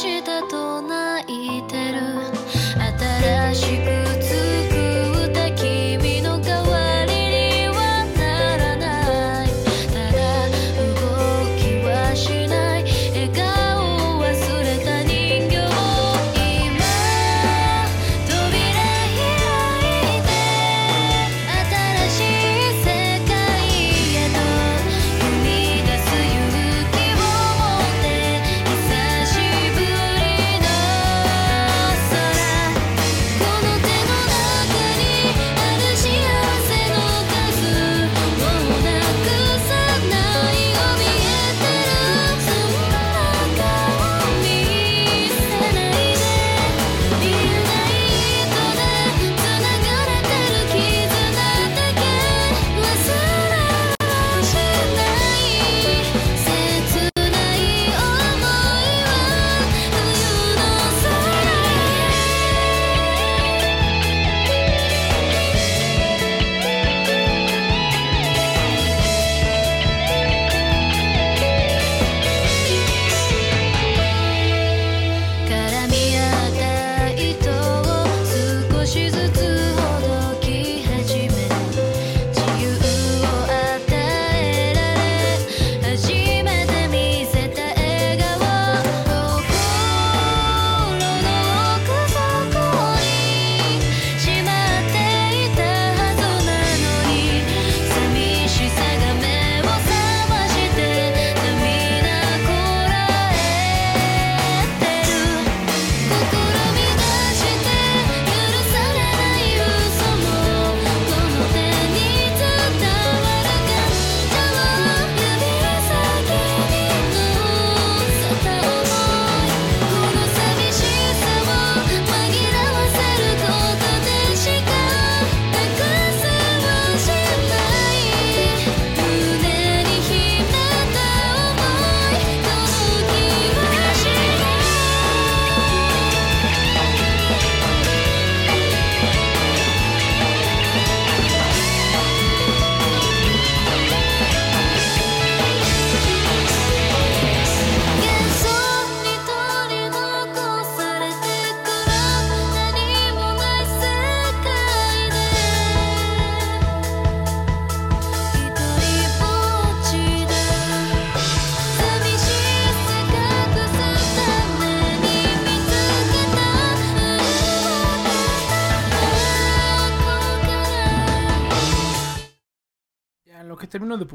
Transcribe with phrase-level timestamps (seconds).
[0.00, 0.22] し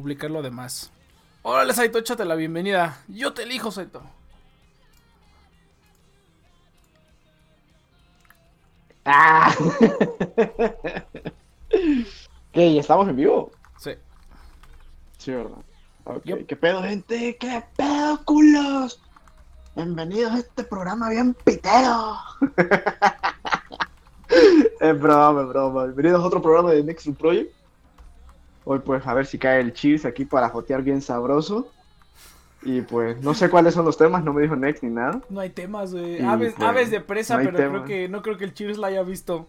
[0.06, 0.92] Publicar lo demás.
[1.42, 3.02] Órale, Saito, échate la bienvenida.
[3.08, 4.04] Yo te elijo, Saito.
[9.04, 9.52] ¡Ah!
[12.52, 12.74] ¿Qué?
[12.74, 13.50] ¿Ya estamos en vivo?
[13.80, 13.94] Sí.
[15.18, 15.58] Sí, ¿verdad?
[16.04, 16.22] Ok.
[16.24, 16.46] Yup.
[16.46, 17.36] ¿Qué pedo, gente?
[17.36, 19.02] ¿Qué pedo, culos?
[19.74, 22.14] Bienvenidos a este programa bien pitero.
[24.80, 25.84] es broma, es broma.
[25.86, 27.55] Bienvenidos a otro programa de Next Project.
[28.68, 31.70] Hoy pues a ver si cae el cheese aquí para jotear bien sabroso.
[32.62, 35.20] Y pues no sé cuáles son los temas, no me dijo Next ni nada.
[35.30, 36.20] No hay temas, güey.
[36.20, 38.88] Aves, pues, aves de presa, no pero creo que no creo que el Cheers la
[38.88, 39.46] haya visto.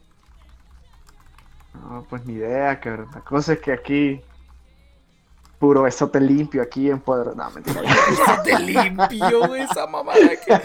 [1.74, 3.08] No, pues ni idea, cabrón.
[3.14, 4.22] La cosa es que aquí.
[5.58, 7.36] Puro besote limpio aquí en Poder.
[7.36, 7.82] No, mentira.
[8.10, 10.62] Besote limpio, güey, esa mamada que...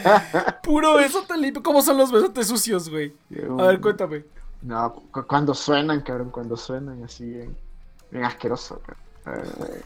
[0.63, 1.63] Puro besote limpio.
[1.63, 3.15] ¿Cómo son los besotes sucios, güey?
[3.59, 4.25] A ver, cuéntame.
[4.61, 7.57] No, cu- cuando suenan, cabrón, cuando suenan así bien,
[8.13, 8.81] bien asqueroso.
[9.27, 9.83] Eh,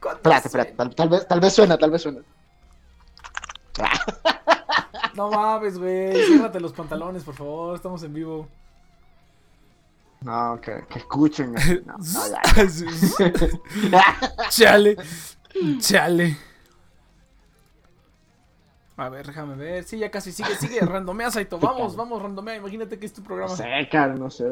[0.00, 2.20] ¿Cuántos espérate, espérate, tal, tal vez, tal vez suena, tal vez suena.
[5.14, 6.24] No mames, güey.
[6.26, 7.76] Ciérrate los pantalones, por favor.
[7.76, 8.48] Estamos en vivo.
[10.22, 11.52] No, que, que escuchen.
[11.84, 12.04] No, no,
[13.90, 14.08] ya.
[14.50, 14.96] Chale.
[15.80, 16.36] Chale.
[18.96, 19.84] A ver, déjame ver.
[19.84, 20.80] Sí, ya casi sigue, sigue.
[20.80, 21.58] Randomea, Saito.
[21.58, 22.56] Vamos, vamos, randomea.
[22.56, 23.54] Imagínate que es tu No programa.
[23.56, 24.46] sé, cabrón, no sé.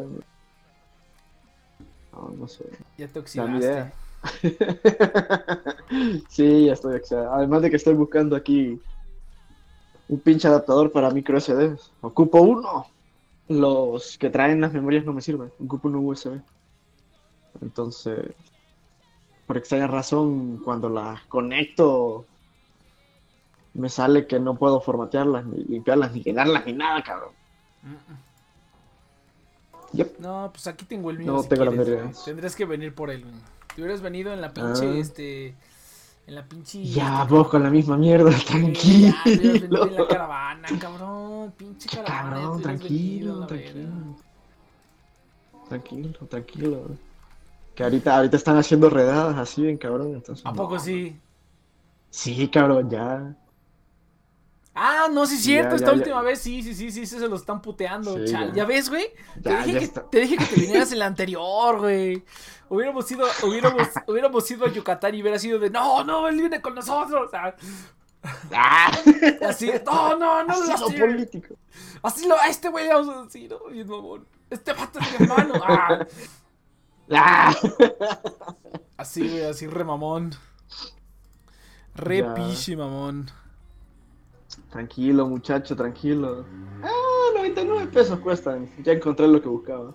[2.12, 2.64] No, no sé.
[2.98, 3.92] Ya te oxidaste.
[6.28, 7.34] sí, ya estoy oxidado.
[7.34, 8.80] Además de que estoy buscando aquí
[10.08, 11.76] un pinche adaptador para micro SD.
[12.00, 12.86] Ocupo uno.
[13.48, 15.50] Los que traen las memorias no me sirven.
[15.58, 16.40] Ocupo un USB.
[17.60, 18.32] Entonces,
[19.46, 22.26] por extraña razón, cuando las conecto,
[23.74, 27.32] me sale que no puedo formatearlas, ni limpiarlas, ni llenarlas, ni nada, cabrón.
[29.92, 30.18] Yep.
[30.20, 31.32] No, pues aquí tengo el mío.
[31.32, 32.10] No si tengo la quieres, idea.
[32.24, 33.24] Tendrías que venir por él.
[33.74, 34.94] Te hubieras venido en la pinche, Ah.
[34.98, 35.54] este.
[36.26, 36.84] En la pinche.
[36.84, 39.14] Ya, vos con la misma mierda, Eh, ya, tranquilo.
[39.24, 41.52] hubieras venido en la caravana, cabrón.
[41.56, 42.30] Pinche caravana.
[42.36, 43.90] Cabrón, te venido, tranquilo, tranquilo.
[45.68, 46.82] Tranquilo, tranquilo.
[47.74, 50.44] Que ahorita, ahorita están haciendo redadas así bien cabrón, entonces.
[50.44, 50.80] ¿A poco no.
[50.80, 51.18] sí?
[52.10, 53.36] Sí, cabrón, ya.
[54.82, 56.22] Ah, no, sí es cierto, ya, esta ya, última ya.
[56.22, 58.48] vez sí, sí, sí, sí, se lo están puteando, Sí, chal.
[58.48, 58.54] ya.
[58.54, 59.08] ¿Ya ves, güey?
[59.42, 62.24] Te, dije que, te dije que te vinieras en la anterior, güey.
[62.70, 66.62] Hubiéramos ido, hubiéramos, hubiéramos ido a Yucatán y hubiera sido de, no, no, él viene
[66.62, 67.26] con nosotros.
[67.26, 67.54] O sea,
[68.54, 68.90] ¡Ah!
[69.48, 71.54] así, no, no, no, Así lo lo así, político.
[72.02, 73.70] así lo, a este güey le vamos a decir, ¿no?
[73.74, 74.26] Es mamón.
[74.48, 75.54] Este vato es mi hermano.
[75.66, 76.06] Ah,
[77.12, 77.54] ¡Ah!
[78.96, 80.34] así, güey, así remamón.
[81.94, 83.30] Re pichi, mamón.
[84.70, 86.44] Tranquilo, muchacho, tranquilo.
[86.82, 88.70] Ah, 99 pesos cuestan.
[88.82, 89.94] Ya encontré lo que buscaba.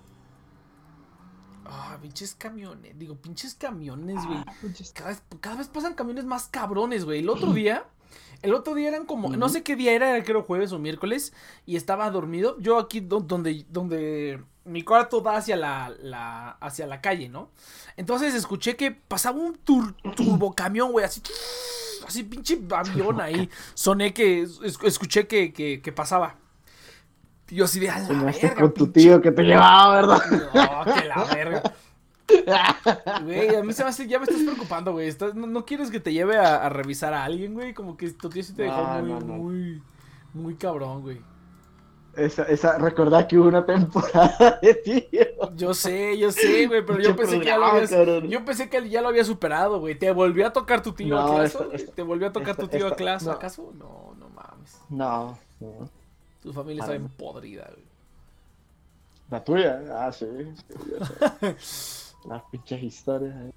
[1.65, 4.43] Ah, pinches camiones, digo, pinches camiones, güey.
[4.93, 7.19] Cada vez, cada vez pasan camiones más cabrones, güey.
[7.21, 7.85] El otro día,
[8.41, 11.33] el otro día eran como, no sé qué día era, era creo jueves o miércoles,
[11.65, 12.57] y estaba dormido.
[12.59, 17.49] Yo aquí do- donde, donde mi cuarto da hacia la, la, hacia la calle, ¿no?
[17.97, 21.21] Entonces escuché que pasaba un tur, turbocamión, güey, así,
[22.07, 23.49] así pinche avión ahí.
[23.73, 26.35] Soné que, es- escuché que, que, que pasaba.
[27.49, 29.95] Y yo así de, a la Soñaste verga, con tu pinche tío que te llevaba,
[29.95, 30.21] ¿verdad?
[30.85, 31.63] no, que la verga.
[33.23, 35.07] Güey, a mí se me hace, ya me estás preocupando, güey.
[35.07, 37.73] Estás- no, no quieres que te lleve a, a revisar a alguien, güey?
[37.73, 39.83] Como que tu tío sí te dejó No, muy, no, muy,
[40.33, 41.21] muy cabrón, güey.
[42.15, 45.53] Esa, esa, recordad que hubo una temporada de tío.
[45.55, 48.89] Yo sé, yo sé, güey, pero yo pensé que ya lo habías, yo pensé que
[48.89, 49.95] ya lo había superado, güey.
[49.95, 51.45] ¿Te volvió a tocar tu tío güey?
[51.45, 53.25] esta- ¿Te volvió a tocar tu tío acaso?
[53.29, 53.31] no.
[53.35, 53.73] ¿Acaso?
[53.77, 54.77] No, no mames.
[54.89, 55.89] No, no.
[56.41, 57.83] Tu familia está bien podrida, güey.
[59.29, 60.25] La tuya, ah, sí.
[61.49, 61.95] sí.
[62.27, 63.35] Las pinches historias.
[63.35, 63.51] eh.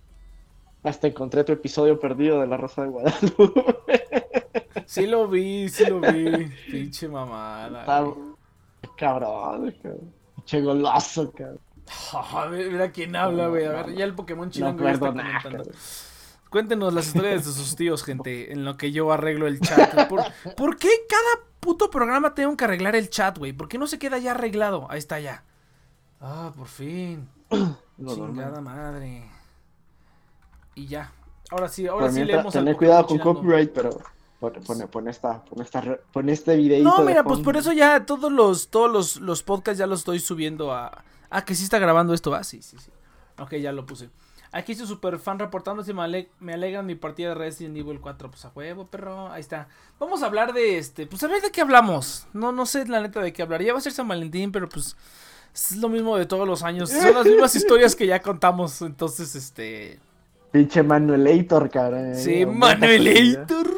[0.85, 3.65] Hasta encontré tu episodio perdido de La Rosa de Guadalupe.
[4.87, 6.47] Sí lo vi, sí lo vi.
[6.70, 7.81] Pinche mamada.
[7.81, 8.05] Está
[8.97, 10.15] cabrón, cabrón.
[10.37, 11.61] Pinche golazo, cabrón.
[12.15, 13.67] Ah, mira quién habla, güey.
[13.67, 15.43] A ver, ya el Pokémon No chilango ya está nada.
[16.49, 20.09] Cuéntenos las historias de sus tíos, gente, en lo que yo arreglo el chat.
[20.09, 20.23] ¿Por,
[20.56, 23.53] por qué cada puto programa tengo que arreglar el chat, güey?
[23.53, 24.87] ¿Por qué no se queda ya arreglado?
[24.91, 25.44] Ahí está ya.
[26.21, 27.29] Ah, por fin.
[27.99, 29.29] Lo Chingada madre.
[30.75, 31.12] Y ya.
[31.50, 33.91] Ahora sí, ahora sí leemos tener cuidado con copyright, pero
[34.39, 38.05] pon, pon, pon esta, pon, esta, pon este videito No, mira, pues por eso ya
[38.06, 41.05] todos los, todos los, los podcasts ya los estoy subiendo a.
[41.31, 42.91] Ah, que sí está grabando esto, ah, sí, sí, sí.
[43.39, 44.11] Ok, ya lo puse.
[44.50, 48.31] Aquí su super fan reportándose, me, ale- me alegran mi partida de Resident Evil 4.
[48.31, 49.69] Pues a huevo, perro, ahí está.
[49.99, 51.06] Vamos a hablar de este.
[51.06, 52.27] Pues a ver de qué hablamos.
[52.33, 53.62] No, no sé la neta de qué hablar.
[53.62, 54.97] Ya va a ser San Valentín, pero pues.
[55.70, 56.90] Es lo mismo de todos los años.
[56.90, 58.81] Son las mismas historias que ya contamos.
[58.82, 59.99] Entonces, este.
[60.52, 62.14] Pinche Manuelator, cabrón.
[62.14, 63.69] Sí, Manuelator.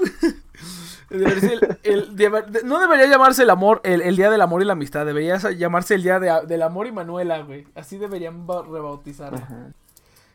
[1.11, 4.75] El- el- de- no debería llamarse el amor, el, el día del amor y la
[4.75, 5.05] amistad.
[5.05, 7.67] Debería llamarse el día de- del amor y Manuela, güey.
[7.75, 9.35] Así deberían ba- rebautizar.
[9.35, 9.73] Ajá.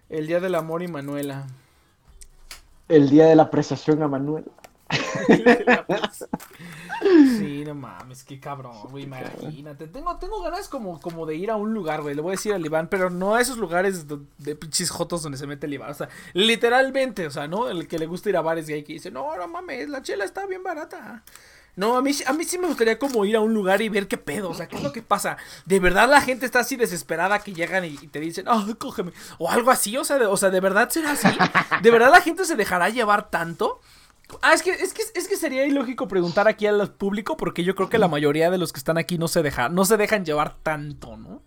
[0.09, 1.47] El día del amor y Manuela.
[2.89, 4.43] El día de la apreciación a Manuel.
[7.37, 9.87] Sí, no mames, qué cabrón, güey, imagínate.
[9.87, 12.15] Tengo, tengo ganas como, como de ir a un lugar, güey.
[12.15, 15.37] Le voy a decir al Iván, pero no a esos lugares de pinches jotos donde
[15.37, 15.91] se mete el Iván.
[15.91, 17.69] O sea, literalmente, o sea, ¿no?
[17.69, 20.23] El que le gusta ir a bares gay que dice, no, no mames, la chela
[20.25, 21.23] está bien barata.
[21.75, 23.89] No, a mí, sí- a mí sí me gustaría como ir a un lugar y
[23.89, 25.35] ver qué pedo, o sea, qué es lo que pasa.
[25.65, 29.11] De verdad la gente está así desesperada que llegan y, y te dicen, ah, cógeme.
[29.39, 31.27] O algo así, o sea, de, o sea, de verdad será así.
[31.81, 33.81] De verdad la gente se dejará llevar tanto.
[34.41, 37.75] Ah, es que, es que, es que sería ilógico preguntar aquí al público porque yo
[37.75, 40.25] creo que la mayoría de los que están aquí no se dejan, no se dejan
[40.25, 41.41] llevar tanto, ¿no?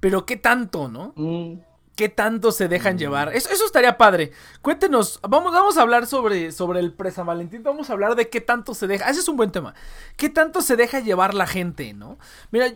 [0.00, 1.12] Pero qué tanto, ¿no?
[1.16, 1.60] Mm,
[1.96, 3.34] ¿Qué tanto se dejan llevar?
[3.34, 4.30] Eso, eso estaría padre.
[4.62, 8.40] Cuéntenos, vamos, vamos a hablar sobre, sobre el presa Valentín, vamos a hablar de qué
[8.40, 9.10] tanto se deja.
[9.10, 9.74] Ese es un buen tema.
[10.16, 12.16] ¿Qué tanto se deja llevar la gente, no?
[12.52, 12.72] Mira,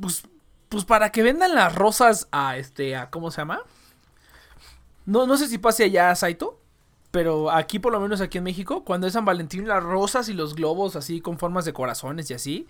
[0.00, 0.24] pues,
[0.68, 3.62] pues para que vendan las rosas a este, a, ¿cómo se llama?
[5.04, 6.58] No, no sé si pase allá a Saito.
[7.16, 10.34] Pero aquí, por lo menos aquí en México, cuando es San Valentín, las rosas y
[10.34, 12.66] los globos así con formas de corazones y así.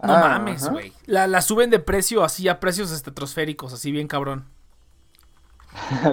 [0.00, 0.92] No Ah, mames, güey.
[1.06, 4.44] La, la suben de precio así a precios estratosféricos, así bien cabrón.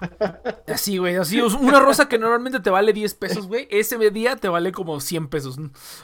[0.66, 1.40] Así, güey, así.
[1.40, 3.68] Una rosa que normalmente te vale 10 pesos, güey.
[3.70, 5.56] Ese día te vale como 100 pesos.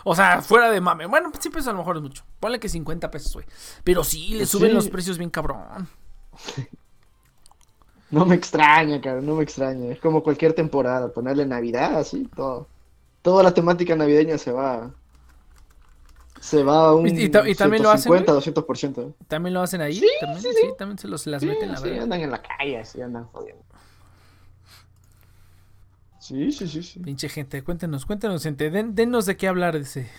[0.04, 1.06] O sea, fuera de mame.
[1.06, 2.24] Bueno, 100 pesos a lo mejor es mucho.
[2.38, 3.46] Ponle que 50 pesos, güey.
[3.82, 4.74] Pero sí, le suben Sí.
[4.76, 5.88] los precios bien cabrón.
[8.10, 9.92] No me extraña, cabrón, no me extraña.
[9.92, 12.66] Es como cualquier temporada, ponerle Navidad, así, todo.
[13.22, 14.90] Toda la temática navideña se va.
[16.40, 19.14] Se va a un ¿Y- y y también lo hacen, 150, 200%.
[19.26, 19.94] ¿También lo hacen ahí?
[19.94, 20.42] Sí, ¿También?
[20.42, 20.68] sí, Sí, sí.
[20.78, 22.02] también se los, las Sí, meten la sí, verga.
[22.04, 23.64] andan en la calle, así andan jodiendo.
[26.18, 27.00] Sí, sí, sí, sí.
[27.00, 28.70] Pinche gente, cuéntenos, cuéntenos, gente.
[28.70, 30.10] Den, denos de qué hablar, dice.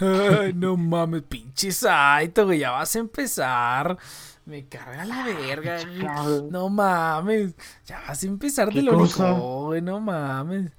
[0.00, 3.98] Ay, no mames, pinche Saito, güey, ya vas a empezar.
[4.46, 6.50] Me carga la verga, güey.
[6.50, 10.70] No mames, ya vas a empezar ¿Qué de lo güey, no mames.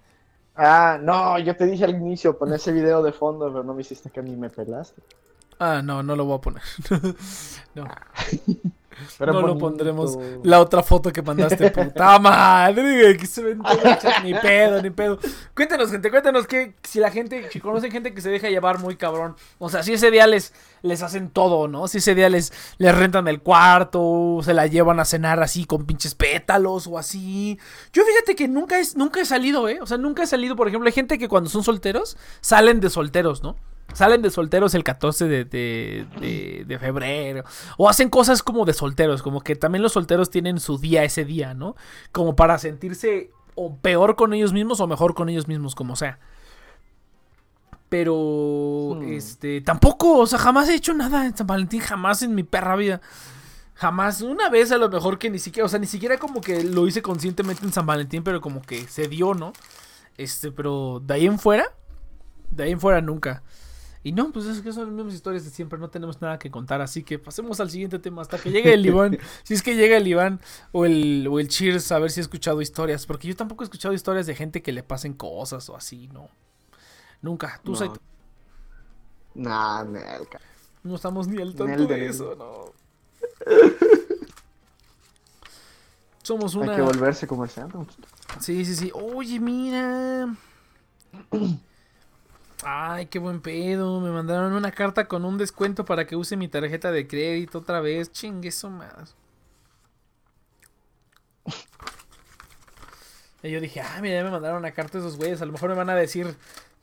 [0.56, 3.82] Ah, no, yo te dije al inicio, pon ese video de fondo, pero no me
[3.82, 5.02] hiciste que a mí me pelaste.
[5.60, 6.64] Ah, no, no lo voy a poner.
[7.76, 7.86] no,
[9.18, 10.18] Pero no lo pondremos.
[10.44, 13.62] La otra foto que mandaste, puta madre, que se ven.
[14.24, 15.20] Ni pedo, ni pedo.
[15.56, 18.96] Cuéntenos, gente, cuéntenos que si la gente, si conocen gente que se deja llevar muy
[18.96, 19.36] cabrón.
[19.60, 21.88] O sea, si ese día les, les hacen todo, ¿no?
[21.88, 25.86] Si ese día les, les rentan el cuarto, se la llevan a cenar así con
[25.86, 27.60] pinches pétalos o así.
[27.94, 29.80] Yo fíjate que nunca, es, nunca he salido, ¿eh?
[29.82, 32.90] O sea, nunca he salido, por ejemplo, hay gente que cuando son solteros, salen de
[32.90, 33.56] solteros, ¿no?
[33.94, 37.44] Salen de solteros el 14 de, de, de- de febrero.
[37.78, 39.22] O hacen cosas como de solteros.
[39.24, 41.76] Como que también los solteros tienen su día ese día, ¿no?
[42.12, 46.20] Como para sentirse o peor con ellos mismos o mejor con ellos mismos, como sea.
[47.90, 49.14] Pero, Hmm.
[49.14, 52.76] este, tampoco, o sea, jamás he hecho nada en San Valentín, jamás en mi perra
[52.76, 53.02] vida.
[53.76, 56.64] Jamás, una vez a lo mejor que ni siquiera, o sea, ni siquiera como que
[56.64, 59.54] lo hice conscientemente en San Valentín, pero como que se dio, ¿no?
[60.18, 61.66] Este, pero de ahí en fuera,
[62.52, 63.44] de ahí en fuera nunca.
[64.04, 66.50] Y no, pues es que son las mismas historias de siempre, no tenemos nada que
[66.52, 69.18] contar, así que pasemos al siguiente tema hasta que llegue el Iván.
[69.44, 70.40] si es que llega el Iván
[70.72, 73.66] o el, o el Cheers a ver si ha escuchado historias, porque yo tampoco he
[73.66, 76.30] escuchado historias de gente que le pasen cosas o así, no.
[77.22, 77.78] Nunca, tú No.
[77.78, 78.02] Saito,
[79.34, 79.84] Nah,
[80.84, 82.74] no estamos ni al tanto de eso, no.
[86.24, 86.76] Somos Hay una...
[86.76, 87.78] que volverse comerciante.
[88.40, 88.92] Sí, sí, sí.
[88.94, 90.36] Oye, mira.
[92.70, 94.02] Ay, qué buen pedo.
[94.02, 97.80] Me mandaron una carta con un descuento para que use mi tarjeta de crédito otra
[97.80, 98.12] vez.
[98.12, 99.16] Chingue eso más.
[103.42, 105.42] Y yo dije, ah, mira, ya me mandaron una carta esos güeyes.
[105.42, 106.36] A lo mejor me van a decir,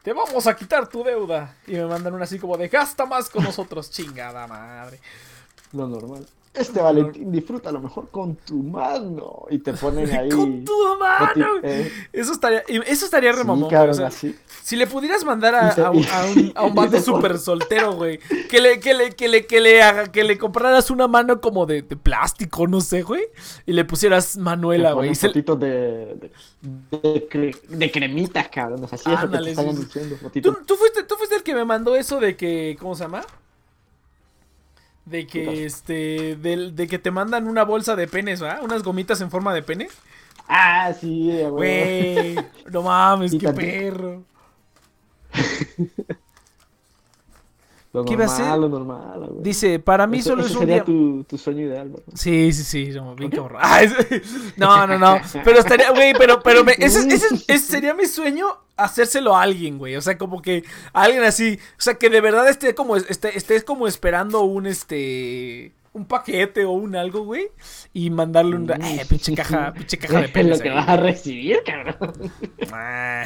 [0.02, 1.54] te vamos a quitar tu deuda.
[1.66, 3.90] Y me mandan una así como de, gasta más con nosotros.
[3.90, 5.00] Chingada madre.
[5.72, 6.26] Lo normal.
[6.54, 9.44] Este Valentín disfruta a lo mejor con tu mano.
[9.50, 10.28] Y te ponen ahí.
[10.30, 11.46] Con tu mano.
[11.64, 13.60] eh, Eso estaría, eso estaría sí, remamón.
[13.64, 14.36] güey, cabrón, o sea, así.
[14.62, 17.38] Si le pudieras mandar a, te- a un, a un, a un vato te súper
[17.38, 18.18] soltero, güey,
[18.48, 21.66] que le, que le, que le, que le haga, que le compraras una mano como
[21.66, 23.24] de, de plástico, no sé, güey,
[23.66, 25.14] y le pusieras Manuela, Te güey.
[25.14, 25.68] se- fotitos de,
[26.14, 26.30] de,
[26.92, 28.84] de, cre- de cremitas, cabrón.
[28.84, 29.98] Es lo que Ándale, te están sí, sí.
[29.98, 30.30] anunciando.
[30.40, 33.22] ¿Tú, tú fuiste, tú fuiste el que me mandó eso de que, ¿cómo se llama?
[35.04, 38.62] De que, este, del- de, que te mandan una bolsa de penes, ¿verdad?
[38.64, 39.88] Unas gomitas en forma de pene.
[40.48, 42.50] Ah, sí, güey.
[42.70, 44.24] No mames, qué perro.
[47.94, 48.58] Lo ¿Qué iba a normal, hacer?
[48.60, 49.42] lo normal, güey.
[49.42, 50.84] Dice, para mí Eso- solo es un sería día...
[50.84, 52.04] tu, tu sueño ideal, ¿verdad?
[52.14, 53.62] Sí, sí, sí, no, bien cabrón.
[54.56, 55.20] No, no, no.
[55.44, 58.46] Pero estaría, güey, pero, pero me- ese, ese- ese sería mi sueño
[58.76, 59.94] hacérselo a alguien, güey.
[59.96, 61.58] O sea, como que alguien así.
[61.78, 65.72] O sea, que de verdad esté como, esté, estés como esperando un este.
[65.94, 67.48] Un paquete o un algo, güey.
[67.92, 68.70] Y mandarle un.
[68.70, 70.58] Eh, pinche caja, pinche caja de Es penes.
[70.58, 72.32] lo que vas a recibir, cabrón.
[72.72, 73.24] Ah.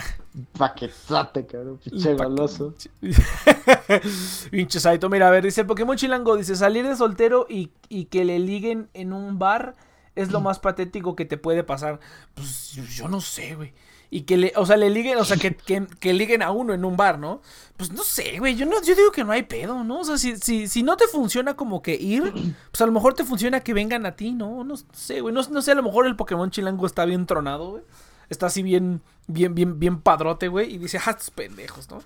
[0.57, 1.81] Paquetote, cabrón.
[1.83, 2.75] Pinche goloso.
[4.51, 8.05] Pinche Saito, mira, a ver, dice el Pokémon Chilango, dice, salir de soltero y, y
[8.05, 9.75] que le liguen en un bar
[10.15, 12.01] es lo más patético que te puede pasar.
[12.35, 13.73] Pues yo no sé, güey.
[14.11, 16.73] Y que le, o sea, le liguen, o sea, que, que, que liguen a uno
[16.73, 17.43] en un bar, ¿no?
[17.77, 20.01] Pues no sé, güey, yo no, yo digo que no hay pedo, ¿no?
[20.01, 22.33] O sea, si, si, si no te funciona como que ir,
[22.71, 24.65] pues a lo mejor te funciona que vengan a ti, ¿no?
[24.65, 27.73] No sé, güey, no, no sé, a lo mejor el Pokémon Chilango está bien tronado,
[27.73, 27.83] güey.
[28.31, 30.75] Está así bien, bien, bien, bien padrote, güey.
[30.75, 32.03] Y dice, ah, estos pendejos, ¿no?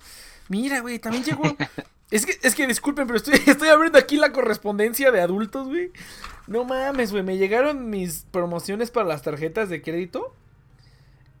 [0.49, 1.43] Mira, güey, también llegó.
[2.11, 5.91] Es que, es que disculpen, pero estoy, estoy abriendo aquí la correspondencia de adultos, güey.
[6.45, 7.23] No mames, güey.
[7.23, 10.31] Me llegaron mis promociones para las tarjetas de crédito.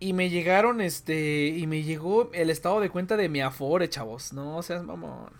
[0.03, 1.47] Y me llegaron, este.
[1.47, 4.33] Y me llegó el estado de cuenta de mi Afore, chavos.
[4.33, 5.31] No seas mamón.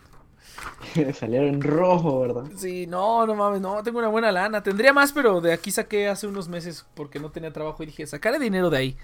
[1.19, 2.45] Salieron en rojo, ¿verdad?
[2.55, 4.63] Sí, no, no mames, no, tengo una buena lana.
[4.63, 8.07] Tendría más, pero de aquí saqué hace unos meses porque no tenía trabajo y dije,
[8.07, 8.97] sacaré dinero de ahí.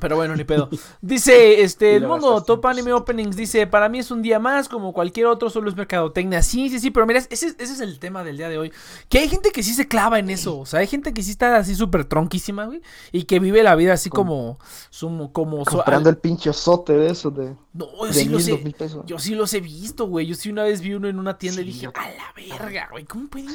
[0.00, 0.68] Pero bueno, ni pedo.
[1.00, 2.64] Dice, este, el mundo Top.
[2.66, 6.42] Anime Openings dice, para mí es un día más, como cualquier otro, solo es mercadotecnia.
[6.42, 8.72] Sí, sí, sí, pero mira, ese, ese es el tema del día de hoy.
[9.08, 10.58] Que hay gente que sí se clava en eso.
[10.58, 12.82] O sea, hay gente que sí está así súper tronquísima, güey.
[13.12, 14.58] Y que vive la vida así como,
[15.00, 18.40] como, como, Comprando el pinche osote de esos de, No, yo de sí mil, lo
[18.40, 18.50] sé.
[18.52, 19.04] dos mil pesos.
[19.06, 20.26] Yo sí los he visto, güey.
[20.26, 22.88] Yo sí una vez vi uno en una tienda y dije, yo a la verga,
[22.90, 23.04] güey.
[23.04, 23.48] ¿Cómo pueden?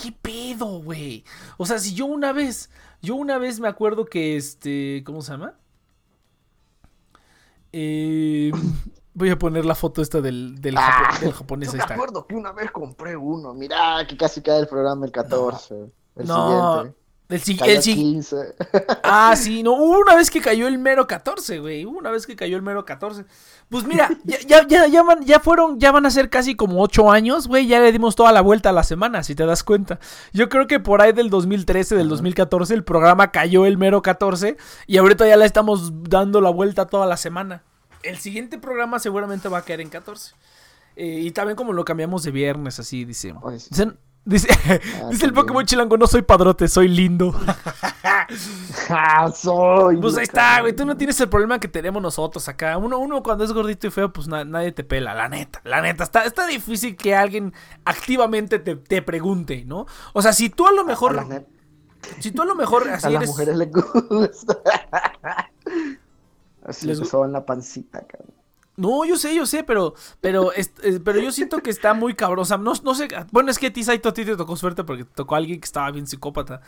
[0.00, 1.24] ¿Qué pedo, güey?
[1.56, 2.70] O sea, si yo una vez,
[3.02, 5.54] yo una vez me acuerdo que este, ¿cómo se llama?
[7.76, 8.52] Eh,
[9.14, 11.72] voy a poner la foto esta del, del, Ah, japo- del japonés.
[11.72, 13.52] Yo me acuerdo que una vez compré uno.
[13.52, 15.74] Mirá, que casi cae el programa el 14.
[16.16, 16.98] El No, siguiente.
[17.34, 18.36] El, Cayó el si- 15.
[19.02, 21.84] Ah, sí, no, hubo una vez que cayó el mero 14, güey.
[21.84, 23.24] Hubo una vez que cayó el mero 14.
[23.68, 26.82] Pues mira, ya, ya, ya, ya, van, ya fueron, ya van a ser casi como
[26.82, 27.66] 8 años, güey.
[27.66, 29.98] Ya le dimos toda la vuelta a la semana, si te das cuenta.
[30.32, 34.56] Yo creo que por ahí del 2013, del 2014, el programa cayó el mero 14.
[34.86, 37.62] Y ahorita ya le estamos dando la vuelta toda la semana.
[38.02, 40.34] El siguiente programa seguramente va a caer en 14.
[40.96, 43.34] Eh, y también como lo cambiamos de viernes, así dice.
[43.42, 43.68] Oye, sí.
[43.70, 44.48] Dicen- dice,
[45.10, 45.32] dice el.
[45.32, 47.34] Pokémon Chilango, no soy padrote, soy lindo.
[48.88, 49.98] Ah, soy.
[49.98, 50.74] Pues ahí está, güey.
[50.74, 52.78] Tú no tienes el problema que tenemos nosotros acá.
[52.78, 55.14] Uno, uno cuando es gordito y feo, pues na- nadie te pela.
[55.14, 56.04] La neta, la neta.
[56.04, 57.52] Está, está difícil que alguien
[57.84, 59.86] activamente te, te pregunte, ¿no?
[60.14, 61.26] O sea, si tú a lo mejor.
[62.20, 63.28] Si tú a lo mejor así a las eres.
[63.30, 64.58] mujeres les gusta.
[66.64, 68.32] Así Les soban la pancita, cabrón.
[68.76, 70.66] No, yo sé, yo sé, pero, pero, eh,
[71.04, 72.14] pero yo siento que está muy
[72.44, 73.08] sea, no, no sé.
[73.30, 75.38] Bueno, es que a ti, Saito, a ti te tocó suerte porque te tocó a
[75.38, 76.60] alguien que estaba bien psicópata.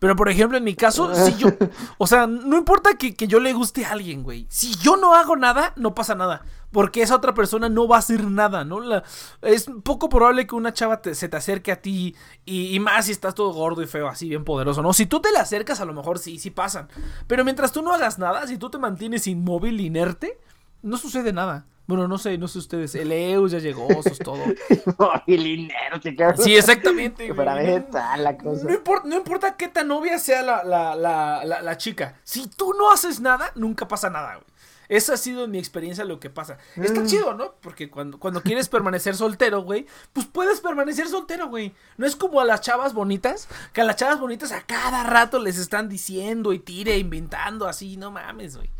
[0.00, 1.48] Pero, por ejemplo, en mi caso, si yo.
[1.98, 4.46] O sea, no importa que, que yo le guste a alguien, güey.
[4.48, 6.42] Si yo no hago nada, no pasa nada.
[6.72, 8.80] Porque esa otra persona no va a hacer nada, ¿no?
[8.80, 9.04] La-
[9.42, 12.16] es poco probable que una chava te- se te acerque a ti.
[12.44, 14.92] Y, y más si estás todo gordo y feo, así bien poderoso, ¿no?
[14.94, 16.88] Si tú te le acercas, a lo mejor sí, sí pasan.
[17.28, 20.40] Pero mientras tú no hagas nada, si tú te mantienes inmóvil, inerte,
[20.82, 21.66] no sucede nada.
[21.86, 22.94] Bueno, no sé, no sé ustedes.
[22.94, 24.38] El Eus ya llegó, eso es todo.
[25.26, 26.00] el dinero.
[26.38, 27.34] Sí, exactamente.
[27.34, 28.64] Para vegetal la cosa.
[28.64, 32.20] No importa, no importa qué tan novia sea la, la, la, la, la chica.
[32.22, 34.46] Si tú no haces nada, nunca pasa nada, güey.
[34.88, 36.58] Esa ha sido en mi experiencia lo que pasa.
[36.76, 37.06] Está Mm.
[37.06, 37.54] chido, ¿no?
[37.62, 41.74] Porque cuando, cuando quieres permanecer soltero, güey, pues puedes permanecer soltero, güey.
[41.96, 45.38] No es como a las chavas bonitas, que a las chavas bonitas a cada rato
[45.38, 48.70] les están diciendo y tire, inventando así, no mames, güey.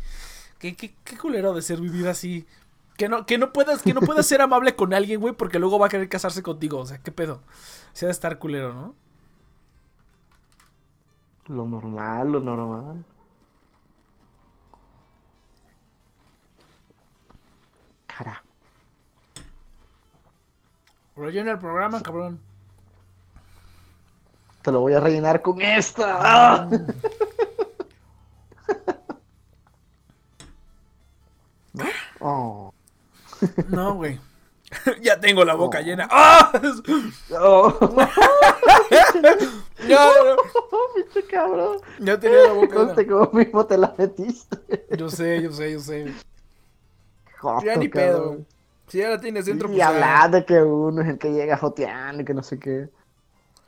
[0.63, 2.47] Qué, qué, qué culero de ser vivir así.
[2.95, 5.77] Que no, que no puedas, que no puedas ser amable con alguien, güey, porque luego
[5.77, 6.79] va a querer casarse contigo.
[6.79, 7.41] O sea, qué pedo.
[7.91, 8.95] Se ha de estar culero, ¿no?
[11.47, 13.03] Lo normal, lo normal.
[18.07, 18.41] Cara.
[21.17, 22.39] Rellena el programa, cabrón.
[24.61, 26.19] Te lo voy a rellenar con esta.
[26.21, 26.69] ¡Ah!
[31.73, 31.85] ¿No?
[32.19, 32.73] Oh.
[33.69, 34.19] No, güey.
[35.01, 35.81] ya tengo la boca Oh.
[35.81, 36.07] llena.
[36.11, 36.51] ¡Ah!
[37.39, 37.77] Oh.
[38.89, 39.05] Ya,
[39.87, 40.35] ya,
[40.95, 41.77] Pinche cabrón.
[41.99, 43.11] ya tenía la boca sé llena.
[43.11, 44.85] cómo mismo te la metiste.
[44.97, 46.05] Yo sé, yo sé, yo sé.
[46.05, 46.13] Ya
[47.39, 48.17] Joto, ni pedo.
[48.23, 48.47] cabrón.
[48.87, 49.87] Si ya la tienes dentro, Y pues ya.
[49.89, 52.89] hablar de que uno es el que llega joteando y que no sé qué.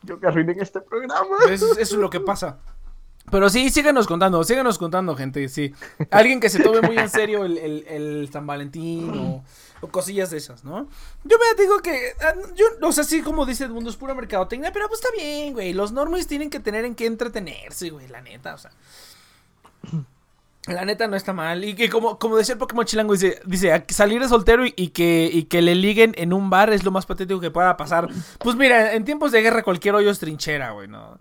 [0.04, 1.38] Yo que arruinen este programa.
[1.50, 2.60] Eso, eso es lo que pasa.
[3.32, 5.74] Pero sí, síganos contando, síganos contando, gente, sí.
[6.12, 9.44] Alguien que se tome muy en serio el, el- San Valentín o,
[9.92, 10.88] cosillas de esas, ¿no?
[11.24, 14.16] Yo me digo que, ah, yo, o sea, sí, como dice el mundo es pura
[14.16, 15.74] mercadotecnia, pero pues está bien, güey.
[15.74, 18.72] Los normies tienen que tener en qué entretenerse, güey, la neta, o sea.
[20.68, 21.64] La neta no está mal.
[21.64, 24.88] Y que como, como decía el Pokémon Chilango, dice, dice salir de soltero y, y
[24.90, 28.08] que, y que le liguen en un bar es lo más patético que pueda pasar.
[28.40, 31.20] Pues mira, en tiempos de guerra cualquier hoyo es trinchera, güey, ¿no?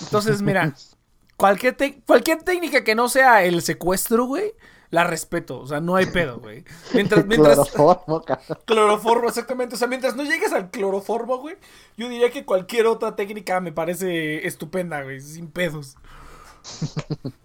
[0.00, 0.74] Entonces, mira,
[1.36, 4.52] cualquier, cualquier técnica que no sea el secuestro, güey,
[4.90, 5.60] la respeto.
[5.60, 6.64] O sea, no hay pedo, güey.
[6.92, 8.58] Mientras, mientras, Cloroformo, cabrón.
[8.64, 9.74] cloroformo, exactamente.
[9.74, 11.56] O sea, mientras no llegues al cloroformo, güey,
[11.96, 15.96] yo diría que cualquier otra técnica me parece estupenda, güey, sin pedos.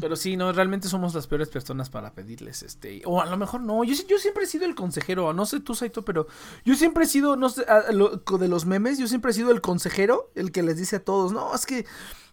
[0.00, 3.60] Pero sí, no, realmente somos las peores personas para pedirles, este, o a lo mejor
[3.60, 6.26] no, yo, yo siempre he sido el consejero, no sé tú, Saito, pero
[6.64, 9.50] yo siempre he sido, no sé, a- lo- de los memes, yo siempre he sido
[9.50, 11.86] el consejero, el que les dice a todos, no, es que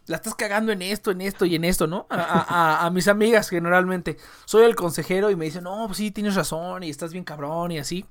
[0.06, 2.06] la estás cagando en esto, en esto y en esto, ¿no?
[2.10, 2.42] A, a-
[2.82, 6.34] a- a mis amigas generalmente, soy el consejero y me dicen, no, pues sí, tienes
[6.34, 8.06] razón y estás bien cabrón y así.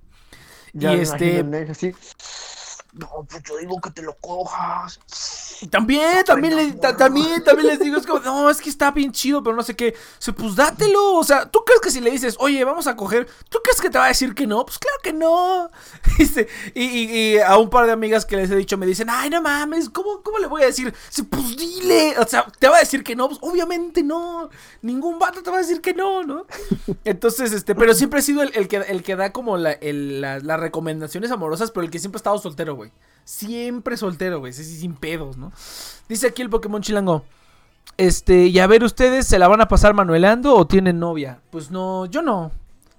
[0.74, 1.50] Ya y este, imagino.
[2.92, 5.00] No, pues yo digo que te lo cojas.
[5.62, 8.90] Y También, también, le- ta- también, también les digo, es como, no, es que está
[8.92, 9.90] bien chido, pero no sé qué.
[9.96, 11.14] O sea, pues dátelo.
[11.16, 13.90] O sea, ¿tú crees que si le dices, oye, vamos a coger, ¿tú crees que
[13.92, 14.66] te va a decir que no?
[14.66, 15.70] Pues claro que no.
[16.74, 19.30] Y, y- y a un par de amigas que les he dicho me dicen, ay,
[19.30, 20.94] no mames, ¿cómo, cómo le voy a decir?
[21.10, 22.18] Sí, pues dile.
[22.18, 23.28] O sea, ¿te va a decir que no?
[23.28, 24.50] Pues obviamente no.
[24.82, 26.46] Ningún vato te va a decir que no, ¿no?
[27.06, 30.22] Entonces, este, pero siempre he sido el, el que, el que da como la- el-
[30.22, 32.92] la- las recomendaciones amorosas, pero el que siempre ha estado soltero, güey.
[33.26, 34.54] Siempre soltero, güey.
[34.54, 35.52] Sin pedos, ¿no?
[36.08, 37.24] Dice aquí el Pokémon Chilango.
[37.98, 41.40] Este, y a ver, ¿ustedes se la van a pasar manuelando o tienen novia?
[41.52, 42.52] Pues no, yo no.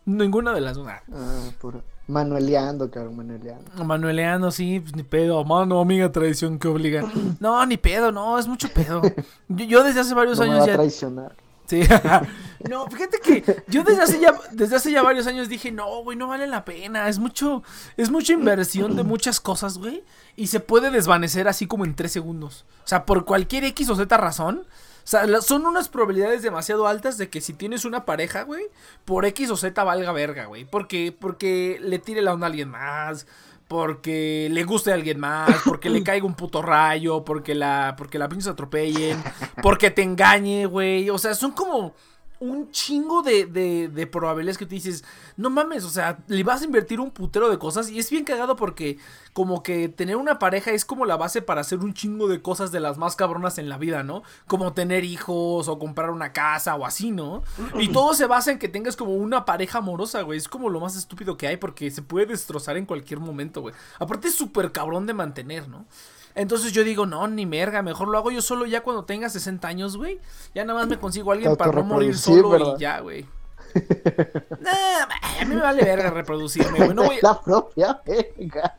[0.04, 0.86] Ninguna de las dos.
[0.88, 1.70] Ah, Ah.
[2.06, 3.84] Manueleando, cabrón, manueleando.
[3.84, 5.44] Manueleando, sí, pues ni pedo.
[5.44, 7.04] Mano, amiga, tradición que obliga.
[7.38, 9.00] No, ni pedo, no, es mucho pedo.
[9.48, 10.76] Yo, yo desde hace varios No me va años a ya.
[10.76, 11.36] traicionar.
[12.68, 16.16] No, fíjate que yo desde hace ya, desde hace ya varios años dije, no, güey,
[16.16, 17.08] no vale la pena.
[17.08, 17.62] Es mucho,
[17.96, 20.04] es mucha inversión de muchas cosas, güey.
[20.36, 22.66] Y se puede desvanecer así como en tres segundos.
[22.84, 24.66] O sea, por cualquier X o Z razón.
[25.02, 28.64] O sea, son unas probabilidades demasiado altas de que si tienes una pareja, güey,
[29.06, 30.66] por X o Z valga verga, güey.
[30.66, 33.26] Porque, porque le tire la onda a alguien más.
[33.70, 38.18] Porque le guste a alguien más, porque le caiga un puto rayo, porque la, porque
[38.18, 39.22] la pinche se atropellen,
[39.62, 41.08] porque te engañe, güey.
[41.08, 41.94] O sea, son como
[42.40, 45.04] un chingo de, de, de probabilidades que tú dices,
[45.36, 48.24] no mames, o sea, le vas a invertir un putero de cosas y es bien
[48.24, 48.98] cagado porque
[49.34, 52.72] como que tener una pareja es como la base para hacer un chingo de cosas
[52.72, 54.22] de las más cabronas en la vida, ¿no?
[54.46, 57.42] Como tener hijos o comprar una casa o así, ¿no?
[57.78, 60.38] Y todo se basa en que tengas como una pareja amorosa, güey.
[60.38, 63.74] Es como lo más estúpido que hay porque se puede destrozar en cualquier momento, güey.
[63.98, 65.86] Aparte es súper cabrón de mantener, ¿no?
[66.34, 69.66] Entonces yo digo, no, ni merga, mejor lo hago yo solo ya cuando tenga 60
[69.66, 70.20] años, güey.
[70.54, 72.74] Ya nada más me consigo a alguien para no morir solo ¿verdad?
[72.76, 73.26] y ya, güey.
[74.60, 75.06] Nah,
[75.40, 76.94] a mí me vale verga reproducirme, güey.
[76.94, 77.20] No voy a...
[77.22, 78.76] La propia verga.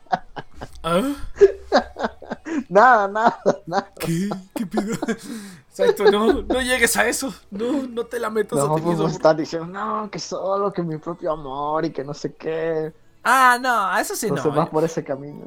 [0.82, 1.14] ¿Ah?
[2.68, 3.92] Nada, nada, nada.
[3.98, 4.28] ¿Qué?
[4.54, 4.94] ¿Qué pido?
[5.70, 7.32] Exacto, no, no llegues a eso.
[7.50, 9.34] No, no te la metas No, a ti mismo.
[9.34, 12.92] diciendo, no, que solo, que mi propio amor y que no sé qué.
[13.24, 14.58] Ah, no, eso sí Entonces no.
[14.58, 15.46] vas por ese camino.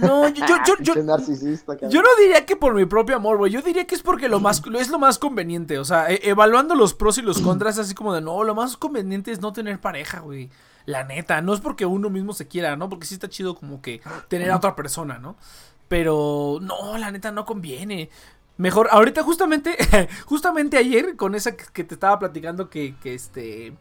[0.00, 3.50] No, No, yo, yo, yo, yo, narcisista, no diría que por mi propio amor, güey.
[3.50, 5.78] Yo diría que es porque lo más, lo- es lo más conveniente.
[5.78, 8.76] O sea, e- evaluando los pros y los contras, así como de no, lo más
[8.76, 10.50] conveniente es no tener pareja, güey.
[10.84, 12.88] La neta, no es porque uno mismo se quiera, ¿no?
[12.88, 15.36] Porque sí está chido como que tener a otra persona, ¿no?
[15.88, 18.08] Pero no, la neta no conviene.
[18.56, 19.76] Mejor, ahorita justamente,
[20.26, 23.76] justamente ayer, con esa que que te estaba platicando que, que este.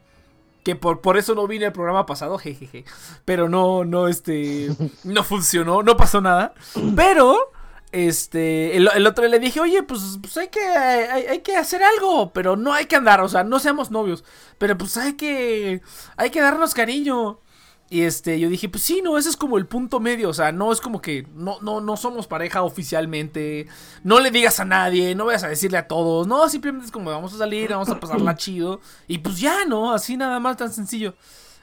[0.66, 2.86] Que por, por eso no vine al programa pasado, jejeje.
[3.24, 4.70] Pero no, no, este.
[5.04, 6.56] No funcionó, no pasó nada.
[6.96, 7.52] Pero,
[7.92, 8.76] este.
[8.76, 10.60] El, el otro le dije, oye, pues, pues hay que.
[10.66, 12.34] Hay, hay que hacer algo.
[12.34, 14.26] Pero no hay que andar, o sea, no seamos novios.
[14.58, 15.84] Pero pues hay que.
[16.18, 17.40] Hay que darnos cariño.
[17.88, 20.52] Y este, yo dije, pues sí, no, ese es como el punto medio, o sea,
[20.52, 23.68] no es como que no, no, no somos pareja oficialmente,
[24.04, 27.12] no le digas a nadie, no vayas a decirle a todos, no, simplemente es como
[27.12, 29.94] vamos a salir, vamos a pasarla chido, y pues ya, ¿no?
[29.94, 31.14] Así nada más tan sencillo.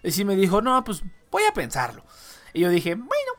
[0.05, 2.05] Y sí me dijo, no, pues voy a pensarlo.
[2.53, 3.33] Y yo dije, bueno,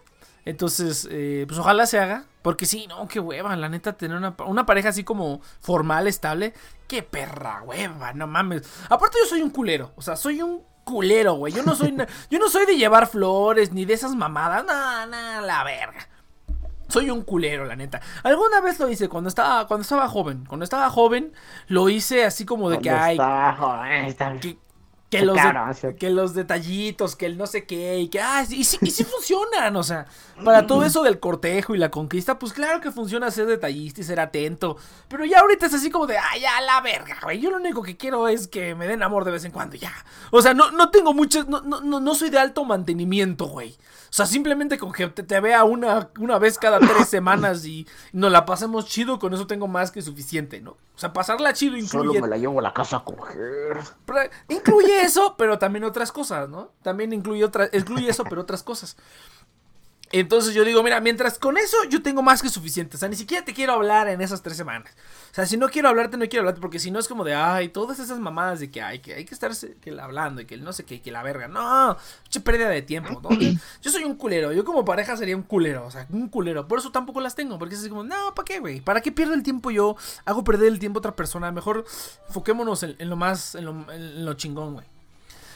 [0.43, 4.35] entonces, eh, pues ojalá se haga, porque sí, no, qué hueva, la neta, tener una,
[4.45, 6.53] una pareja así como formal, estable,
[6.87, 8.63] qué perra hueva, no mames.
[8.89, 11.53] Aparte yo soy un culero, o sea, soy un culero, güey.
[11.53, 11.95] Yo no soy
[12.29, 14.65] yo no soy de llevar flores ni de esas mamadas.
[14.65, 16.07] No, no, la verga.
[16.89, 18.01] Soy un culero, la neta.
[18.23, 20.45] Alguna vez lo hice cuando estaba cuando estaba joven.
[20.45, 21.33] Cuando estaba joven
[21.67, 24.05] lo hice así como de que ¿Dónde ay, está, joder?
[24.05, 24.57] Está- que,
[25.19, 25.87] que los, de- cabrón, sí.
[25.97, 29.03] que los detallitos, que el no sé qué, y que, ah, y sí, y sí
[29.03, 30.05] funcionan, o sea,
[30.43, 34.03] para todo eso del cortejo y la conquista, pues claro que funciona ser detallista y
[34.03, 37.49] ser atento, pero ya ahorita es así como de, ay, ya la verga, güey, yo
[37.51, 39.93] lo único que quiero es que me den amor de vez en cuando, ya,
[40.31, 44.15] o sea, no, no tengo muchas, no, no, no, soy de alto mantenimiento, güey, o
[44.15, 48.31] sea, simplemente con que te, te vea una, una vez cada tres semanas y nos
[48.31, 50.77] la pasemos chido, con eso tengo más que suficiente, ¿no?
[50.95, 53.77] O sea, pasarla chido Solo incluye me la llevo a la casa a coger.
[54.47, 56.71] Incluye eso, pero también otras cosas, ¿no?
[56.81, 58.97] También incluye, otra, incluye eso, pero otras cosas.
[60.13, 62.97] Entonces yo digo, mira, mientras con eso yo tengo más que suficiente.
[62.97, 64.93] O sea, ni siquiera te quiero hablar en esas tres semanas.
[65.31, 67.33] O sea, si no quiero hablarte, no quiero hablarte, porque si no es como de,
[67.33, 69.51] ay, todas esas mamadas de que hay que, hay que estar
[69.99, 71.47] hablando y que no sé qué, que la verga.
[71.47, 73.29] No, mucha pérdida de tiempo, ¿no?
[73.81, 76.67] Yo soy un culero, yo como pareja sería un culero, o sea, un culero.
[76.67, 78.81] Por eso tampoco las tengo, porque es así como, no, ¿para qué, güey?
[78.81, 79.95] ¿Para qué pierdo el tiempo yo?
[80.25, 81.51] Hago perder el tiempo otra persona.
[81.51, 81.85] Mejor
[82.27, 84.92] enfoquémonos en, en lo más, en lo, en lo chingón, güey.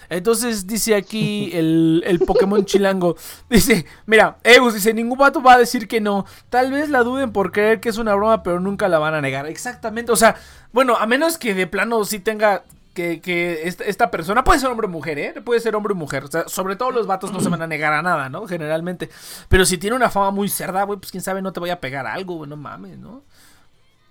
[0.10, 3.16] Entonces dice aquí el, el Pokémon chilango.
[3.50, 6.26] Dice, mira, Eus dice, ningún vato va a decir que no.
[6.50, 9.22] Tal vez la duden por creer que es una broma, pero nunca la van a
[9.22, 9.46] negar.
[9.48, 10.12] Exactamente.
[10.12, 10.36] O sea,
[10.72, 14.70] bueno, a menos que de plano sí tenga que, que esta, esta persona puede ser
[14.70, 15.42] hombre o mujer, ¿eh?
[15.46, 16.24] Puede ser hombre o mujer.
[16.24, 18.48] O sea, sobre todo los vatos no se van a negar a nada, ¿no?
[18.48, 19.10] Generalmente.
[19.50, 21.80] Pero si tiene una fama muy cerda, güey, pues quién sabe, no te vaya a
[21.80, 23.24] pegar algo, güey, no mames, ¿no?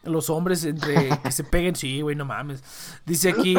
[0.04, 2.62] Los hombres entre que se peguen, sí, güey, no mames.
[3.04, 3.56] Dice aquí.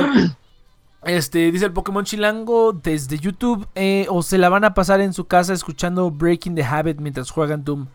[1.04, 3.68] Este, dice el Pokémon Chilango desde YouTube.
[3.76, 7.32] eh, o se la van a pasar en su casa escuchando Breaking the Habit mientras
[7.32, 7.88] juegan Doom.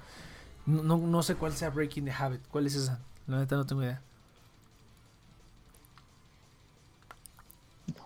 [0.67, 2.41] No, no, no sé cuál sea Breaking the Habit.
[2.51, 3.01] ¿Cuál es esa?
[3.27, 4.01] La neta no tengo idea.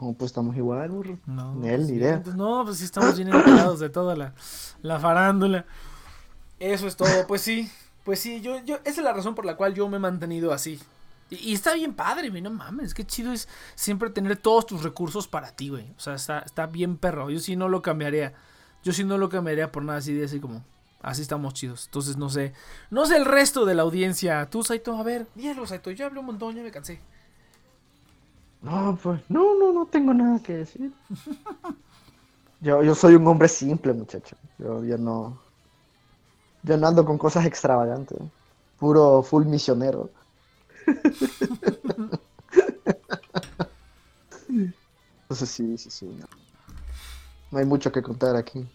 [0.01, 1.19] No, pues estamos igual, burro.
[1.27, 1.55] No.
[1.55, 2.23] Ni él, ni sí, idea.
[2.23, 4.33] pues no, pues sí estamos bien enterados de toda la,
[4.83, 5.65] la farándula.
[6.59, 7.27] Eso es todo.
[7.27, 7.71] Pues sí,
[8.05, 10.53] pues sí, yo, yo, esa es la razón por la cual yo me he mantenido
[10.53, 10.81] así.
[11.31, 15.27] Y, está bien padre, güey, no mames, qué chido es siempre tener todos tus recursos
[15.27, 15.91] para ti, güey.
[15.97, 17.31] O sea, está, está bien perro.
[17.31, 18.35] Yo sí no lo cambiaría.
[18.85, 20.63] Yo sí no lo cambiaría por nada así de así como.
[21.03, 21.87] Así estamos chidos.
[21.87, 22.53] Entonces no sé.
[22.91, 24.49] No sé el resto de la audiencia.
[24.51, 25.91] Tú, Saito, a ver, dígalo, Saito.
[25.91, 27.01] Yo hablé un montón, ya me cansé.
[28.63, 30.93] No, pues, no, no, no tengo nada que decir.
[32.61, 34.35] Yo, yo soy un hombre simple, muchacho.
[34.59, 35.39] Yo, yo no.
[36.63, 38.19] Yo no ando con cosas extravagantes.
[38.79, 40.09] Puro full misionero.
[44.49, 46.07] Entonces sí, sí, sí.
[46.07, 46.27] No,
[47.51, 48.67] No hay mucho que contar aquí.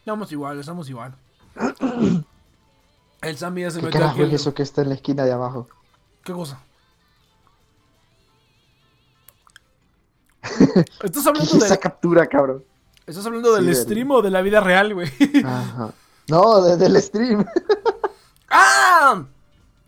[0.00, 1.14] Estamos igual, estamos igual.
[3.20, 4.22] El Sammy ya se ¿Qué metió carajo aquí.
[4.22, 5.66] es el- eso que está en la esquina de abajo?
[6.24, 6.60] ¿Qué cosa?
[11.02, 12.64] Estás ¿Qué hablando, es esa de, captura, cabrón?
[13.06, 15.10] ¿Estás hablando del Sí, del- stream o de la vida real, güey?
[15.44, 15.92] Ajá.
[16.28, 17.44] No, desde el stream.
[18.50, 19.24] ¡Ah!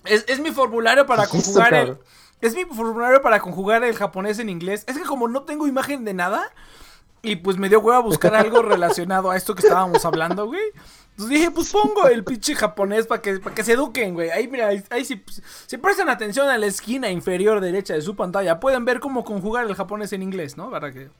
[0.04, 1.98] Es, es mi formulario para ¿Qué es eso, conjugar el.
[2.40, 4.84] Es mi formulario para conjugar el japonés en inglés.
[4.86, 6.50] Es que como no tengo imagen de nada.
[7.22, 10.62] Y pues me dio hueva buscar algo relacionado a esto que estábamos hablando, güey.
[11.10, 14.30] Entonces dije, pues pongo el pinche japonés para que, para que se eduquen, güey.
[14.30, 15.22] Ahí, mira, ahí, ahí si,
[15.66, 19.66] si prestan atención a la esquina inferior derecha de su pantalla, pueden ver cómo conjugar
[19.66, 20.70] el japonés en inglés, ¿no?
[20.70, 21.10] Para que.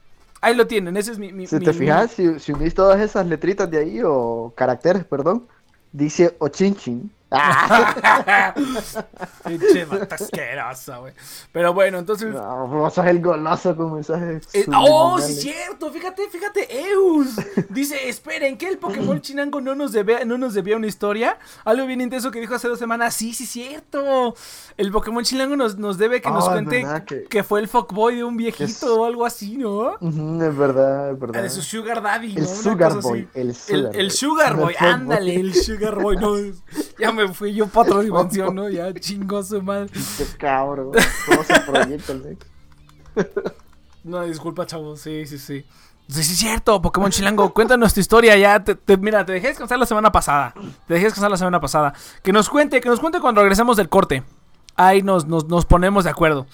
[0.41, 1.35] Ahí lo tienen, ese es mi.
[1.35, 5.05] mi- Si mi- te fijas, si, si unís todas esas letritas de ahí, o caracteres,
[5.05, 5.47] perdón,
[5.93, 7.11] dice Ochinchin.
[7.31, 8.55] Ah,
[9.47, 11.13] Pinche vato asquerosa, güey.
[11.53, 12.33] Pero bueno, entonces.
[12.33, 14.49] no, vos sos el goloso con mensajes.
[14.53, 17.37] Eh, oh, sí, cierto, fíjate, fíjate, Eus.
[17.69, 21.39] Dice, esperen, que el Pokémon Chinango no nos debía, no nos debía una historia.
[21.65, 23.15] Algo bien intenso que dijo hace dos semanas.
[23.15, 24.35] Sí, sí, cierto.
[24.77, 27.25] El Pokémon Chinango nos, nos debe que nos Ah, cuente verdad que...
[27.25, 29.95] que- fue el fuckboy de un viejito es- o algo así, ¿no?
[30.01, 31.43] Es verdad, es Ah, verdad.
[31.43, 32.49] De su Sugar Daddy, El ¿no?
[32.51, 33.41] Una Sugar Boy, así.
[33.41, 33.55] el El,
[34.11, 34.75] Sugar el Boy.
[34.75, 36.17] Sugar el ándale, el Sugar Boy.
[36.17, 36.35] No,
[36.99, 38.69] ya me fui yo para otra dimensión, ¿no?
[38.69, 39.89] Ya chingó su madre.
[40.19, 40.93] Qué cabrón.
[41.27, 42.47] ¿Cómo se proyecta el Nex?
[44.03, 44.97] No, disculpa, chavo.
[44.97, 45.63] Sí, sí, sí.
[46.09, 47.53] Sí, sí, es cierto, Pokémon Chilango.
[47.53, 48.65] Cuéntanos tu historia ya.
[48.65, 50.55] Te, te- mira, te dejé descansar la semana pasada.
[50.89, 51.93] Te dejé descansar la semana pasada.
[52.23, 54.23] Que nos cuente, que nos cuente cuando regresemos del corte.
[54.75, 56.47] Ahí nos, nos, nos ponemos de acuerdo.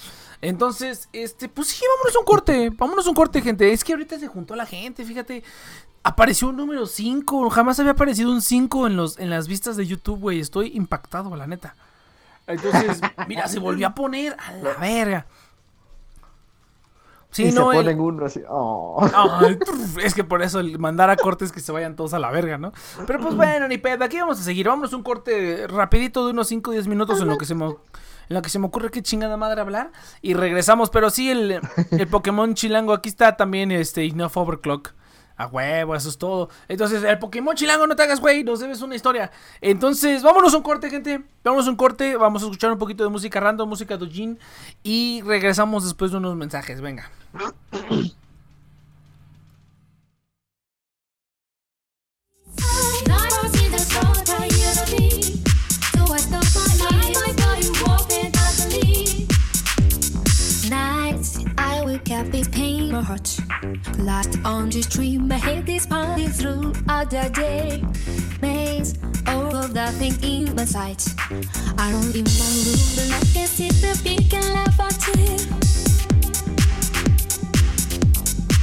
[0.42, 2.70] Entonces, este, pues sí, vámonos a un corte.
[2.70, 3.72] Vámonos a un corte, gente.
[3.72, 5.44] Es que ahorita se juntó la gente, fíjate.
[6.06, 7.50] Apareció un número 5.
[7.50, 10.38] Jamás había aparecido un 5 en, los, en las vistas de YouTube, güey.
[10.38, 11.74] Estoy impactado, la neta.
[12.46, 15.26] Entonces, mira, se volvió a poner a la verga.
[17.32, 18.40] Sí, y no, se el- ponen uno así.
[18.48, 19.04] Oh.
[20.00, 22.56] Es que por eso el mandar a cortes que se vayan todos a la verga,
[22.56, 22.72] ¿no?
[23.04, 24.68] Pero pues bueno, ni pedo, aquí vamos a seguir.
[24.68, 27.66] Vámonos un corte rapidito de unos 5 o 10 minutos en lo que se me,
[27.66, 27.74] en
[28.28, 29.90] lo que se me ocurre qué chingada madre hablar.
[30.22, 34.92] Y regresamos, pero sí, el, el Pokémon chilango, aquí está también este Enough Overclock.
[35.36, 36.48] A huevo, eso es todo.
[36.66, 39.30] Entonces, el Pokémon chilango, no te hagas, güey, nos debes una historia.
[39.60, 41.22] Entonces, vámonos a un corte, gente.
[41.44, 44.38] Vámonos a un corte, vamos a escuchar un poquito de música random, música dojin.
[44.82, 47.10] Y regresamos después de unos mensajes, venga.
[62.96, 63.38] Or hurt.
[63.98, 67.84] Lost on the street, my head is pounding throughout the day.
[68.40, 68.94] Maze
[69.26, 71.04] all of the thing in my sight.
[71.76, 75.44] I don't in my room, but I can see the big and laugh at it.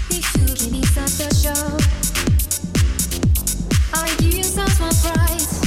[0.10, 1.78] You give me such a show.
[3.94, 5.62] I give you some surprise.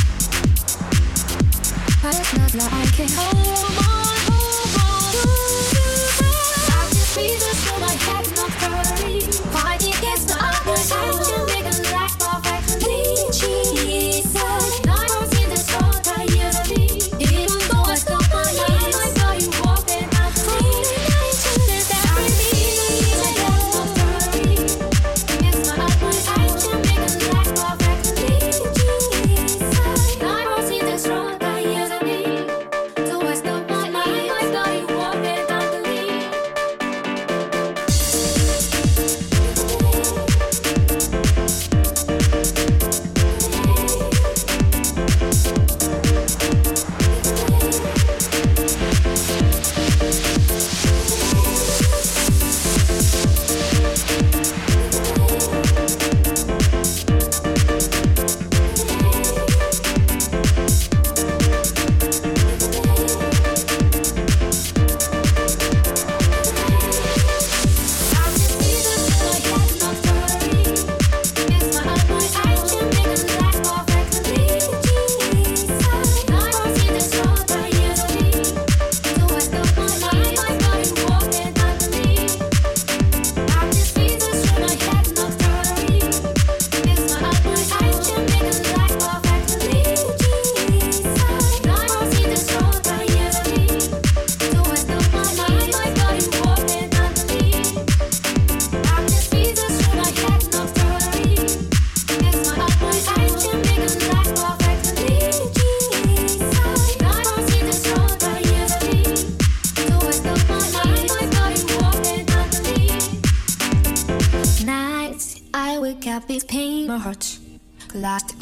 [2.03, 3.56] But it's not like I can hold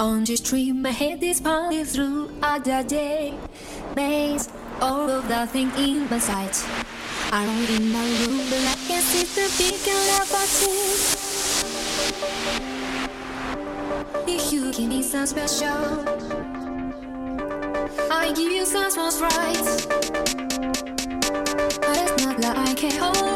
[0.05, 3.33] on the street, my head is pounding through other day.
[3.97, 6.62] Maze, all of the thing in my sight.
[7.33, 10.49] I'm in my room, but I can see the beacon of our
[14.29, 16.05] If you give me some special,
[18.11, 19.67] I give you some what's right.
[21.81, 23.34] But it's not like I can hold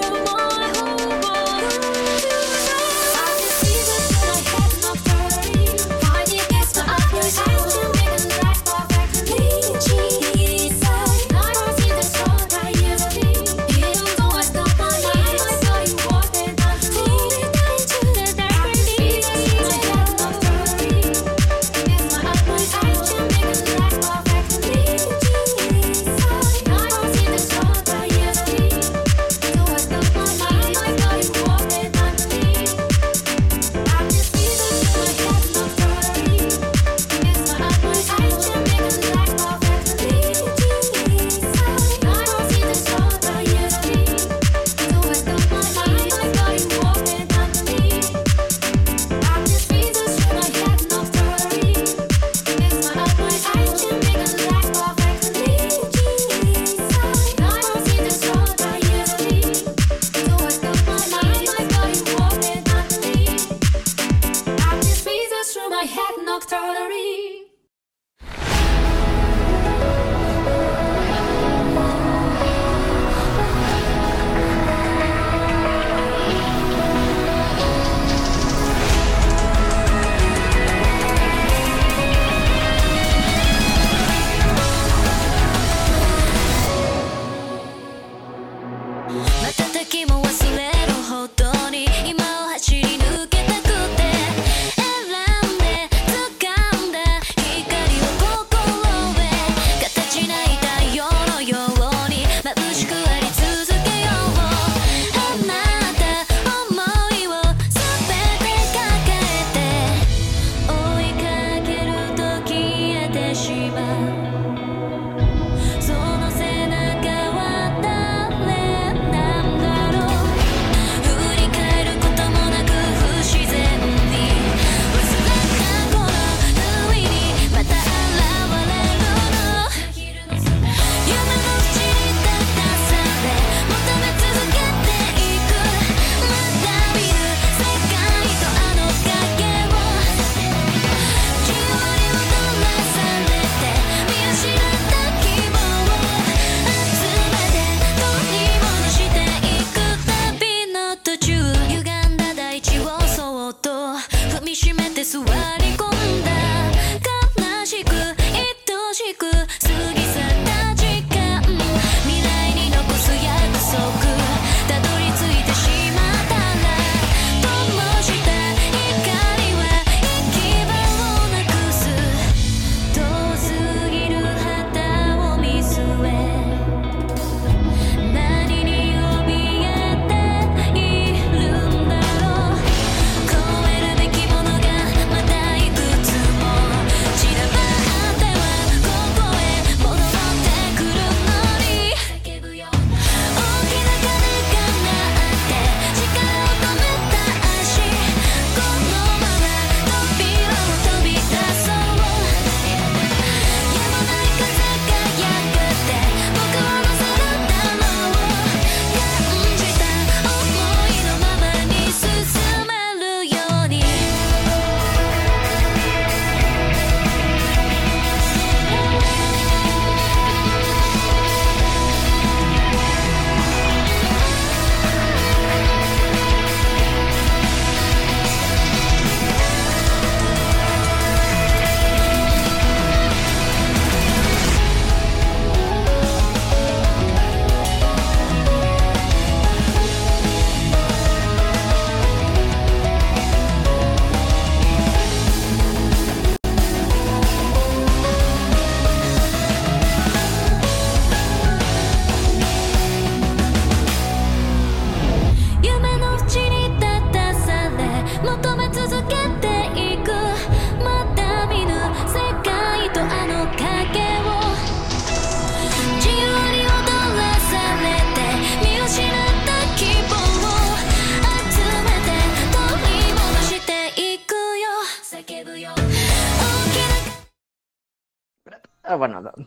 [278.88, 279.44] Ah, bueno, no, no.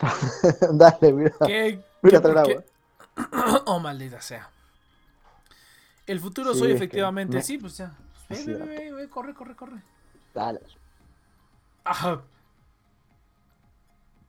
[0.77, 1.33] dale, mira.
[1.45, 1.81] ¿Qué?
[2.03, 2.63] Mira, qué- traer agua.
[3.65, 4.49] Oh, maldita sea.
[6.07, 7.37] El futuro Sí, soy efectivamente.
[7.37, 7.87] me- Sí, pues ya.
[7.87, 7.93] Ve,
[8.29, 8.65] ve, ve, cierto.
[8.65, 9.81] ve, ve, corre, corre, corre.
[10.33, 10.61] Dale.
[11.83, 12.21] Ajá.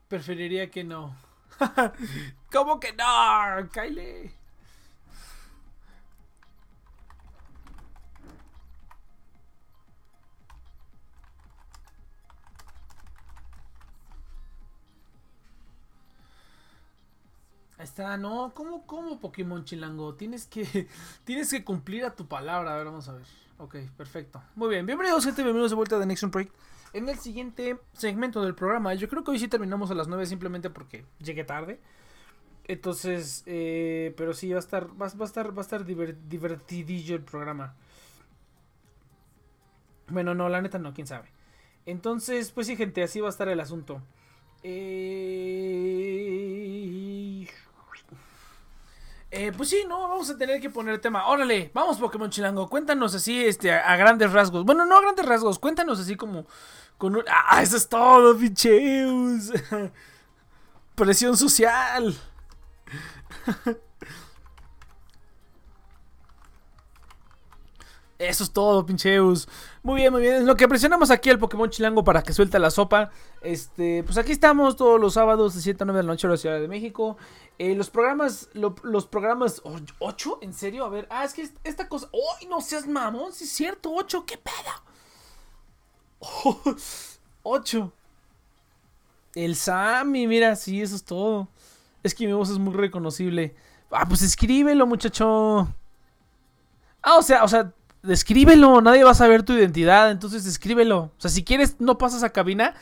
[0.08, 1.14] Preferiría que no.
[2.52, 3.68] ¿Cómo que no?
[3.72, 4.32] Kyle.
[17.82, 20.14] Está, no, ¿cómo, cómo Pokémon Chilango?
[20.14, 20.88] Tienes que,
[21.24, 22.74] tienes que cumplir a tu palabra.
[22.74, 23.24] A ver, vamos a ver.
[23.58, 24.42] Ok, perfecto.
[24.56, 26.54] Muy bien, bienvenidos gente, bienvenidos de vuelta de Next Project.
[26.94, 30.26] En el siguiente segmento del programa, yo creo que hoy sí terminamos a las 9
[30.26, 31.80] simplemente porque llegué tarde.
[32.64, 37.16] Entonces, eh, pero sí va a estar, va, a estar, va a estar diver- divertidillo
[37.16, 37.74] el programa.
[40.08, 41.28] Bueno, no, la neta no, quién sabe.
[41.86, 44.02] Entonces, pues sí, gente, así va a estar el asunto.
[44.62, 45.88] Eh...
[49.34, 51.26] Eh, pues sí, no, vamos a tener que poner tema.
[51.26, 54.62] Órale, vamos Pokémon Chilango, cuéntanos así, este, a, grandes rasgos.
[54.62, 56.44] Bueno, no a grandes rasgos, cuéntanos así como
[56.98, 57.24] con un...
[57.26, 59.50] Ah, eso es todo, pincheus.
[60.94, 62.14] Presión social.
[68.24, 69.48] Eso es todo, pincheus.
[69.82, 70.34] Muy bien, muy bien.
[70.36, 73.10] En lo que presionamos aquí al Pokémon Chilango para que suelte la sopa.
[73.40, 76.30] Este, pues aquí estamos todos los sábados de 7 a 9 de la noche en
[76.30, 77.16] la Ciudad de México.
[77.58, 80.38] Eh, los programas, lo- los programas, oh, ¿ocho?
[80.40, 80.84] ¿En serio?
[80.84, 82.08] A ver, ah, es que es- esta cosa,
[82.40, 83.32] ¡ay, no seas mamón!
[83.32, 84.54] Sí es cierto, ocho, ¿qué pedo?
[86.20, 86.60] Oh,
[87.42, 87.92] ocho.
[89.34, 91.48] El Sammy, mira, sí, eso es todo.
[92.04, 93.56] Es que mi voz es muy reconocible.
[93.90, 95.68] Ah, pues escríbelo, muchacho.
[97.02, 97.72] Ah, o sea, o sea,
[98.08, 101.12] escríbelo, nadie va a saber tu identidad, entonces escríbelo.
[101.16, 102.74] O sea, si quieres, no pasas a cabina,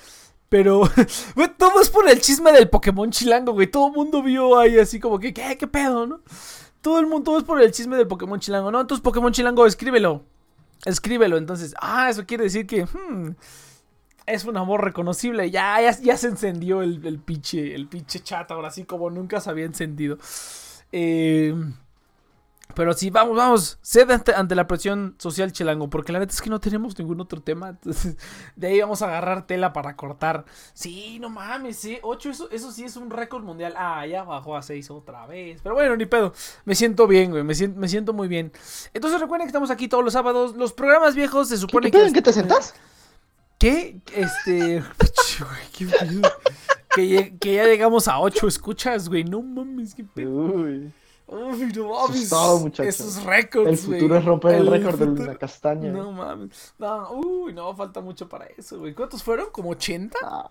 [0.49, 0.83] pero
[1.59, 3.67] todo es por el chisme del Pokémon Chilango, güey.
[3.67, 6.21] Todo el mundo vio ahí así como que, ¿qué, pedo, no?
[6.81, 8.81] Todo el mundo, todo es por el chisme del Pokémon Chilango, ¿no?
[8.81, 10.25] Entonces, Pokémon Chilango, escríbelo.
[10.85, 13.35] Escríbelo, entonces, ah, eso quiere decir que, hmm,
[14.27, 15.51] es una voz reconocible.
[15.51, 19.41] Ya, ya, ya se encendió el, el pinche, el pinche chat ahora sí, como nunca
[19.41, 20.19] se había encendido.
[20.93, 21.55] Eh,
[22.75, 23.79] pero sí, vamos, vamos.
[23.83, 25.89] Cede ante, ante la presión social chilango.
[25.91, 27.69] Porque la neta es que no tenemos ningún otro tema.
[27.83, 28.17] Entonces,
[28.57, 30.45] de ahí vamos a agarrar tela para cortar.
[30.73, 31.99] Sí, no mames, sí.
[32.03, 33.75] 8, eso, eso sí es un récord mundial.
[33.77, 35.61] Ah, ya bajó a 6 otra vez.
[35.63, 36.33] Pero bueno, ni pedo.
[36.65, 37.43] Me siento bien, güey.
[37.45, 38.53] Me siento, me siento muy bien.
[38.95, 40.55] Entonces recuerden que estamos aquí todos los sábados.
[40.57, 42.07] Los programas viejos se ¿Qué, supone qué que.
[42.07, 42.75] ¿En qué te sentás?
[43.59, 44.01] ¿Qué?
[44.15, 44.81] Este.
[45.41, 46.31] güey, qué pedo.
[46.95, 49.25] Que, ya- que ya llegamos a 8 escuchas, güey.
[49.25, 50.31] No mames, qué pedo.
[50.31, 50.93] Uy.
[51.33, 52.23] Uy, no mames.
[52.25, 53.01] es todo, muchachos.
[53.01, 55.91] Esos récords, El futuro es romper el, El récord de futuro- la castaña.
[55.93, 56.75] No mames.
[56.79, 58.95] No, uy, no, falta mucho para eso, güey.
[58.95, 59.47] ¿Cuántos fueron?
[59.53, 60.19] ¿Como 80?
[60.23, 60.49] No,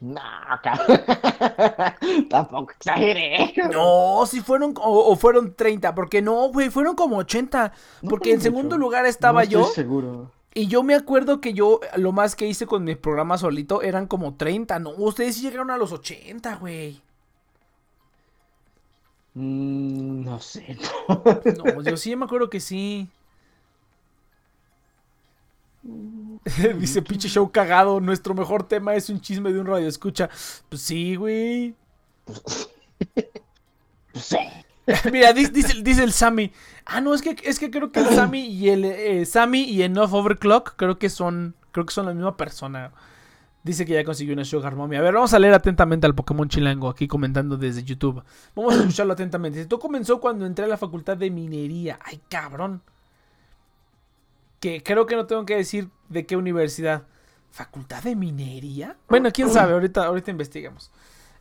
[0.00, 0.20] no
[0.62, 1.00] cabrón.
[2.30, 3.52] Tampoco exageré.
[3.72, 7.72] No, si fueron o, o fueron 30, porque no, güey, fueron como 80.
[8.02, 10.30] No Porque en segundo lugar estaba No estoy yo seguro.
[10.54, 14.06] y yo me acuerdo que yo lo más que hice con mi programa solito eran
[14.06, 17.00] como 30, no, ustedes sí llegaron a los 80, güey.
[19.34, 20.78] Mm, no sé.
[21.08, 23.08] No, yo sí me acuerdo que sí.
[26.78, 30.30] Dice pinche show cagado, nuestro mejor tema es un chisme de un radio escucha.
[30.68, 31.74] Pues sí, güey.
[34.14, 34.64] No sé.
[35.12, 36.52] Mira, dice, dice, dice el Sammy.
[36.84, 39.82] Ah, no, es que, es que creo que el Sammy y el eh, Sammy y
[39.82, 41.54] Enough Overclock creo que son.
[41.72, 42.92] Creo que son la misma persona.
[43.64, 44.96] Dice que ya consiguió una Sugar Mommy.
[44.96, 48.22] A ver, vamos a leer atentamente al Pokémon Chilango aquí comentando desde YouTube.
[48.54, 49.64] Vamos a escucharlo atentamente.
[49.64, 51.98] Todo comenzó cuando entré a la facultad de minería.
[52.04, 52.82] Ay, cabrón.
[54.60, 57.04] Que creo que no tengo que decir de qué universidad.
[57.50, 58.96] ¿Facultad de minería?
[59.08, 60.90] Bueno, quién sabe, ahorita, ahorita investigamos.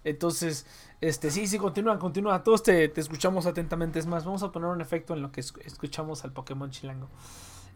[0.06, 0.66] Entonces,
[1.02, 2.44] este, sí, sí, continúa, continúa.
[2.44, 4.00] Todos te, te escuchamos atentamente.
[4.00, 7.10] Es más, vamos a poner un efecto en lo que es- escuchamos al Pokémon Chilango.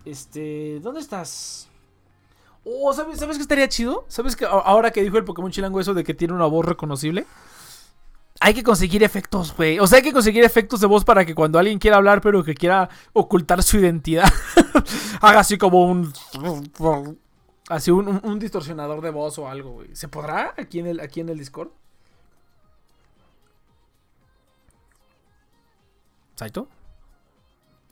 [0.06, 1.70] Este, ¿dónde estás?
[2.70, 4.04] Oh, ¿sabes, ¿sabes qué estaría chido?
[4.10, 7.26] ¿Sabes que ahora que dijo el Pokémon Chilango eso de que tiene una voz reconocible?
[8.42, 9.80] Hay que conseguir efectos, güey.
[9.80, 12.44] O sea, hay que conseguir efectos de voz para que cuando alguien quiera hablar, pero
[12.44, 14.30] que quiera ocultar su identidad,
[15.22, 16.12] haga así como un.
[17.70, 19.96] Así un distorsionador de voz o algo, güey.
[19.96, 21.70] ¿Se podrá aquí en el, aquí en el Discord?
[26.36, 26.68] ¿Saito?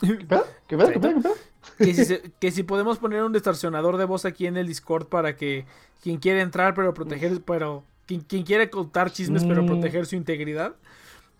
[0.01, 0.45] ¿Qué pedo?
[0.67, 0.91] ¿Qué pedo?
[0.91, 1.15] ¿Qué pedo?
[1.15, 1.35] ¿Qué pedo?
[1.77, 5.07] Que, si se- que si podemos poner un distorsionador de voz aquí en el Discord
[5.07, 5.65] para que
[6.01, 9.67] quien quiere entrar pero proteger, pero quien, quien quiere contar chismes pero Mm.
[9.67, 10.75] proteger su integridad,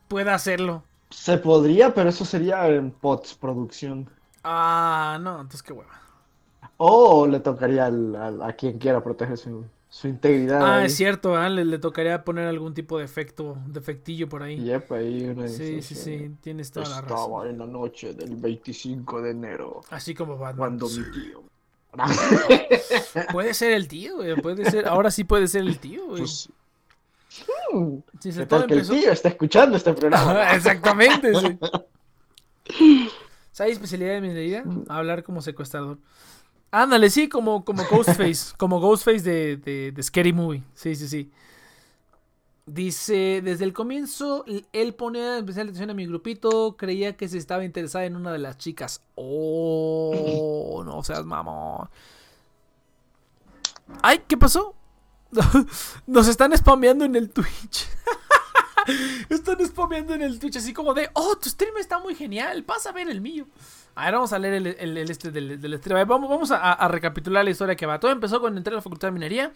[0.07, 0.83] pueda hacerlo.
[1.09, 4.09] Se podría, pero eso sería en postproducción.
[4.43, 5.91] Ah, no, entonces qué hueva.
[6.77, 9.65] O le tocaría al- al- a quien quiera proteger su,
[9.95, 10.61] su integridad.
[10.61, 10.87] Ah, ahí.
[10.87, 14.61] es cierto, ah, le, le tocaría poner algún tipo de efecto, defectillo por ahí.
[14.61, 17.17] Yep, ahí uno Sí, sí, sí, tienes toda la razón.
[17.17, 20.57] Estaba en la noche del 25 de enero Así como Batman.
[20.57, 21.43] cuando mi tío.
[23.31, 26.19] Puede ser el tío, güey, puede ser, ahora sí puede ser el tío, güey.
[26.23, 26.49] Pues,
[27.71, 30.53] hmm, Sí, se ¿Qué todo que el empezó- tío está escuchando este programa?
[30.55, 31.57] Exactamente, sí.
[33.53, 34.65] ¿Sabes especialidad de mi vida?
[34.89, 35.97] Hablar como secuestrador.
[36.75, 38.53] Ándale, sí, como, como Ghostface.
[38.57, 40.61] como Ghostface de, de, de Scary Movie.
[40.73, 41.31] Sí, sí, sí.
[42.65, 47.63] Dice, desde el comienzo, él ponía especial atención a mi grupito, creía que se estaba
[47.63, 49.01] interesada en una de las chicas.
[49.15, 51.87] Oh, no seas mamón.
[54.01, 54.75] Ay, ¿qué pasó?
[56.07, 57.87] Nos están spameando en el Twitch.
[59.29, 62.89] Están spameando en el Twitch así como de, oh, tu stream está muy genial, pasa
[62.89, 63.47] a ver el mío.
[63.97, 66.87] A ver, vamos a leer el, el- el este del, del Vamos, vamos a, a
[66.89, 67.99] recapitular la historia que va.
[67.99, 69.53] Todo empezó cuando entré a la Facultad de Minería.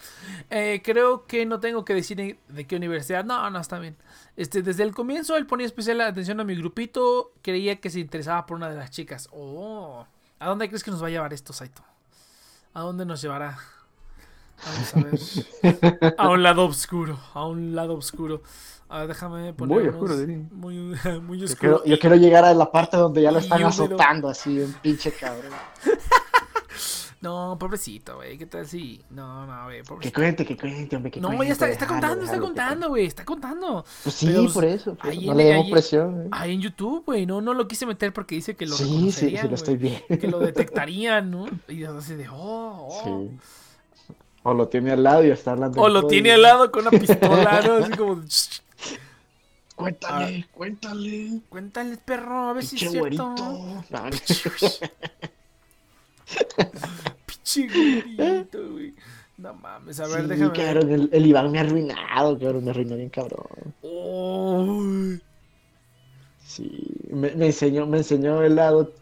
[0.49, 3.25] Eh, creo que no tengo que decir de qué universidad.
[3.25, 3.97] No, no, está bien.
[4.37, 7.33] Este, desde el comienzo él ponía especial atención a mi grupito.
[7.41, 9.27] Creía que se interesaba por una de las chicas.
[9.33, 10.05] Oh,
[10.39, 11.83] ¿a dónde crees que nos va a llevar esto, Saito?
[12.73, 13.57] ¿A dónde nos llevará?
[14.65, 16.13] Vamos a ver.
[16.17, 17.19] A un lado oscuro.
[17.33, 18.41] A un lado oscuro.
[18.89, 19.77] A ver, déjame poner.
[19.79, 20.15] Muy oscuro.
[20.51, 20.75] Muy,
[21.21, 21.81] muy Yo oscuro.
[21.81, 25.11] quiero, yo quiero llegar a la parte donde ya lo están azotando así, un pinche
[25.11, 25.51] cabrón.
[27.21, 28.37] No, pobrecito, güey.
[28.37, 29.03] ¿Qué tal si.?
[29.09, 29.81] No, no, güey.
[29.99, 31.11] Que cuente, que cuente, hombre.
[31.11, 33.05] Que No, cuente, ya está, está contando, está contando, güey.
[33.07, 33.83] Está contando.
[34.03, 34.95] Pues sí, Pero, por eso.
[34.95, 36.21] por ahí no en- le demos presión.
[36.21, 36.27] ¿eh?
[36.31, 37.25] Ahí en YouTube, güey.
[37.25, 40.01] No, no lo quise meter porque dice que lo sí, sí, sí, lo estoy güey,
[40.07, 40.21] viendo.
[40.21, 41.47] Que lo detectarían, ¿no?
[41.67, 43.27] Y así de, oh, oh.
[43.27, 43.37] Sí.
[44.43, 45.81] O lo tiene al lado y está hablando.
[45.81, 47.73] O lo tiene al lado con una pistola, ¿no?
[47.73, 48.21] Así como,
[49.88, 51.41] "Shh, Cuéntale, cuéntale.
[51.49, 53.36] cuéntale, perro, a ver si es cierto.
[53.89, 54.09] No,
[57.25, 58.93] Pinche güerito, güey.
[59.38, 62.71] No mames, a ver, sí, déjame cabrón, el, el Iván me ha arruinado, cabrón, me
[62.71, 63.73] arruinó bien cabrón.
[63.82, 64.84] Oh,
[66.43, 68.93] Sí, me, me enseñó, me enseñó el lado,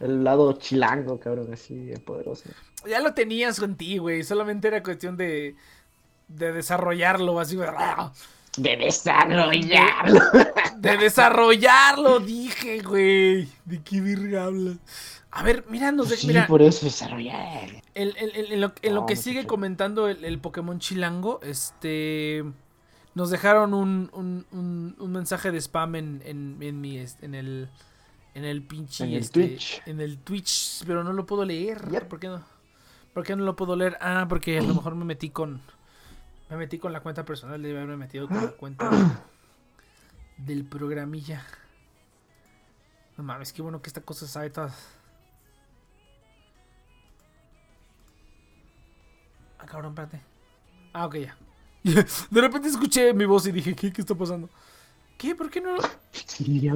[0.00, 2.50] el lado chilango, cabrón, así, poderoso.
[2.88, 4.24] ya lo tenías con ti, güey.
[4.24, 5.56] Solamente era cuestión de,
[6.28, 7.68] de desarrollarlo, así, güey.
[8.56, 10.20] De desarrollarlo.
[10.78, 13.48] De desarrollarlo, dije, güey.
[13.64, 14.76] ¿De qué virga hablas?
[15.30, 17.82] A ver, mira, nos de- Sí, mira, por eso desarrollar.
[17.94, 22.44] el- el- el- en lo, en lo No, que sigue comentando el, Pokémon Chilango, este,
[23.14, 27.68] nos dejaron un, un, un- un mensaje de spam en, en, en mi, en el,
[28.34, 29.82] en el pinche, En el este, Twitch.
[29.86, 31.88] en el Twitch, pero no lo puedo leer.
[31.90, 32.08] Yep.
[32.08, 32.42] ¿Por qué no?
[33.12, 33.96] ¿Por qué no lo puedo leer?
[34.00, 35.62] Ah, porque a lo mejor me metí con,
[36.50, 38.90] me metí con la cuenta personal, debe haberme metido con la cuenta
[40.36, 41.44] del programilla.
[43.16, 44.74] No mames, qué bueno que esta cosa sabe todas.
[49.58, 50.20] Ah, cabrón, espérate.
[50.92, 51.36] Ah, ok, ya.
[52.30, 54.48] De repente escuché mi voz y dije, ¿qué, qué está pasando?
[55.16, 55.34] ¿Qué?
[55.34, 55.76] ¿Por qué no?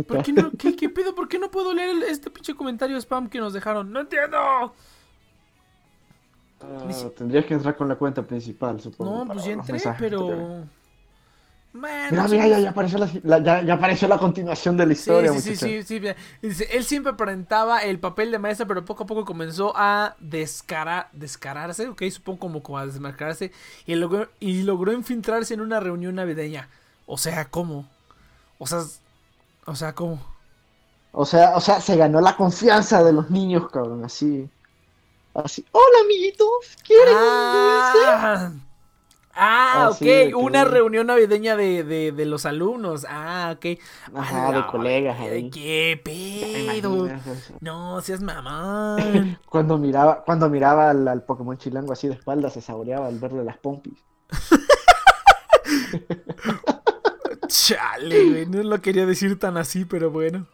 [0.05, 0.51] ¿Por qué no?
[0.53, 1.14] ¿Qué, qué pedo?
[1.14, 3.93] ¿Por qué no puedo leer este pinche comentario spam que nos dejaron?
[3.93, 4.75] ¡No entiendo!
[6.61, 9.21] Ah, tendrías que entrar con la cuenta principal, supongo.
[9.21, 10.69] No, pues ya entré, pero...
[12.11, 14.93] Mira, sí, mira, ya, ya apareció la, la- ya, ya apareció la continuación de la
[14.95, 16.01] Sí, historia, sí, sí, sí, sí.
[16.43, 21.09] Dice, él siempre aparentaba el papel de maestra, pero poco a poco comenzó a descarar,
[21.13, 23.53] descararse, ok, supongo como, como a desmarcarse,
[23.87, 26.69] y logró, y logró infiltrarse en una reunión navideña.
[27.07, 27.89] O sea, ¿cómo?
[28.59, 28.83] O sea,
[29.67, 30.21] o sea, ¿cómo?
[31.13, 34.51] O sea, o sea, se ganó la confianza de los niños, cabrón, así.
[35.45, 35.64] Así.
[35.72, 36.49] Hola, amiguitos.
[36.84, 37.99] ¿Quieren un dulce?
[38.07, 38.53] Ah,
[39.34, 43.07] ah, ok, que- una reunión navideña de, de, de los alumnos.
[43.09, 43.78] Ah, ok.
[44.14, 45.49] Ajá, de colegas ahí.
[45.51, 47.09] ¿Qué ¿Te pedo?
[47.61, 49.39] No, seas mamón.
[49.49, 53.45] Cuando miraba, cuando miraba al, al Pokémon chilango así de espalda, se saboreaba al verle
[53.45, 53.95] las pompis.
[57.47, 60.47] Chale, güey, no lo quería decir tan así, pero bueno.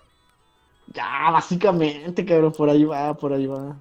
[0.93, 3.77] Ya, básicamente, cabrón, por ahí va, por ahí va.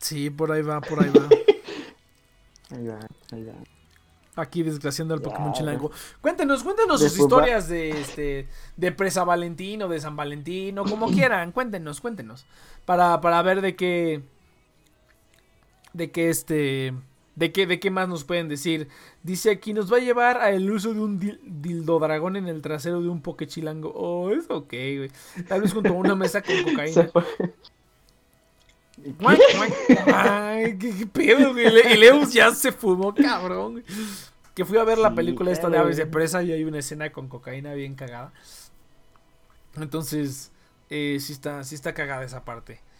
[0.00, 1.28] Sí, por ahí va, por ahí va.
[2.72, 3.00] Ahí va,
[3.32, 3.54] ahí va.
[4.36, 5.52] Aquí desgraciando al Pokémon.
[5.52, 5.90] Chilango.
[6.20, 10.84] Cuéntenos, cuéntenos sus va- historias de este de Presa Valentín o de San Valentín o
[10.84, 12.46] como quieran, cuéntenos, cuéntenos.
[12.84, 14.22] Para, para ver de qué
[15.92, 16.94] de qué este
[17.34, 18.86] de qué de qué más nos pueden decir.
[19.24, 22.62] Dice aquí nos va a llevar al uso de un dil- dildo dragón en el
[22.62, 23.92] trasero de un Poké Chilango.
[23.96, 25.10] Oh, es ok, güey.
[25.48, 27.10] Tal vez junto a una mesa con cocaína.
[30.14, 31.66] Ay, qué, qué pedo, güey.
[31.92, 33.72] Y Leus ya se fumó, cabrón.
[33.72, 33.84] güey.
[34.54, 35.84] Que fui a ver la Sí, película esta de claro.
[35.86, 38.32] Aves de Presa y hay una escena con cocaína bien cagada.
[39.76, 40.52] Entonces,
[40.90, 42.80] eh, sí está, sí está cagada esa parte.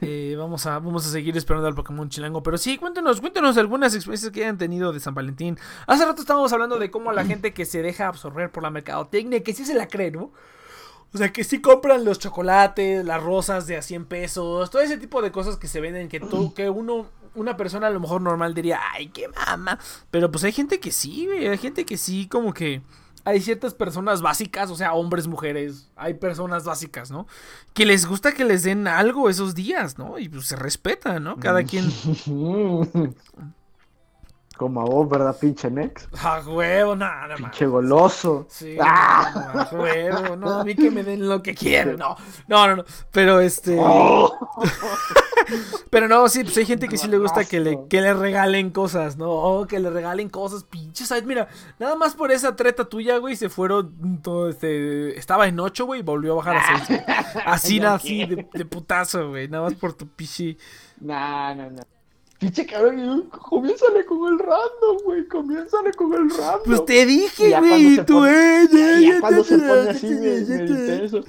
[0.00, 2.42] Eh, vamos, a, vamos a seguir esperando al Pokémon Chilango.
[2.42, 5.58] Pero sí, cuéntenos, cuéntenos algunas experiencias que hayan tenido de San Valentín.
[5.86, 9.42] Hace rato estábamos hablando de cómo la gente que se deja absorber por la mercadotecnia,
[9.42, 10.32] que sí se la cree, ¿no?
[11.16, 14.98] O sea, que sí compran los chocolates, las rosas de a 100 pesos, todo ese
[14.98, 18.20] tipo de cosas que se venden, que, tú, que uno, una persona a lo mejor
[18.20, 19.78] normal diría, ay, qué mama.
[20.10, 22.82] Pero pues hay gente que sí, güey, hay gente que sí, como que
[23.24, 27.26] hay ciertas personas básicas, o sea, hombres, mujeres, hay personas básicas, ¿no?
[27.72, 30.18] Que les gusta que les den algo esos días, ¿no?
[30.18, 31.38] Y pues se respeta, ¿no?
[31.38, 31.90] Cada quien.
[34.56, 36.08] Como a vos, ¿verdad, pinche Nex?
[36.22, 37.50] A huevo, nada más.
[37.50, 38.46] Pinche goloso.
[38.48, 39.68] Sí, ¡Ah!
[39.70, 42.16] a huevo, no, a mí que me den lo que quieran, no,
[42.48, 44.32] no, no, no, pero este, Oh.
[45.90, 48.70] pero no, sí, pues hay gente que sí le gusta que le, que le regalen
[48.70, 49.30] cosas, ¿no?
[49.30, 51.48] O que le regalen cosas, pinches, ay, mira,
[51.78, 56.00] nada más por esa treta tuya, güey, se fueron, todo este, estaba en 8, güey,
[56.00, 57.00] y volvió a bajar a 6,
[57.44, 60.56] así, así, de, de putazo, güey, nada más por tu pichi,
[61.00, 61.95] No, no, no.
[62.38, 65.26] Pinche cabrón, comiénzale con el random, güey.
[65.26, 66.62] Comiénzale con el random.
[66.66, 71.04] pues te dije, güey, y se tú, eh, Ya, ya, cuando se pone así, me,
[71.04, 71.24] eso.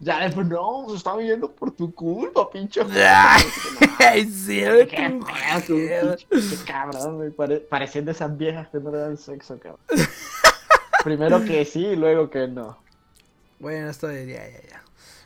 [0.00, 2.80] Ya después, no, pues estaba viendo por tu culpa, pinche.
[3.98, 5.20] Ay, sí, Qué
[6.66, 7.30] cabrón, güey.
[7.30, 9.80] Pare, parecen de esas viejas que no le dan sexo, cabrón.
[11.04, 12.78] Primero que sí y luego que no.
[13.58, 14.82] Bueno, esto de ya, ya, ya.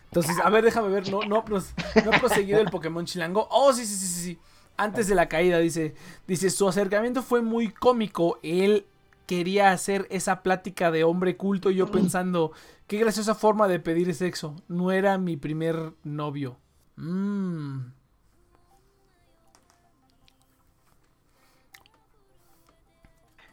[0.07, 3.47] Entonces, a ver, déjame ver, no, no, no ha proseguido el Pokémon Chilango.
[3.51, 4.39] Oh, sí, sí, sí, sí, sí.
[4.77, 5.95] Antes de la caída, dice,
[6.27, 8.39] dice, su acercamiento fue muy cómico.
[8.43, 8.87] Él
[9.27, 12.53] quería hacer esa plática de hombre culto y yo pensando,
[12.87, 14.57] qué graciosa forma de pedir sexo.
[14.69, 16.59] No era mi primer novio.
[16.97, 17.93] Mmm.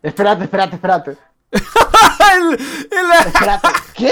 [0.01, 1.17] Espérate, espérate, espérate.
[2.33, 3.67] El- el- Espérate.
[3.95, 4.11] ¿Qué?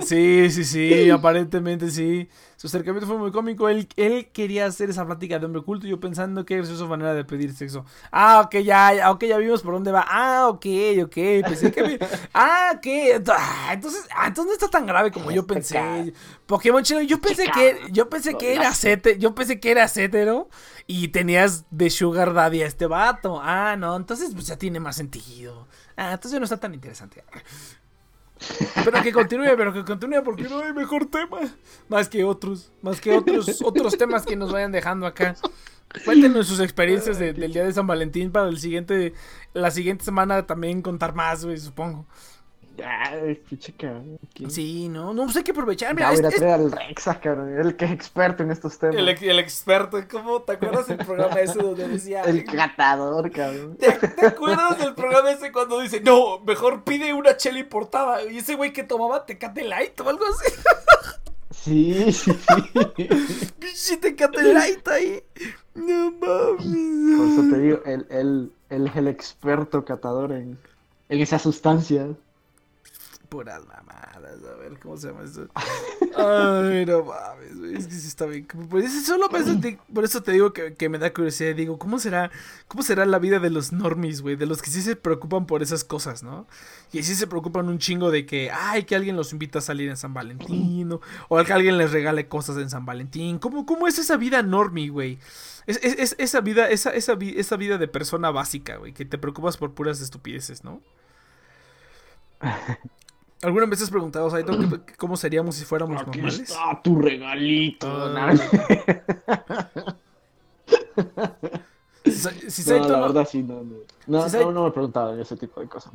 [0.00, 2.28] Sí, sí, sí, aparentemente sí.
[2.56, 3.68] Su acercamiento fue muy cómico.
[3.68, 5.86] Él, él quería hacer esa plática de hombre culto.
[5.86, 7.84] y Yo pensando qué graciosa manera de pedir sexo.
[8.10, 10.04] Ah, ok, ya, ok, ya vimos por dónde va.
[10.08, 10.66] Ah, ok,
[11.04, 11.14] ok.
[11.14, 11.82] Pensé que.
[11.82, 11.98] me-
[12.34, 12.86] Ah, ok.
[13.30, 16.12] Ah, entonces, ah, entonces no está tan grave como yo pensé.
[16.46, 17.78] Pokémon Chino, yo pensé que.
[17.92, 20.48] Yo pensé que era cete, Yo pensé que era cetero.
[20.86, 23.40] Y tenías de Sugar Daddy a este vato.
[23.42, 25.68] Ah, no, entonces pues ya tiene más sentido.
[26.00, 27.24] Ah, entonces no está tan interesante.
[28.84, 31.38] Pero que continúe, pero que continúe porque no hay mejor tema.
[31.88, 35.34] Más que otros, más que otros, otros temas que nos vayan dejando acá.
[36.04, 39.12] Cuéntenos sus experiencias de- del día de San Valentín para el siguiente,
[39.54, 42.06] la siguiente semana también contar más, güey, supongo.
[42.84, 44.18] Ay, pinche cabrón.
[44.34, 44.48] ¿Qué?
[44.50, 46.54] Sí, no, no, pues hay que aprovechar, Ya mira, voy a a es- es- traer
[46.54, 47.58] al Rexas, cabrón.
[47.58, 48.96] El que es experto en estos temas.
[48.96, 52.22] el, ex- el experto, ¿cómo te acuerdas del programa ese donde decía?
[52.22, 53.76] El catador, cabrón.
[53.76, 58.22] ¿Te, te acuerdas del programa ese cuando dice, no, mejor pide una chela importada?
[58.30, 60.52] Y ese güey que tomaba Tecate Light o algo así.
[61.50, 63.08] Sí, sí, sí.
[63.58, 65.22] Pinche Tecate Light ahí.
[65.74, 67.32] No Por mames.
[67.32, 70.58] eso te digo, él, él, él es el experto catador en,
[71.08, 72.06] en esa sustancia.
[73.28, 75.46] Puras mamadas, a ver cómo se llama eso.
[76.16, 78.46] Ay, no mames, güey, es que sí está bien.
[78.46, 81.54] Por eso, solo por eso te, por eso te digo que, que me da curiosidad.
[81.54, 82.30] Digo, ¿cómo será,
[82.68, 84.36] ¿cómo será la vida de los normies, güey?
[84.36, 86.46] De los que sí se preocupan por esas cosas, ¿no?
[86.90, 89.90] Y sí se preocupan un chingo de que, ay, que alguien los invita a salir
[89.90, 93.38] en San Valentín, o, o que alguien les regale cosas en San Valentín.
[93.38, 95.18] ¿Cómo, cómo es esa vida normie, güey?
[95.66, 99.18] Es, es- es- esa vida, esa, esa, esa vida de persona básica, güey, que te
[99.18, 100.80] preocupas por puras estupideces, ¿no?
[103.42, 106.40] ¿Alguna vez te has preguntado, Saito, qué- cómo seríamos si fuéramos Aquí normales?
[106.40, 107.86] está tu regalito.
[107.88, 108.32] Ah.
[108.34, 108.40] ¿no?
[112.04, 112.12] Si,
[112.50, 113.62] si No, Saito, la no- verdad sí, no.
[113.62, 113.74] No,
[114.06, 115.92] no, Si no, no me he preguntado ese tipo de cosas.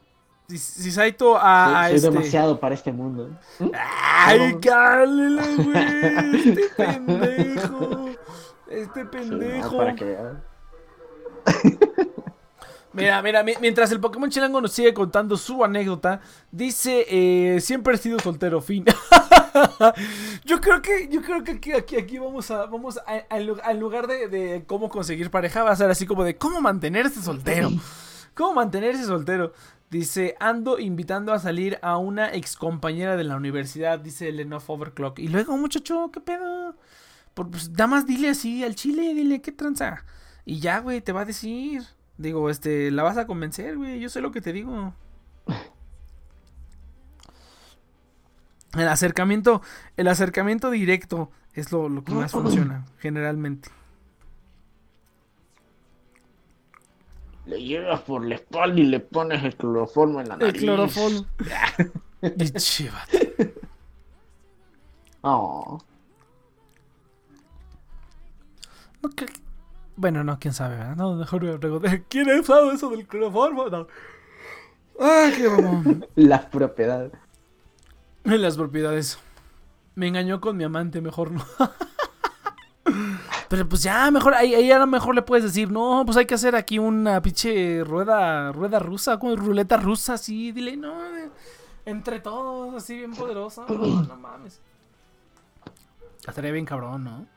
[0.47, 2.09] si, si Saito a, a soy soy este...
[2.11, 3.29] demasiado para este mundo.
[3.59, 3.69] ¿Mm?
[3.73, 4.59] ¡Ay, No.
[4.61, 6.53] cállale, güey!
[6.53, 8.09] Este pendejo.
[8.69, 9.77] Este Sí, no, pendejo.
[9.77, 10.33] para que veas.
[12.93, 16.21] Mira, mira, mi- mientras el Pokémon Chilango nos sigue contando su anécdota,
[16.51, 18.85] dice, eh, siempre he sido soltero, fin.
[20.45, 23.47] yo creo que, yo creo que aquí, aquí, aquí vamos a, vamos a, a- en
[23.47, 26.61] lu- en lugar de, de cómo conseguir pareja, va a ser así como de cómo
[26.61, 27.69] mantenerse soltero.
[28.35, 29.53] ¿Cómo mantenerse soltero?
[29.91, 35.19] Dice, ando invitando a salir a una ex compañera de la universidad, dice Lenoff Overclock.
[35.19, 36.75] Y luego, muchacho, ¿qué pedo?
[37.35, 40.03] Por- pues, nada más dile así al chile, dile, ¿qué tranza?
[40.45, 41.83] Y ya, güey, te va a decir.
[42.17, 43.99] Digo, este, la vas a convencer, güey.
[43.99, 44.93] Yo sé lo que te digo.
[48.77, 49.61] El acercamiento,
[49.97, 53.69] el acercamiento directo es lo, lo que más funciona, generalmente.
[57.45, 60.61] Le llegas por la espalda y le pones el cloroformo en la El nariz.
[60.61, 61.25] cloroformo.
[62.39, 63.03] Y chiva.
[65.23, 65.77] Oh.
[69.01, 69.25] No que-
[69.95, 70.95] Bueno, no, quién sabe, ¿verdad?
[70.95, 72.03] No, mejor me pregunté.
[72.09, 73.67] ¿Quién ha usado eso del cloroformo?
[73.69, 73.87] No.
[74.99, 76.05] Ay, qué mamón.
[76.15, 77.11] Las propiedades.
[78.23, 79.19] Las propiedades.
[79.95, 81.45] Me engañó con mi amante, mejor no.
[83.49, 86.25] Pero pues ya, mejor, ahí, ahí a lo mejor le puedes decir, no, pues hay
[86.25, 90.95] que hacer aquí una pinche rueda, rueda rusa, como ruleta rusa, así, dile, no,
[91.85, 93.65] entre todos, así bien poderosa.
[93.69, 94.59] No, no mames.
[96.27, 97.27] Estaría bien cabrón, ¿no?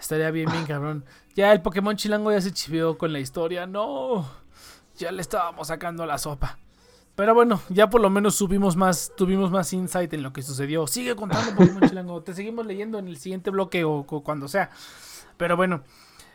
[0.00, 1.04] Estaría bien, bien cabrón.
[1.34, 4.26] Ya el Pokémon chilango ya se chivió con la historia, no.
[4.96, 6.58] Ya le estábamos sacando la sopa.
[7.14, 10.86] Pero bueno, ya por lo menos subimos más, tuvimos más insight en lo que sucedió.
[10.86, 12.22] Sigue contando Pokémon Chilango.
[12.22, 14.70] Te seguimos leyendo en el siguiente bloque o, cuando sea.
[15.36, 15.82] Pero bueno.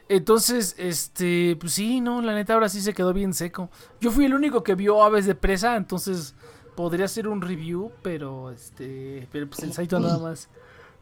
[0.07, 3.71] Entonces, este, pues sí, no, la neta ahora sí se quedó bien seco.
[3.99, 6.35] Yo fui el único que vio aves de presa, entonces
[6.75, 10.49] podría hacer un review, pero este, pero pues el nada más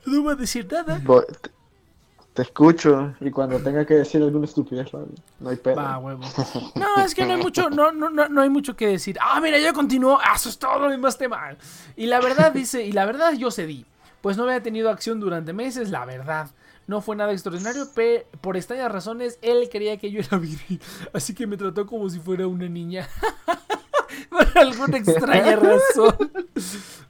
[0.06, 1.02] no va a decir nada.
[2.34, 4.88] Te, escucho y cuando tenga que decir alguna estupidez,
[5.40, 5.76] no hay pedo.
[5.76, 6.22] Va, huevo.
[6.76, 9.18] No, es que no hay mucho, no, no, no, no hay mucho que decir.
[9.22, 10.20] Ah, mira, ya continuó.
[10.20, 11.56] Ah, eso es todo lo más tema.
[11.96, 13.86] Y la verdad dice, y la verdad yo cedí.
[14.22, 16.50] Pues no había tenido acción durante meses, la verdad.
[16.88, 20.80] No fue nada extraordinario, pero por extrañas razones él creía que yo era virgen.
[21.14, 23.08] Así que me trató como si fuera una niña.
[24.30, 26.32] por alguna extraña razón.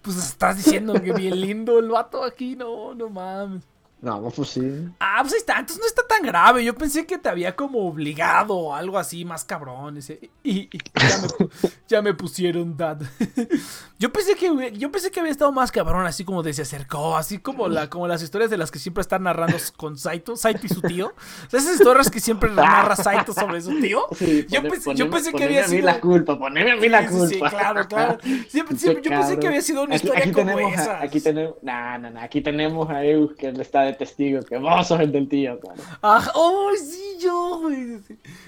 [0.01, 3.63] Pues estás diciendo que bien lindo el vato aquí, no, no mames.
[4.04, 4.62] No, pues sí.
[4.99, 6.66] Ah, pues ahí está, entonces no está tan grave.
[6.66, 9.95] Yo pensé que te había como obligado o algo así, más cabrón.
[9.97, 11.47] ese- Y, y ya, me,
[11.88, 12.99] ya me pusieron dad.
[13.99, 17.16] Yo pensé que yo pensé que había estado más cabrón, así como de se acercó,
[17.16, 20.66] así como la, como las historias de las que siempre están narrando con Saito, Saito
[20.66, 21.14] y su tío.
[21.47, 24.01] O sea, esas historias que siempre narra Saito sobre su tío.
[24.18, 26.38] Sí, Yo pone- pensé- yo poneme- pensé que poneme había a mí sido- la culpa,
[26.38, 27.49] poneme a mí la Sí, sí, culpa.
[27.49, 28.18] sí, claro, claro.
[28.49, 31.01] Siempre, siempre- yo pensé que había sido una Aquí- historia aquí como tenemos a- esa.
[31.01, 34.58] Aquí tenemos, nah, nah, nah, aquí tenemos a Eus que él está de testigo, que
[34.58, 35.82] vos sos el del tío, claro.
[36.02, 38.00] Ajá, oh, sí, yo, güey.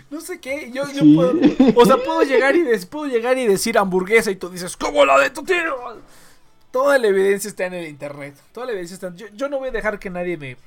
[0.10, 1.16] No sé qué, yo, yo Sí.
[1.16, 1.34] puedo,
[1.76, 5.06] o sea, puedo llegar y des- puedo llegar y decir hamburguesa y tú dices, ¿cómo
[5.06, 5.76] la de tu tío?
[6.72, 8.36] Toda la evidencia está en el internet.
[8.52, 9.14] Toda la evidencia está.
[9.16, 10.58] Yo, yo no voy a dejar que nadie me.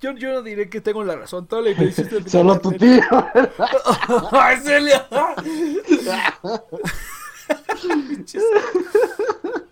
[0.00, 1.46] Yo, yo no diré que tengo la razón.
[1.46, 3.04] Toda la evidencia está en el Solo tu internet.
[3.10, 4.30] tío.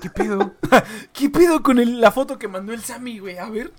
[0.00, 0.52] ¿Qué pedo?
[1.12, 3.38] ¿Qué pedo con el- la foto que mandó el Sammy, güey?
[3.38, 3.72] A ver.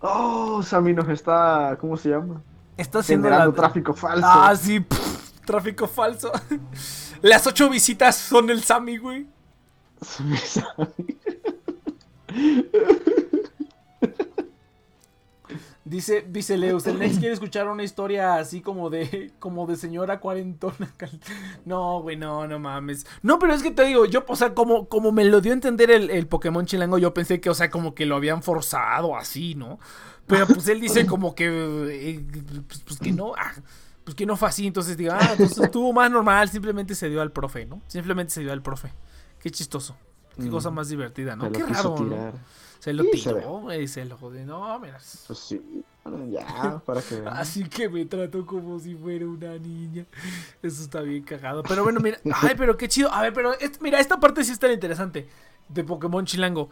[0.00, 2.42] Oh, Sammy nos está, ¿cómo se llama?
[2.76, 3.50] Está haciendo la...
[3.52, 4.26] tráfico falso.
[4.28, 6.32] Ah, sí, pff, tráfico falso.
[7.22, 9.26] Las ocho visitas son el Sammy, güey.
[10.00, 10.36] Sammy.
[15.92, 20.20] Dice, dice Leus, el Next quiere escuchar una historia así como de, como de señora
[20.20, 20.90] cuarentona.
[21.66, 23.06] No, güey, no, no mames.
[23.20, 25.54] No, pero es que te digo, yo, o sea, como, como me lo dio a
[25.54, 29.16] entender el, el Pokémon chilango, yo pensé que, o sea, como que lo habían forzado
[29.16, 29.78] así, ¿no?
[30.26, 31.46] Pero pues él dice como que,
[31.90, 32.24] eh,
[32.66, 33.52] pues, pues que no, ah,
[34.04, 34.66] pues que no fue así.
[34.66, 37.82] Entonces digo, ah, entonces estuvo más normal, simplemente se dio al profe, ¿no?
[37.86, 38.92] Simplemente se dio al profe.
[39.40, 39.94] Qué chistoso.
[40.36, 40.50] Qué Mm.
[40.50, 41.52] cosa más divertida, ¿no?
[41.52, 42.32] Qué raro, ¿no?
[42.82, 44.44] Se lo Sí, se tiró, güey, se lo jodió.
[44.44, 44.98] No, mira.
[45.28, 47.36] Pues sí, bueno, ya, para que vean.
[47.36, 50.04] Así que me trató como si fuera una niña.
[50.60, 51.62] Eso está bien cagado.
[51.62, 52.18] Pero bueno, mira.
[52.42, 53.08] Ay, pero qué chido.
[53.12, 55.28] A ver, pero es- mira, esta parte sí está interesante.
[55.68, 56.70] De Pokémon Chilango.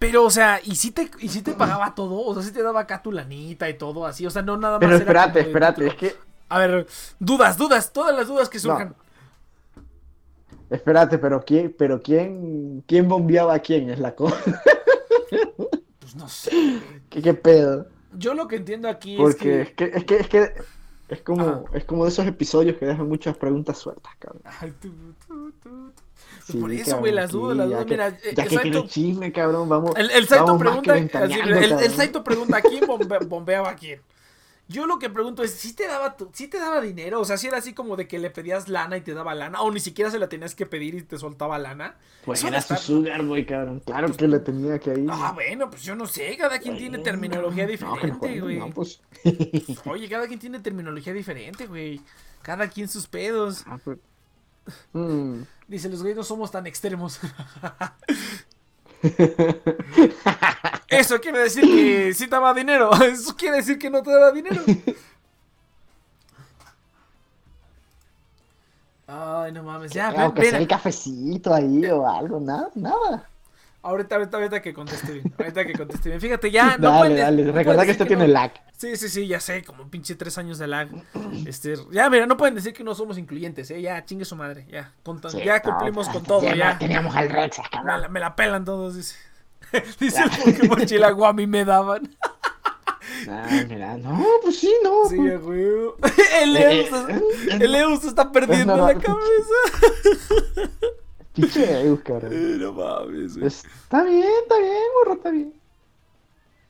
[0.00, 2.18] Pero, o sea, ¿y si te, y si te pagaba todo?
[2.26, 4.26] O sea, si te daba acá tu lanita y todo así.
[4.26, 4.84] O sea, no nada más.
[4.84, 6.16] Pero espérate, espérate, es que,
[6.48, 6.88] A ver,
[7.20, 8.96] dudas, dudas, todas las dudas que surjan.
[10.70, 14.36] espérate, pero quién, pero quién, quién bombeaba a quién es la cosa.
[16.12, 16.50] Pues no sé.
[17.10, 17.86] ¿Qué, qué pedo?
[18.14, 19.84] Yo lo que entiendo aquí Porque es es que.
[19.94, 20.52] es que, es que,
[21.08, 21.62] es como, Ajá.
[21.74, 24.42] es como de esos episodios que dejan muchas preguntas sueltas, cabrón.
[24.60, 24.90] Ay, tú,
[25.26, 25.92] tú, tú.
[26.46, 27.86] Sí, Por eso, güey, las dudas, las dudas.
[27.86, 29.92] Mira, Ya que quiere chisme, cabrón, vamos.
[29.96, 30.94] El, el Saito vamos pregunta,
[31.24, 31.90] así, el, el.
[31.90, 34.00] Saito pregunta a quién bombe- bombeaba a quién.
[34.68, 37.20] Yo lo que pregunto es, ¿si te daba tu- si te daba dinero?
[37.20, 39.60] O sea, si era así como de que le pedías lana y te daba lana,
[39.60, 41.96] o ni siquiera se la tenías que pedir y te soltaba lana.
[42.24, 43.80] Pues era su sugar boy, cabrón.
[43.80, 45.08] Claro que le tenía que ir.
[45.10, 48.58] Ah, bueno, pues yo no sé, cada quien tiene terminología diferente, no, güey.
[48.58, 49.00] no, pues.
[49.84, 52.00] Oye, cada quien tiene terminología diferente, güey.
[52.42, 53.64] Cada quien sus pedos.
[53.66, 53.98] Ah, pues.
[54.92, 55.42] Mm.
[55.68, 57.18] Dice, los gays no somos tan extremos.
[60.88, 62.90] Eso quiere decir que sí te daba dinero.
[63.02, 64.62] Eso quiere decir que no te daba dinero.
[69.06, 69.92] Ay, no mames.
[69.92, 70.50] Ya, ven, Aunque ven.
[70.50, 73.28] sea el cafecito ahí o algo, nada, nada.
[73.84, 75.34] Ahorita, ahorita, ahorita que conteste bien.
[75.38, 76.20] Ahorita que conteste bien.
[76.20, 76.76] Fíjate, ya.
[76.78, 77.44] No dale, pueden- dale.
[77.44, 78.32] no Recuerda que esto tiene no.
[78.32, 78.52] lag.
[78.76, 80.88] Sí, sí, sí, ya sé, como pinche tres años de lag.
[81.46, 83.80] Este, ya, mira, no pueden decir que no somos incluyentes, ¿eh?
[83.82, 84.92] Ya, chingue su madre, ya.
[85.30, 86.78] Sí, ya cumplimos pues, con todo, ya ya.
[86.78, 88.12] Teníamos al Rex, cabrón.
[88.12, 89.16] me la pelan todos, dice.
[90.00, 92.14] dice el Pokémon Chilango, a mí me daban.
[93.28, 95.08] Ah, mira, no, pues sí, no.
[95.08, 95.42] Sí, pues.
[95.42, 95.96] huevo.
[96.42, 97.14] El Eh, Eus, eh,
[97.50, 99.16] eh, el Eus está perdiendo la cabeza.
[101.32, 102.30] Pinche Eus, cabrón.
[102.32, 103.46] Eh, No mames, güey.
[103.46, 105.54] Está bien, está bien, morro, está bien.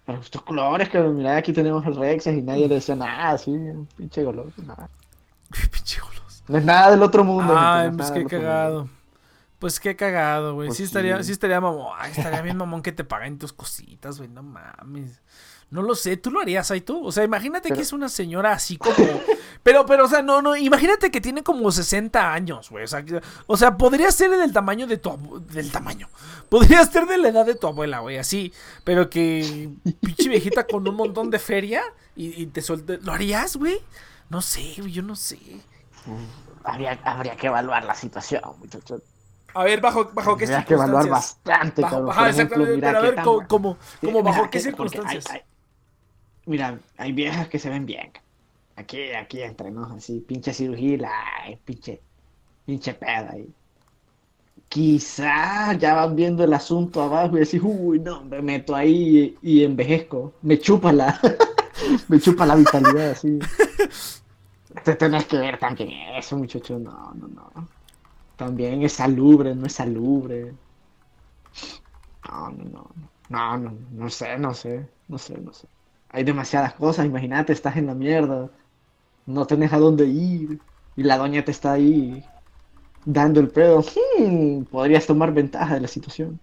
[0.05, 3.57] Para gustos colores, que mira, aquí tenemos el Rexas y nadie le decía nada, así,
[3.97, 4.89] pinche goloso, nada.
[5.71, 6.43] Pinche goloso.
[6.49, 7.55] No es nada del otro mundo.
[7.57, 8.89] Ay, no pues qué cagado.
[9.59, 10.69] Pues qué cagado, güey.
[10.69, 11.25] Pues sí estaría, sí.
[11.25, 11.95] sí estaría mamón.
[11.97, 14.29] Ay, estaría bien mamón que te paguen tus cositas, güey.
[14.29, 15.21] No mames.
[15.73, 17.01] No lo sé, ¿tú lo harías, Aito?
[17.01, 18.95] O sea, imagínate Pero- que es una señora así como.
[19.63, 22.85] Pero, pero, o sea, no, no, imagínate que tiene como 60 años, güey.
[22.85, 23.03] O sea,
[23.47, 26.09] o sea, podría ser del tamaño de tu del tamaño.
[26.51, 28.53] Podría ser de la edad de tu abuela, güey, así.
[28.85, 29.71] Pero que
[30.01, 31.83] pinche viejita con un montón de feria
[32.15, 32.99] y, y te suelte.
[32.99, 33.79] ¿Lo harías, güey?
[34.29, 35.39] No sé, güey, yo no sé.
[36.65, 39.01] Habría, habría que evaluar la situación, muchachos.
[39.55, 41.39] A ver, bajo, bajo qué Habría que evaluar circunstancias.
[41.45, 43.15] bastante, Bajo, Por ejemplo, exactamente, pero a ver,
[43.49, 45.25] como, como bajo qué circunstancias.
[45.31, 45.43] hay- hay-
[46.47, 48.13] Mira, hay viejas que se ven bien.
[48.77, 51.11] Aquí, aquí entre nos, así, pinche cirugía,
[51.65, 52.01] pinche,
[52.67, 53.49] pinche peda ahí.
[54.69, 59.61] Quizá ya van viendo el asunto abajo y decís, uy, no, me meto ahí y,
[59.61, 60.33] y envejezco.
[60.43, 61.21] Me chupa la,
[62.09, 63.39] me chupa la vitalidad, así.
[64.85, 66.79] Te tenés que ver también eso, muchacho.
[66.79, 67.69] No, no, no.
[68.37, 70.55] También es salubre, no es salubre.
[72.29, 72.91] No, no.
[73.29, 75.69] No, no, no sé, no sé, no sé, no sé.
[76.13, 78.53] Hay demasiadas cosas, imagínate, estás en la mierda,
[79.27, 80.63] no tenés a dónde ir
[80.97, 82.33] y la doña te está ahí
[83.05, 83.83] dando el pedo.
[84.19, 86.41] Hmm, podrías tomar ventaja de la situación.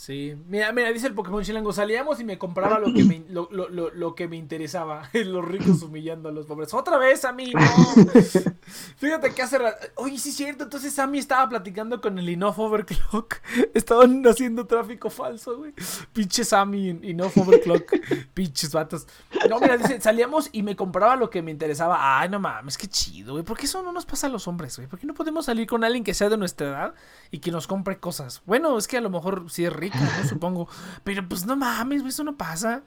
[0.00, 3.50] Sí, mira, mira, dice el Pokémon Chilango, salíamos y me compraba lo que me, lo,
[3.52, 5.10] lo, lo, lo que me interesaba.
[5.12, 6.72] Los ricos humillando a los pobres.
[6.72, 7.60] Otra vez a mí, no.
[8.96, 9.86] Fíjate que hace rato.
[9.96, 13.34] Oye, sí es cierto, entonces Sammy estaba platicando con el Enough Overclock.
[13.74, 15.74] Estaban haciendo tráfico falso, güey.
[16.14, 17.92] Pinche Sammy y Enough Overclock.
[18.32, 19.06] Pinches vatos.
[19.50, 22.20] No, mira, dice, salíamos y me compraba lo que me interesaba.
[22.20, 23.44] Ay, no mames, qué chido, güey.
[23.44, 24.88] ¿Por qué eso no nos pasa a los hombres, güey?
[24.88, 26.94] ¿Por qué no podemos salir con alguien que sea de nuestra edad
[27.30, 28.40] y que nos compre cosas?
[28.46, 30.28] Bueno, es que a lo mejor sí es ¿no?
[30.28, 30.68] Supongo.
[31.04, 32.82] Pero pues no mames, güey, eso no pasa.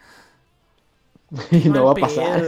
[1.52, 2.44] Y no va a pasar.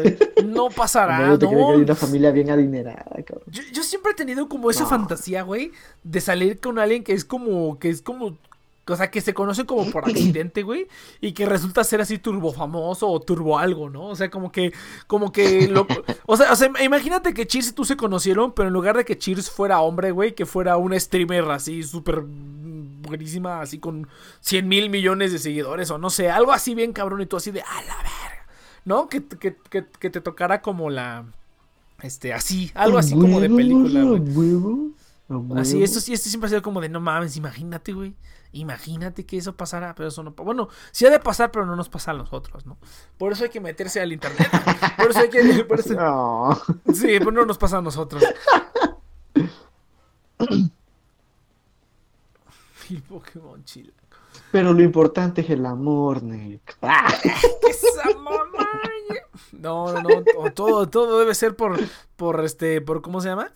[0.46, 1.72] No pasará, Nadie te cree que no.
[1.72, 3.48] hay una familia bien adinerada, cabrón.
[3.48, 4.90] Yo, yo siempre he tenido como esa No.
[4.90, 5.72] fantasía, güey,
[6.04, 8.38] de salir con alguien que es como, que es como,
[8.88, 10.88] o sea, que se conoce como por accidente, güey,
[11.20, 14.04] y que resulta ser así turbo famoso o turbo algo, ¿no?
[14.06, 14.72] O sea, como que,
[15.08, 15.88] como que, lo,
[16.28, 19.04] o sea, o sea, imagínate que Cheers y tú se conocieron, pero en lugar de
[19.06, 22.24] que Cheers fuera hombre, güey, que fuera un streamer así súper
[23.06, 24.08] buenísima, así con
[24.42, 27.52] 100 mil millones de seguidores o no sé, algo así bien cabrón y tú así
[27.52, 28.48] de, a la verga,
[28.86, 29.08] ¿no?
[29.10, 31.26] Que, que, que, que te tocara como la...
[32.02, 35.60] Este, así, algo así como de ¿A huevo, película, güey.
[35.60, 38.14] Así, esto sí, esto siempre ha sido como de no mames, imagínate, güey.
[38.52, 40.46] Imagínate que eso pasara, pero eso no pasa.
[40.46, 42.78] Bueno, sí ha de pasar, pero no nos pasa a nosotros, ¿no?
[43.18, 44.48] Por eso hay que meterse al internet.
[44.98, 45.66] Por eso hay que.
[45.66, 46.62] por eso- No.
[46.94, 48.24] sí, pero no nos pasa a nosotros.
[53.08, 53.92] Pokémon chila.
[54.52, 56.78] Pero lo importante es el amor, Nick.
[56.82, 57.08] Ah,
[57.70, 58.68] Esa mamá.
[59.54, 60.24] No, no, no.
[60.24, 61.80] to- Todo, todo debe ser por,
[62.16, 63.54] por este, por ¿cómo se llama?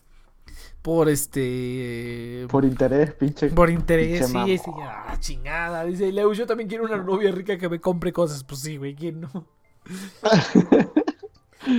[0.82, 3.50] Por este, por interés, pinche.
[3.50, 4.86] Por interés, sí, Pinche sí, mamón.
[4.88, 5.84] ah, chingada.
[5.84, 8.44] Dice Leo, yo también quiero una novia rica que me compre cosas.
[8.46, 9.46] Pues sí, güey, ¿quién no?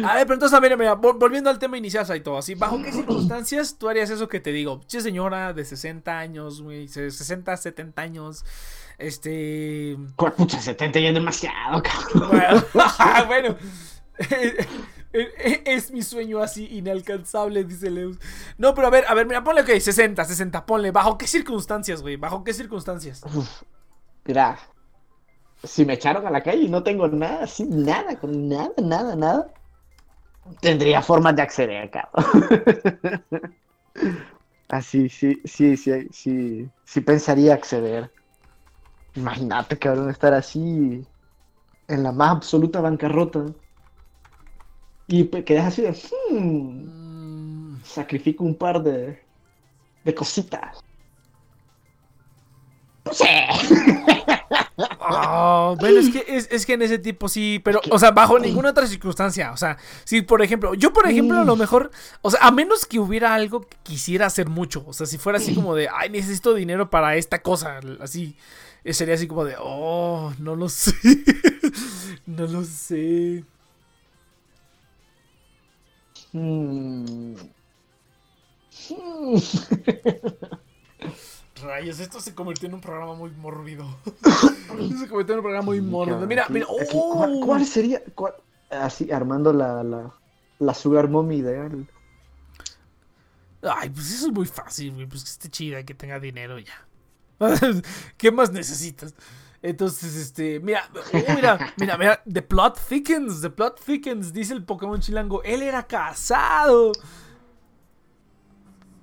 [0.04, 2.82] A ver, pero entonces, a ver, mira, vol- volviendo al tema inicial, Saito, así, ¿bajo
[2.82, 4.80] qué circunstancias tú harías eso que te digo?
[4.86, 8.44] Che, señora de 60 años, güey, se- 60, 70 años,
[8.98, 9.96] este...
[10.16, 12.28] Cu- Pucha, 70 ya es demasiado, cabrón.
[12.28, 12.64] Bueno,
[13.26, 13.56] bueno,
[15.12, 18.18] es mi sueño así inalcanzable, dice Leus.
[18.58, 22.02] No, pero a ver, a ver, mira, ponle, ok, 60, 60, ponle, ¿bajo qué circunstancias,
[22.02, 22.16] güey?
[22.16, 23.22] ¿Bajo qué circunstancias?
[24.24, 24.58] Mira,
[25.64, 29.16] si me echaron a la calle y no tengo nada, así, nada, con nada, nada,
[29.16, 29.52] nada,
[30.60, 32.24] tendría formas de acceder, cabrón.
[34.68, 38.12] Así, sí, sí, sí, sí, sí pensaría acceder.
[39.14, 40.60] Imagínate, cabrón, estar así
[41.88, 43.54] en la más absoluta bancarrota
[45.06, 45.92] y quedas así de,
[46.30, 47.00] hmm,
[47.70, 49.28] Mm, sacrifico un par de,
[50.04, 50.78] de cositas.
[53.06, 53.30] No sé.
[55.00, 58.38] Ah, bueno, es que, es, es que en ese tipo sí, pero, o sea, bajo
[58.38, 59.52] ninguna otra circunstancia.
[59.52, 61.90] O sea, si por ejemplo, yo por ejemplo, a lo mejor,
[62.22, 64.84] o sea, a menos que hubiera algo que quisiera hacer mucho.
[64.86, 68.36] O sea, si fuera así como de, ay, necesito dinero para esta cosa, así,
[68.84, 70.94] eh, sería así como de, oh, no lo sé.
[72.26, 73.44] no lo sé.
[81.62, 83.86] Rayos, esto se convirtió en un programa muy mórbido.
[84.98, 86.26] se convirtió en un programa muy mórbido.
[86.26, 87.46] Mira, mira, Es que, ¿cuál, oh.
[87.46, 88.34] cuál sería, cuál,
[88.70, 90.14] así armando la, la,
[90.58, 91.86] la Sugar Mommy ideal.
[93.62, 95.06] Ay, pues eso es muy fácil, güey.
[95.06, 96.86] Pues que esté chida, que tenga dinero ya.
[98.16, 99.14] ¿Qué más necesitas?
[99.62, 104.64] Entonces, este, mira, oh, mira, mira, mira, The Plot Thickens, The Plot Thickens, dice el
[104.64, 106.92] Pokémon Chilango, él era casado.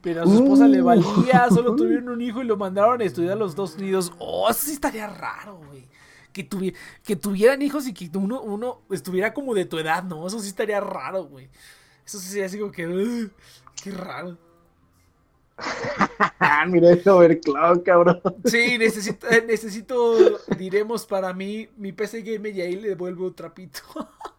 [0.02, 0.86] Pero a su esposa le Uh.
[0.86, 4.14] valía, solo tuvieron un hijo y lo mandaron a estudiar a los Estados Unidos.
[4.20, 5.88] Oh, eso sí estaría raro, güey.
[6.32, 10.28] Que, tuvi- que tuvieran hijos y que uno, uno estuviera como de tu edad, ¿no?
[10.28, 11.50] Eso sí estaría raro, güey.
[12.06, 13.32] Eso sí sería así como que, "Ugh,
[13.84, 14.38] qué raro.
[16.40, 18.22] Ah, mira el overclock, cabrón.
[18.46, 23.34] Sí, necesito, eh, necesito, diremos para mí, mi PC Gamer y ahí le devuelvo un
[23.34, 23.80] trapito.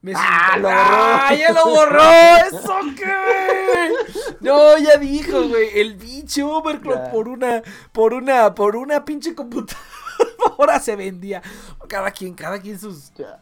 [0.00, 0.78] Me Ah, lo borró.
[0.80, 2.02] ¡Ah, ya lo borró!
[2.46, 3.92] ¿Eso qué?
[4.40, 5.80] No, ya dijo, güey.
[5.80, 11.42] El pinche Overclock por una, por una, por una pinche computadora se vendía.
[11.88, 13.40] Cada quien, cada quien sus, Ya.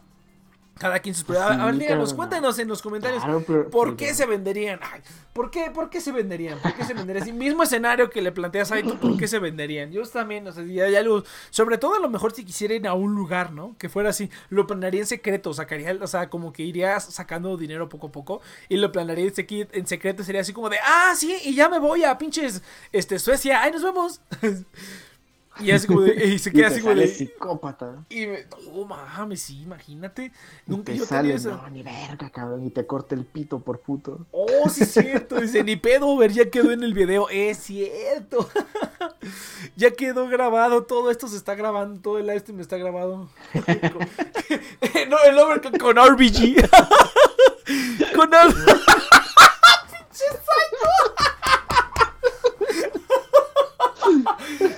[0.77, 1.59] Cada quien sus pruebas.
[1.59, 3.23] A ver, díganos, cuéntanos en los comentarios.
[3.23, 4.79] Claro, pero- ¿Por pero- qué se venderían?
[4.81, 5.01] Ay,
[5.33, 6.59] ¿por, qué, ¿Por qué se venderían?
[6.59, 7.37] ¿Por qué se venderían?
[7.37, 9.91] Mismo escenario que le planteas ¿tú ¿por qué se venderían?
[9.91, 12.93] Yo también, o sea, ya, ya lo- sobre todo a lo mejor si quisieran a
[12.93, 13.75] un lugar, ¿no?
[13.77, 17.89] Que fuera así, lo planearía en secreto, sacaría, o sea, como que iría sacando dinero
[17.89, 21.13] poco a poco y lo planearía en, sequi- en secreto, sería así como de, ah,
[21.15, 22.61] sí, y ya me voy a pinches,
[22.91, 24.21] este, Suecia, ahí nos vemos.
[25.59, 28.03] y así como de, y se queda así como de, psicópata.
[28.09, 30.31] y me, oh, mames, sí, imagínate.
[30.65, 31.49] Nunca te yo sale, tenía esa...
[31.51, 32.65] no, ni verga, cabrón.
[32.65, 34.25] Y te corta el pito por puto.
[34.31, 35.35] Oh, sí es cierto.
[35.41, 37.27] Dice, ni pedo, ver, ya quedó en el video.
[37.29, 38.49] Es cierto.
[39.75, 40.83] ya quedó grabado.
[40.83, 41.99] Todo esto se está grabando.
[42.01, 43.29] Todo el live stream está grabado.
[45.09, 46.55] no, el over con, con RBG.
[48.15, 48.53] con R-
[49.89, 51.13] Pinche psycho.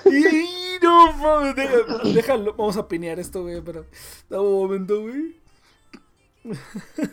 [0.05, 0.58] y
[0.89, 2.53] no mames, deja- déjalo.
[2.55, 3.61] Vamos a pinear esto, güey.
[3.61, 3.85] Pero,
[4.29, 5.35] dame un momento, güey.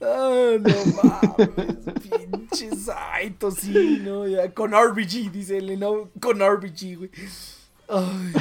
[0.00, 6.96] Ah, no mames, pinche Saito, sí, no, ya, con RBG, dice él, no, con RBG,
[6.96, 7.10] güey.
[7.88, 8.32] Ay.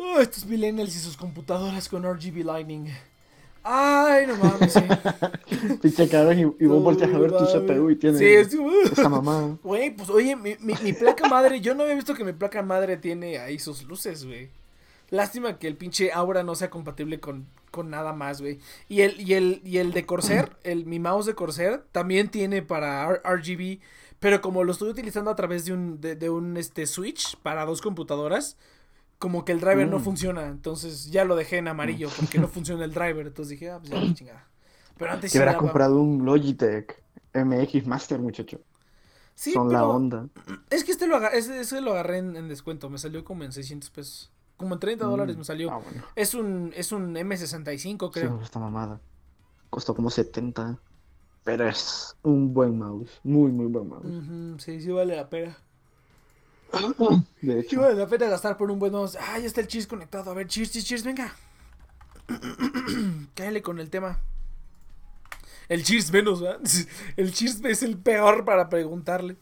[0.00, 2.88] Ah, estos millennials y sus computadoras con RGB Lightning.
[3.68, 4.80] Ay, no mames, sí.
[5.82, 6.38] Pinche cabrón.
[6.38, 7.44] Y, y vos volteas a ver tu.
[7.46, 9.58] CPU y tiene Sí, es como- esa mamá.
[9.62, 12.62] Güey, pues oye, mi, mi- mi placa madre, yo no había visto que mi placa
[12.62, 14.50] madre tiene ahí sus luces, güey.
[15.10, 18.58] Lástima que el pinche Aura no sea compatible con, con nada más, güey.
[18.88, 22.62] Y el, y el, y el de Corsair, el, mi mouse de Corsair, también tiene
[22.62, 23.80] para R- RGB.
[24.20, 27.64] Pero como lo estoy utilizando a través de un, de, de un este, switch para
[27.66, 28.56] dos computadoras,
[29.18, 30.02] como que el driver no Mm.
[30.02, 30.46] funciona.
[30.46, 33.26] Entonces ya lo dejé en amarillo porque no funciona el driver.
[33.26, 34.46] Entonces dije, ah, pues ya, la chingada.
[34.98, 37.02] Pero antes sí hubiera comprado un Logitech
[37.34, 38.60] MX Master, muchacho.
[39.34, 40.28] Sí, Son la pero- onda.
[40.70, 43.44] Es que este lo agarré, ese, ese lo agarré en, en descuento, me salió como
[43.44, 44.32] en 600 pesos.
[44.56, 45.38] Como en 30 dólares Mm.
[45.40, 45.70] me salió.
[45.70, 46.02] Ah, bueno.
[46.14, 48.40] Es un es un M65, Sí, creo.
[48.42, 49.00] esta mamada.
[49.68, 50.78] Costó como 70.
[51.44, 53.20] Pero es un buen mouse.
[53.22, 54.04] Muy, muy buen mouse.
[54.06, 55.56] Ujú, sí, sí vale la pena.
[57.42, 57.80] De hecho.
[57.80, 59.16] vale la pena gastar por un buen mouse.
[59.20, 60.30] Ah, ya está el cheers conectado.
[60.30, 61.34] A ver, cheers, cheers, cheers, venga.
[63.34, 64.20] Cállale con el tema.
[65.68, 66.60] El cheers menos, ¿verdad?
[67.16, 69.36] El cheers es el peor para preguntarle.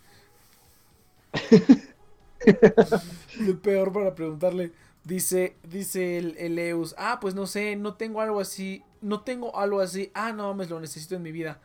[3.41, 4.73] el peor para preguntarle.
[5.05, 6.95] Dice, dice el, el Eus.
[6.97, 8.83] Ah, pues no sé, no tengo algo así.
[9.03, 10.11] No tengo algo así.
[10.15, 11.61] Ah, no mames, lo necesito en mi vida.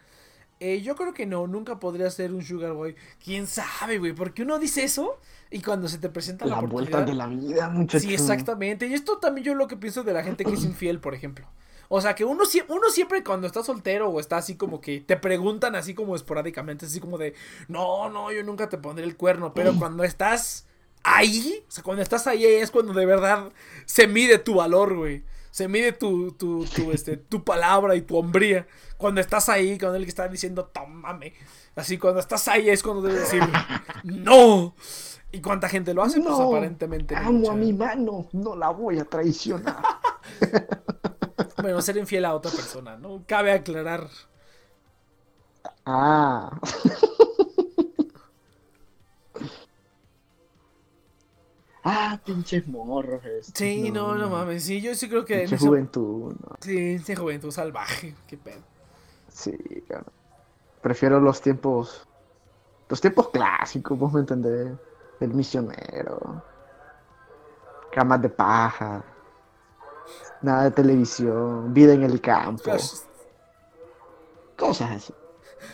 [0.62, 2.96] Eh, yo creo que no, nunca podría ser un sugar boy.
[3.24, 4.14] ¿Quién sabe, güey?
[4.14, 7.06] Porque uno dice eso y cuando se te presenta la, La oportunidad...
[7.06, 8.06] vuelta de la vida, muchacho.
[8.06, 8.88] Sí, exactamente.
[8.88, 11.48] Y esto también yo lo que pienso de la gente que es infiel, por ejemplo.
[11.88, 15.18] O sea, que uno, uno siempre cuando está soltero o está así como que te
[15.18, 17.34] preguntan así como esporádicamente, así como de,
[17.68, 20.68] no, no, yo nunca te pondré el cuerno, pero cuando estás
[21.04, 23.52] ahí, o sea, cuando estás ahí es cuando de verdad
[23.86, 25.24] se mide tu valor, güey.
[25.52, 28.68] Se mide tu, tu, tu, este, tu palabra y tu hombría.
[28.98, 31.34] Cuando estás ahí, cuando el que está diciendo, tómame.
[31.76, 33.42] Así, cuando estás ahí es cuando debes decir,
[34.04, 34.76] no.
[35.32, 36.22] ¿Y cuánta gente lo hace?
[36.22, 37.16] Pues No, aparentemente.
[37.16, 37.52] Amo mucha.
[37.52, 39.78] a mi mano, no la voy a traicionar.
[41.62, 43.24] Bueno, ser infiel a otra persona, ¿no?
[43.28, 44.08] Cabe aclarar.
[45.86, 46.60] ah.
[51.90, 53.24] ah, pinches morros.
[53.26, 54.64] estos, Sí, no, no, mames.
[54.64, 56.56] Sí, yo sí creo que Pinche juventud, no.
[56.60, 58.16] Sí, esa juventud salvaje.
[58.28, 58.62] Qué pedo.
[59.28, 60.14] Sí, cabrón.
[60.82, 62.08] Prefiero los tiempos.
[62.88, 64.72] Los tiempos clásicos, vos me entendés.
[65.20, 66.44] El misionero.
[67.92, 69.04] Camas de paja.
[70.42, 71.74] Nada de televisión.
[71.74, 72.64] Vida en el campo.
[72.64, 73.02] Flash,
[74.58, 75.14] Cosas así.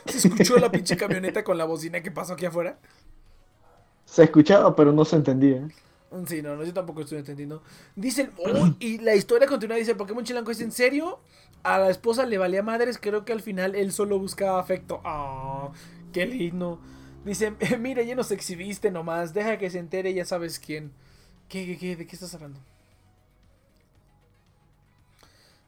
[0.06, 2.78] ¿Se escuchó la pinche camioneta con la bocina que pasó aquí afuera?
[4.06, 5.68] Se escuchaba, pero no se entendía.
[6.28, 7.62] Sí, no, no, yo tampoco estoy entendiendo.
[7.96, 11.20] Dicen, oh, y la historia continúa, dice Pokémon Chilango es en serio.
[11.64, 15.02] A la esposa le valía madres, creo que al final él solo buscaba afecto.
[15.04, 15.72] Ah,
[16.14, 16.80] qué lindo.
[17.26, 20.92] Dice, mira, ya nos exhibiste nomás, deja que se entere, ya sabes quién.
[21.50, 21.96] ¿Qué, qué, qué?
[21.96, 22.60] ¿De qué estás hablando?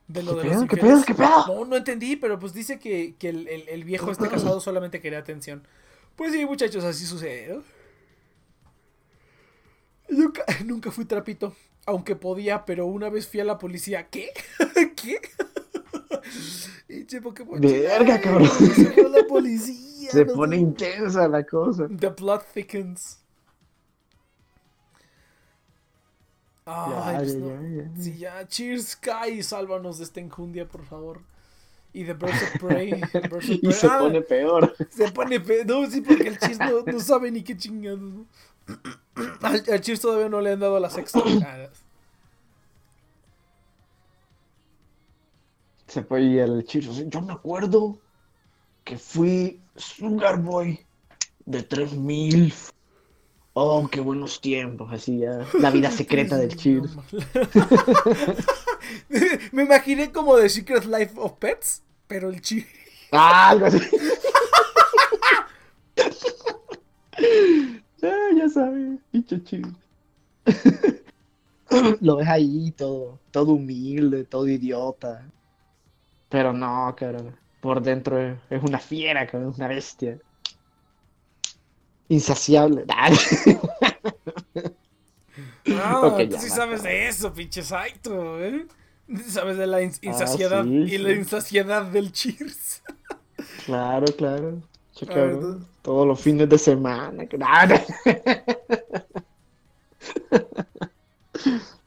[0.08, 0.68] De lo ¿Qué de pedo?
[0.68, 1.04] ¿Qué pedo?
[1.06, 1.48] ¿Qué pedo?
[1.48, 5.02] No, no entendí, pero pues dice que, que el, el- el viejo este casado solamente
[5.02, 5.68] quería atención.
[6.16, 7.64] Pues sí, muchachos, así sucede, ¿no?
[10.10, 11.56] Nunca, nunca fui trapito,
[11.86, 14.08] aunque podía, pero una vez fui a la policía.
[14.10, 14.32] ¿Qué?
[14.96, 15.22] ¿Qué?
[16.90, 18.50] Y che, Pokémon Verga, cabrón.
[18.76, 20.12] se fue la policía.
[20.12, 20.62] Se no pone sé.
[20.62, 21.90] intensa la cosa.
[21.90, 23.20] The blood thickens.
[26.86, 27.62] Ya, Ay, pues ya, no.
[27.68, 27.92] ya.
[27.96, 28.48] Sí, ya.
[28.48, 29.42] Cheers, Sky.
[29.44, 31.22] Sálvanos de esta enjundia, por favor.
[31.98, 32.92] Y de Birds of Prey.
[33.14, 34.76] Birds of Y se Ah, pone peor.
[34.90, 38.14] se pone pe- No, sí, porque el Cheers no, no sabe ni qué chingados.
[39.42, 41.20] Al, al Cheers todavía no le han dado la sexta.
[41.44, 41.70] Ah,
[45.88, 46.92] Se fue y el chicho.
[47.08, 47.98] Yo me acuerdo
[48.84, 50.86] que fui Sugar Boy
[51.46, 52.54] de 3000.
[53.54, 54.92] Oh, qué buenos tiempos.
[54.94, 55.48] Así ya.
[55.60, 56.92] La vida secreta del Cheers.
[59.52, 62.68] Me imaginé como The Secret Life of Pets, pero el Cheers.
[63.12, 63.80] Ah, algo así.
[68.04, 69.68] Ah, ya sabes, pinche Cheers.
[72.02, 75.30] Lo ves ahí todo, todo humilde, todo idiota.
[76.30, 77.36] Pero no, cabrón.
[77.62, 80.20] Por dentro es, una fiera, cabrón, es una bestia.
[82.10, 82.86] Insaciable.
[82.90, 83.10] Ah,
[86.02, 88.66] Ok, tú ya, sí va, sabes de eso, pinche Saito, ¿eh?
[89.28, 92.84] Sabes de la ins- insaciedad Ah, sí, y la insaciedad del Cheers.
[93.66, 94.62] Claro, claro.
[95.02, 95.68] Ver, cabrón.
[95.82, 97.26] Todos los fines de semana.
[97.28, 97.80] cabrón.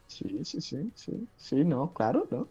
[0.06, 1.26] Sí, sí, sí, sí.
[1.38, 2.46] Sí, no, claro, ¿no?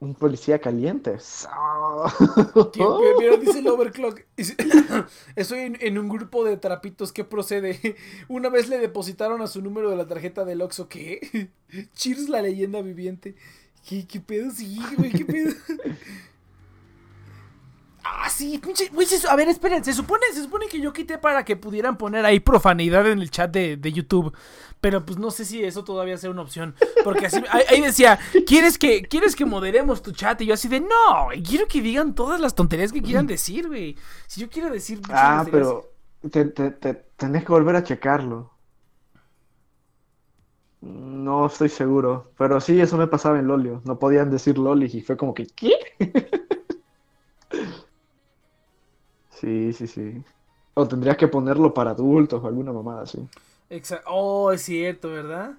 [0.00, 1.16] Un policía caliente.
[2.72, 2.88] ¿Quién-
[3.18, 4.20] Mira, dice el overclock.
[5.36, 7.12] Estoy en, en un grupo de trapitos.
[7.12, 7.96] ¿Qué procede?
[8.28, 10.88] Una vez le depositaron a su número de la tarjeta del Oxxo.
[10.88, 11.50] ¿Qué?
[11.94, 13.34] Cheers, la leyenda viviente.
[13.88, 14.50] ¿Qué, qué pedo?
[14.52, 15.52] Sí, güey, qué pedo.
[18.04, 18.88] Ah, sí, pinche.
[18.88, 19.84] güey, a ver, esperen.
[19.84, 23.30] Se supone, se supone que yo quité para que pudieran poner ahí profanidad en el
[23.30, 24.34] chat de, de YouTube.
[24.80, 26.74] Pero pues no sé si eso todavía sea una opción.
[27.04, 30.40] Porque así ahí, ahí decía, ¿quieres que, ¿quieres que moderemos tu chat?
[30.40, 33.66] Y yo así de no, güey, quiero que digan todas las tonterías que quieran decir,
[33.68, 33.96] güey.
[34.28, 35.90] Si yo quiero decir Ah, pero
[36.30, 38.52] te, te- te- tenés que volver a checarlo.
[40.80, 42.30] No estoy seguro.
[42.38, 43.82] Pero sí, eso me pasaba en Lolio.
[43.84, 45.72] No podían decir Loli y fue como que, ¿qué?
[49.40, 50.24] Sí, sí, sí.
[50.74, 53.28] O tendrías que ponerlo para adultos o alguna mamada así.
[53.70, 55.54] Exa- Oh, es cierto, ¿verdad?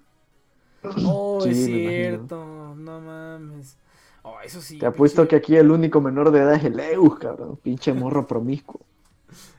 [1.03, 2.29] Oh, Sí, es imagino.
[2.29, 2.75] cierto.
[2.75, 3.77] No mames.
[4.23, 4.79] Oh, eso sí.
[4.79, 7.57] Te apuesto pinche- que aquí el único menor de edad es el Eus, cabrón.
[7.57, 8.81] Pinche morro promiscuo.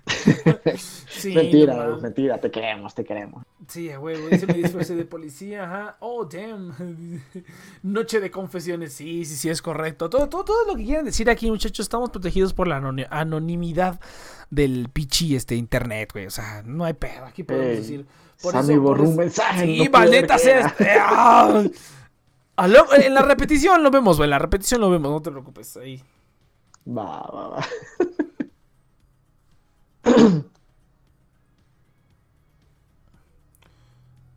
[1.10, 2.38] Sí, mentira, no mentira.
[2.38, 3.44] Te queremos, te queremos.
[3.68, 5.96] Sí, a huevo, dice me disfrazé de policía, ajá.
[6.00, 7.22] Oh, damn.
[7.82, 10.08] Noche de confesiones, sí, sí, sí, es correcto.
[10.08, 14.00] Todo, todo, todo lo que quieran decir aquí, muchachos, estamos protegidos por la anoni- anonimidad
[14.48, 16.26] del pichi este internet, güey.
[16.26, 18.06] O sea, no hay pedo, aquí podemos decir.
[18.40, 19.66] Por Sammy eso- borró un mensaje.
[19.66, 20.60] Sí, no maldita sea.
[20.68, 20.96] este-
[22.68, 24.26] lo- En la repetición lo vemos, güey.
[24.26, 25.76] En la repetición lo vemos, no te preocupes.
[25.76, 26.02] Ahí.
[26.88, 27.64] Va, va, va.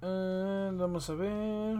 [0.05, 1.77] Eh, vamos a ver.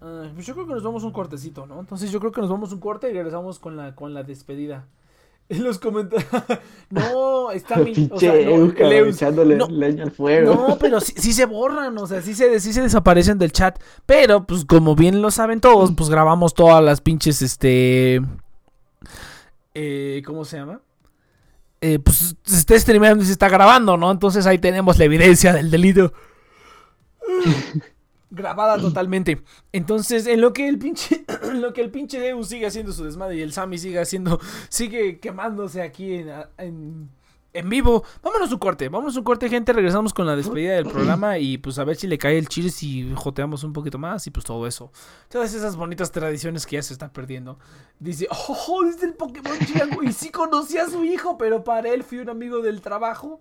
[0.00, 1.80] Ah, pues yo creo que nos vamos un cortecito, ¿no?
[1.80, 4.86] Entonces yo creo que nos vamos un corte y regresamos con la, con la despedida.
[5.50, 6.26] En los comentarios.
[6.90, 7.92] no, está mi.
[8.10, 9.16] O sea, no, Eus, cabrón, el Eus.
[9.16, 10.54] echándole No, leña al fuego.
[10.54, 13.78] no, pero sí, sí se borran, o sea, sí se, sí se desaparecen del chat.
[14.04, 18.20] Pero, pues, como bien lo saben todos, pues grabamos todas las pinches, este.
[19.74, 20.82] Eh, ¿Cómo se llama?
[21.80, 24.10] Eh, pues se está streameando y se está grabando, ¿no?
[24.10, 26.12] Entonces ahí tenemos la evidencia del delito.
[28.30, 29.42] Grabada totalmente.
[29.72, 31.24] Entonces, en lo que el pinche.
[31.42, 34.38] En lo que el pinche Deus sigue haciendo su desmadre y el Sammy sigue haciendo.
[34.68, 37.08] Sigue quemándose aquí en, en,
[37.52, 38.04] en vivo.
[38.22, 38.88] Vámonos un corte.
[38.88, 39.72] Vámonos un corte, gente.
[39.72, 41.38] Regresamos con la despedida del programa.
[41.38, 44.26] Y pues a ver si le cae el chile y joteamos un poquito más.
[44.26, 44.92] Y pues todo eso.
[45.28, 47.58] Todas esas bonitas tradiciones que ya se están perdiendo.
[47.98, 50.02] Dice, oh, dice el Pokémon Chilango.
[50.02, 53.40] Y sí conocí a su hijo, pero para él fui un amigo del trabajo.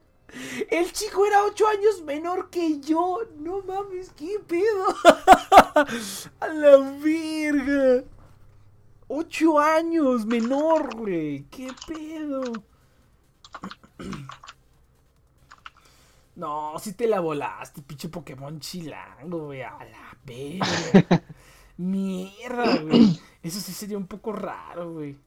[0.69, 3.19] El chico era 8 años menor que yo.
[3.39, 4.85] No mames, qué pedo.
[6.41, 8.03] A la verga.
[9.09, 11.45] Ocho años, menor, güey.
[11.49, 12.41] ¿Qué pedo?
[16.35, 19.61] No, si te la volaste, pinche Pokémon chilango, güey.
[19.63, 21.23] A la verga.
[21.77, 23.19] Mierda, güey.
[23.41, 25.17] Eso sí sería un poco raro, güey.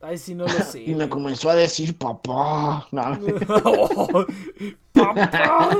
[0.00, 0.82] Ay, sí, no lo sé.
[0.86, 1.08] Y me güey.
[1.08, 2.86] comenzó a decir papá.
[2.92, 3.18] No,
[3.64, 4.26] Oh,
[4.92, 5.70] papá.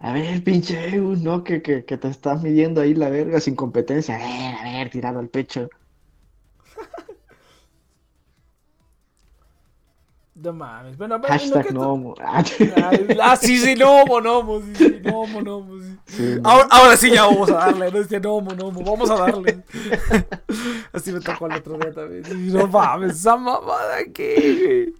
[0.00, 1.44] A ver, pinche Eus, ¿no?
[1.44, 4.16] Que, que, que te estás midiendo ahí la verga sin competencia.
[4.16, 5.68] A ver, a ver, tirado al pecho.
[10.42, 10.96] No mames.
[10.98, 12.14] Bueno, Hashtag que tú- no homo.
[12.20, 12.42] Ah,
[13.22, 15.96] Ah, sí, sí, no, mo, no, mo, sí, sí, no, mo, no, mo, sí.
[16.06, 16.50] sí, no.
[16.50, 19.14] Ahora, ahora sí ya vamos a darle, no este no, mo, no, mo, vamos a
[19.14, 19.62] darle.
[20.92, 22.24] Así me tocó el otro día también.
[22.52, 24.92] No mames, esa mamada aquí.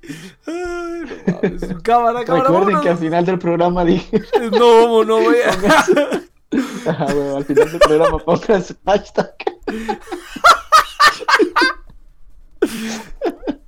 [0.46, 1.62] Ay, no mames.
[1.82, 4.22] Cámara, cámara, Recuerden que al final del programa dije.
[4.52, 5.18] No, no.
[6.86, 9.34] Ajá, güey, al final del programa pongas hashtag.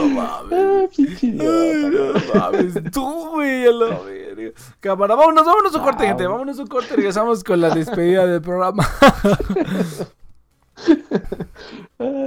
[0.00, 0.52] No mames.
[0.52, 2.20] Ah, pinche Ay, idiota.
[2.34, 4.50] no mames, tú, güey, a la verga.
[4.80, 6.26] Cámara, vámonos, vámonos a un corte, Ah, gente.
[6.26, 6.96] Vámonos a un corte.
[6.96, 8.86] Regresamos con la despedida del programa.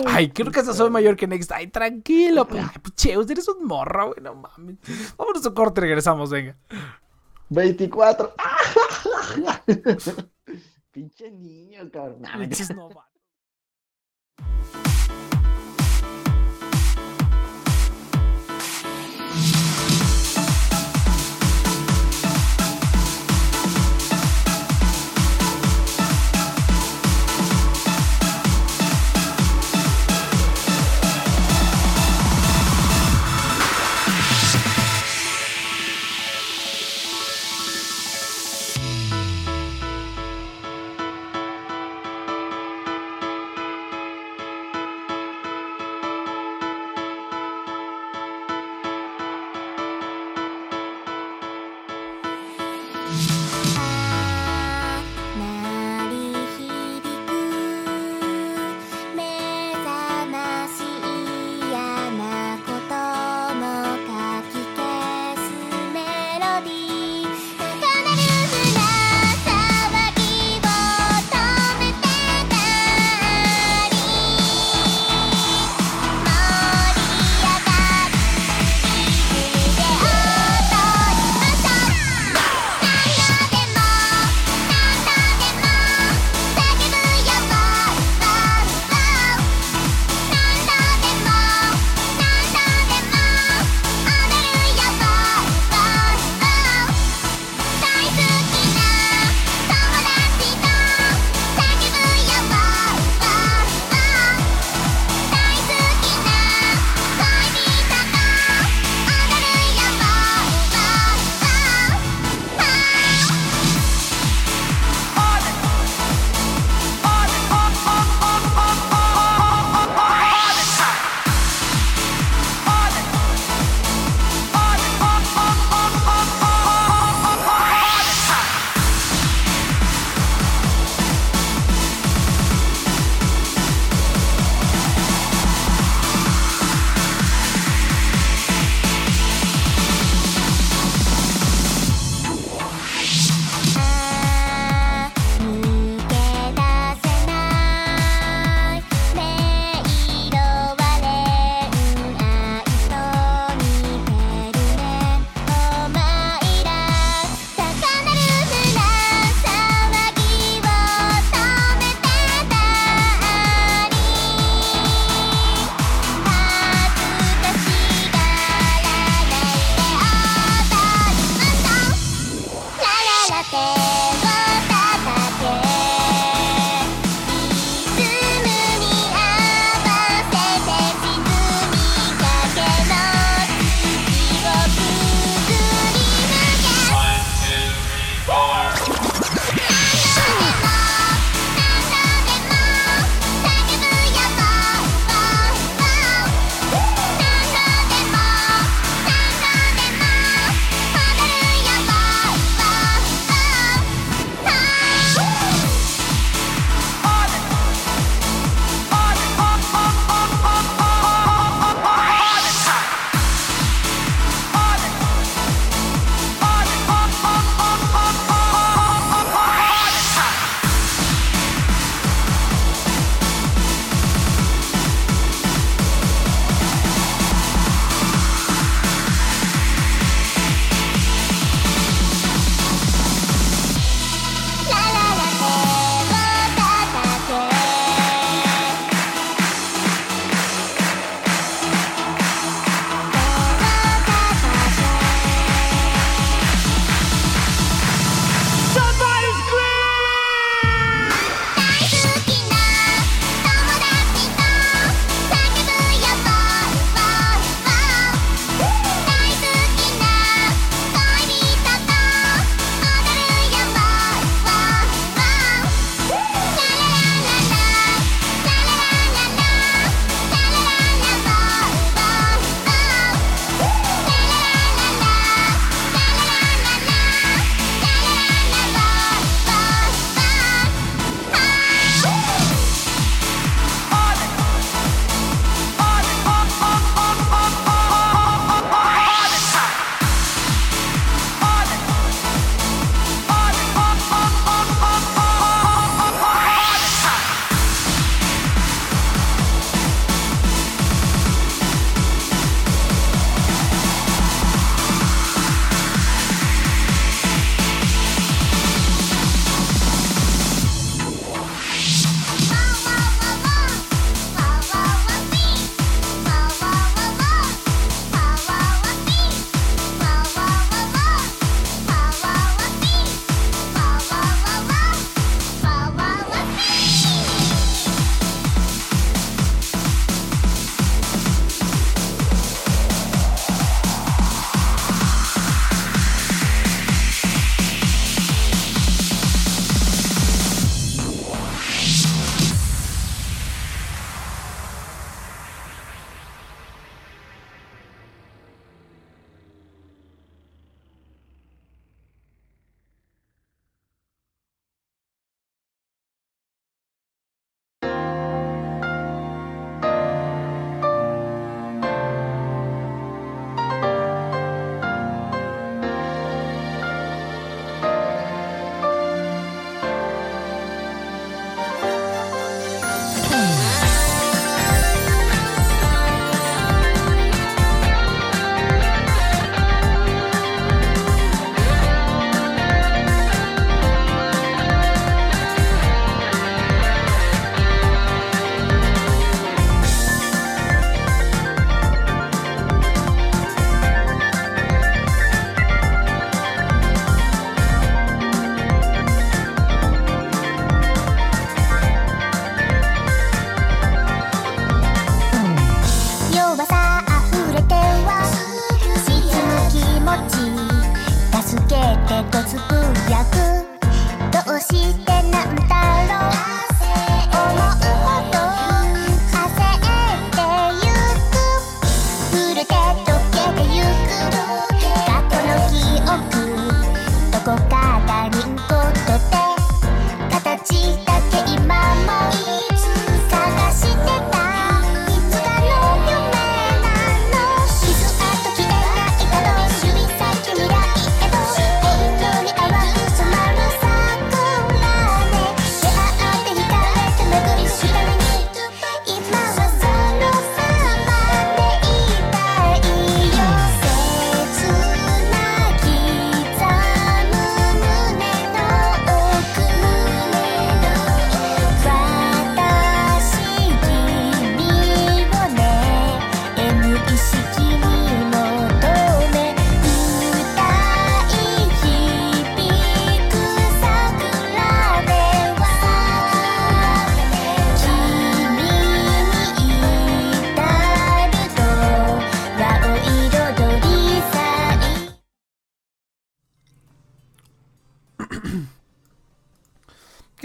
[0.06, 1.52] Ay, creo que hasta soy mayor que Next.
[1.52, 2.48] Ay, tranquilo.
[2.48, 2.64] pues.
[2.64, 4.78] Ay, pucheos, eres un morro, güey, no mames.
[5.18, 6.56] Vámonos a un corte, regresamos, venga.
[7.50, 8.34] 24.
[10.91, 12.22] Pinche niño, cabrón.
[12.22, 12.90] Nah, me- Pinches no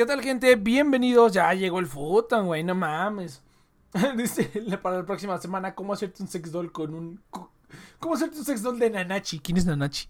[0.09, 0.57] tal, gente?
[0.57, 1.35] Bienvenidos.
[1.35, 2.65] Ya llegó el futon, güey.
[2.65, 3.43] No mames.
[4.17, 4.45] Dice
[4.83, 7.21] para la próxima semana cómo hacerte un sex doll con un.
[7.99, 9.39] ¿Cómo hacerte un sex doll de Nanachi?
[9.41, 10.09] ¿Quién es Nanachi?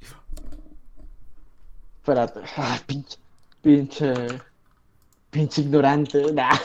[1.96, 2.40] Espérate.
[2.56, 3.18] Ah, pinche.
[3.60, 4.14] Pinche.
[5.30, 6.32] Pinche ignorante.
[6.32, 6.56] Nah.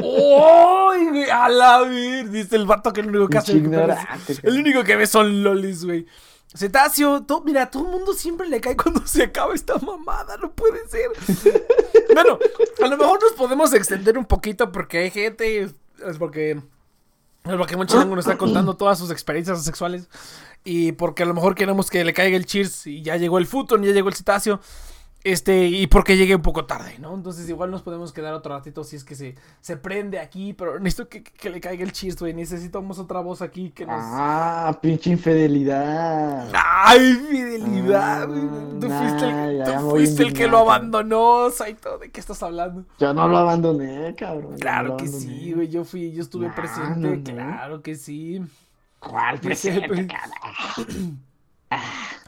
[0.00, 1.30] Oh, ¡Ay, güey!
[1.30, 2.30] ¡A la ver!
[2.30, 3.56] Dice el vato que el único que hace.
[3.56, 6.06] Ignorante, El único que ve son lolis, güey.
[6.54, 10.52] Cetáceo, to- mira, todo el mundo siempre le cae cuando se acaba esta mamada, no
[10.52, 11.10] puede ser.
[12.14, 12.38] bueno,
[12.82, 16.60] a lo mejor nos podemos extender un poquito porque hay gente, es porque
[17.44, 20.08] el Pokémon Chilango nos está contando todas sus experiencias sexuales
[20.64, 23.46] y porque a lo mejor queremos que le caiga el cheers y ya llegó el
[23.46, 24.60] Futon, ya llegó el Cetáceo.
[25.24, 27.14] Este, y porque llegué un poco tarde, ¿no?
[27.14, 30.80] Entonces igual nos podemos quedar otro ratito si es que se, se prende aquí, pero
[30.80, 32.34] necesito que, que le caiga el cheers, güey.
[32.34, 33.94] Necesitamos otra voz aquí que nos...
[34.00, 36.50] Ah, pinche infidelidad.
[36.52, 38.22] ¡Ay, fidelidad!
[38.24, 38.26] Ah,
[38.80, 41.98] tú fuiste el, nah, tú fuiste el que lo abandonó, Saito.
[41.98, 42.84] ¿De qué estás hablando?
[42.98, 44.52] Yo no lo abandoné, cabrón.
[44.52, 45.24] no Claro que abandoné.
[45.24, 45.68] sí, güey.
[45.68, 46.98] Yo fui, yo estuve Nah, presente.
[46.98, 47.22] no, no.
[47.54, 48.42] Claro que sí.
[48.98, 51.20] ¿Cuál el presente, pre- cabrón?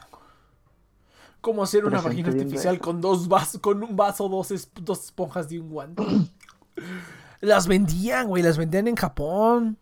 [1.45, 5.51] ¿Cómo hacer una vagina artificial con dos vasos, con un vaso, dos, es- dos esponjas
[5.51, 6.03] y un guante?
[7.39, 8.41] las vendían, güey.
[8.41, 9.77] Las vendían en Japón.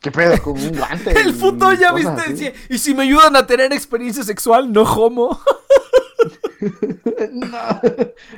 [0.00, 1.12] ¿Qué pedo con un guante?
[1.20, 2.52] El puto ya viste.
[2.68, 5.40] Y si me ayudan a tener experiencia sexual, no homo.
[7.30, 7.80] no.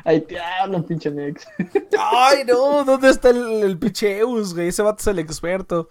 [0.05, 0.37] Ahí te
[0.87, 1.47] pinche Nex.
[1.99, 2.85] Ay, no.
[2.85, 4.69] ¿Dónde está el, el picheus, güey?
[4.69, 5.89] Ese vato es el experto.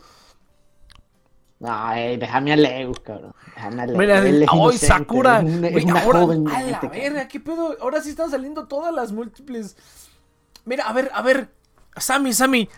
[1.60, 3.34] No, ey, déjame a Legus, cabrón.
[3.56, 4.00] Déjame a Legus.
[4.00, 5.40] Mira, Él es ¡ay, Sakura!
[5.40, 7.76] Es una, es Güey, una ahora, joven a la verga, ¿qué pedo?
[7.82, 9.76] Ahora sí están saliendo todas las múltiples.
[10.64, 11.50] Mira, a ver, a ver.
[11.98, 12.70] Sammy, Sammy.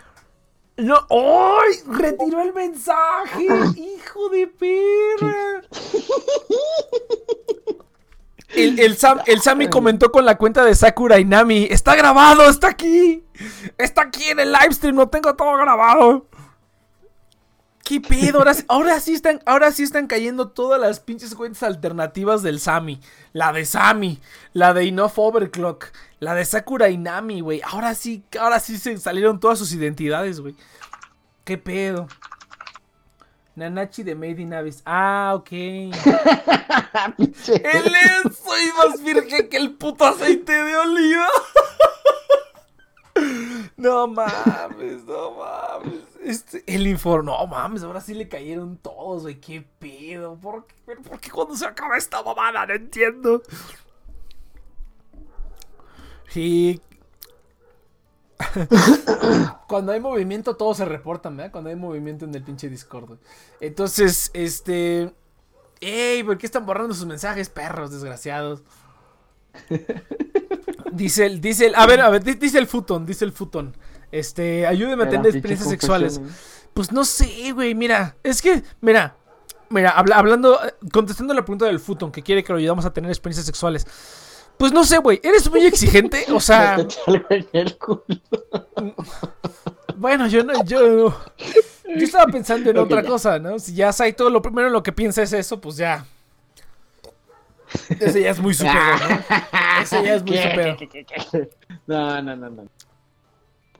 [0.78, 1.74] No, ¡ay!
[1.86, 3.44] Retiró el mensaje.
[3.76, 5.62] Hijo de perra.
[8.54, 11.68] El, el, Sam, el Sammy comentó con la cuenta de Sakura y Nami.
[11.70, 13.24] Está grabado, está aquí.
[13.78, 16.26] Está aquí en el livestream, lo tengo todo grabado.
[17.92, 18.38] ¿Qué pedo?
[18.38, 22.58] Ahora, sí- ahora sí están, ahora sí están cayendo todas las pinches cuentas alternativas del
[22.58, 23.00] Sammy.
[23.34, 24.18] La de Sammy,
[24.54, 25.86] la de Enough Overclock,
[26.18, 27.60] la de Sakura Inami, güey.
[27.64, 30.54] Ahora sí, ahora sí se salieron todas sus identidades, güey.
[31.44, 32.08] ¿Qué pedo?
[33.56, 34.80] Nanachi de Made in Abyss.
[34.86, 35.52] Ah, ok.
[35.52, 35.92] Él
[37.18, 41.26] es, soy más virgen que el puto aceite de oliva.
[43.76, 46.11] No mames, no mames.
[46.24, 49.40] Este, el informe, no mames, ahora sí le cayeron todos, güey.
[49.40, 50.36] ¿Qué pedo?
[50.36, 52.66] ¿Por qué, pero por qué cuando se acaba esta mamada?
[52.66, 53.42] No entiendo.
[56.28, 56.80] Sí.
[59.68, 61.52] Cuando hay movimiento, todos se reportan, ¿verdad?
[61.52, 63.06] Cuando hay movimiento en el pinche Discord.
[63.06, 63.18] güey.
[63.60, 65.12] Entonces, este.
[65.80, 66.22] ¡Ey!
[66.24, 68.62] ¿Por qué están borrando sus mensajes, perros desgraciados?
[70.92, 73.74] Dice el, dice el, a ver, a ver, di- dice el futón, dice el futón.
[74.12, 76.20] Este, ayúdeme a tener experiencias sexuales.
[76.74, 79.16] Pues no sé, güey, mira, es que, mira,
[79.70, 82.92] mira, habla- hablando, eh, contestando la pregunta del futón que quiere que lo ayudamos a
[82.92, 83.86] tener experiencias sexuales.
[84.58, 86.76] Pues no sé, güey, eres muy exigente, o sea,
[89.96, 91.16] bueno, yo no, yo no-
[91.96, 93.08] yo estaba pensando en otra ya.
[93.08, 93.58] cosa, ¿no?
[93.58, 96.06] Si ya Saito lo primero en lo que piensa es eso, pues ya.
[98.00, 99.82] Ese ya es muy superior, ¿no?
[99.82, 100.42] Ese ya es muy ¿Qué?
[100.42, 100.76] superior.
[100.76, 101.50] ¿Qué, qué, qué, qué?
[101.86, 102.64] No, no, no, no.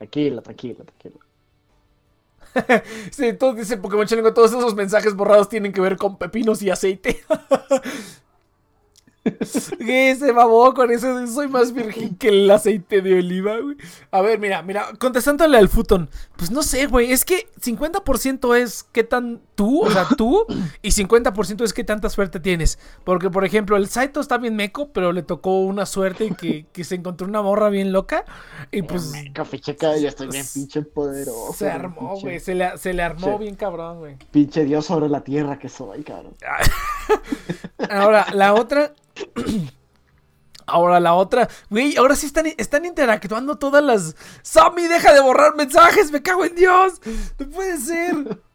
[0.02, 1.20] Tranquilo, tranquilo, tranquilo.
[3.10, 6.70] Sí, todo dice Pokémon Chilango, todos esos mensajes borrados tienen que ver con pepinos y
[6.70, 7.22] aceite.
[9.44, 11.26] Se babó con eso.
[11.26, 13.76] Soy más virgen que el aceite de oliva, güey.
[14.10, 16.10] A ver, mira, mira, contestándole al futón.
[16.36, 17.12] Pues no sé, güey.
[17.12, 20.44] Es que 50% es qué tan tú, o sea, tú,
[20.82, 22.78] y 50% es qué tanta suerte tienes.
[23.04, 26.84] Porque, por ejemplo, el Saito está bien meco, pero le tocó una suerte que, que
[26.84, 28.24] se encontró una morra bien loca.
[28.72, 31.52] Y pues Meca, pinche cara, yo estoy bien pinche poderoso.
[31.52, 32.40] se armó, güey.
[32.40, 34.16] Se le, se le armó bien cabrón, güey.
[34.30, 36.34] Pinche dios sobre la tierra que soy, cabrón.
[37.90, 38.94] Ahora, la otra.
[40.66, 44.16] Ahora la otra, güey, ahora sí están, están interactuando todas las...
[44.42, 47.00] Sammy, deja de borrar mensajes, me cago en Dios.
[47.38, 48.40] No puede ser.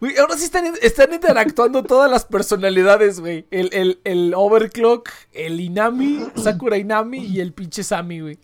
[0.00, 3.46] Güey, ahora sí están, están interactuando todas las personalidades, güey.
[3.50, 8.38] El, el, el Overclock, el Inami, Sakura Inami y el pinche Sammy, güey.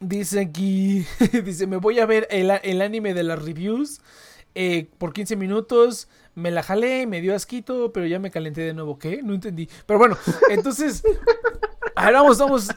[0.00, 1.04] Dice aquí,
[1.44, 4.00] dice, me voy a ver el, el anime de las reviews
[4.54, 6.08] eh, por 15 minutos,
[6.38, 8.98] me la jalé, me dio asquito, pero ya me calenté de nuevo.
[8.98, 9.22] ¿Qué?
[9.22, 9.68] No entendí.
[9.86, 10.16] Pero bueno,
[10.50, 11.02] entonces,
[11.94, 12.68] ahora vamos, vamos.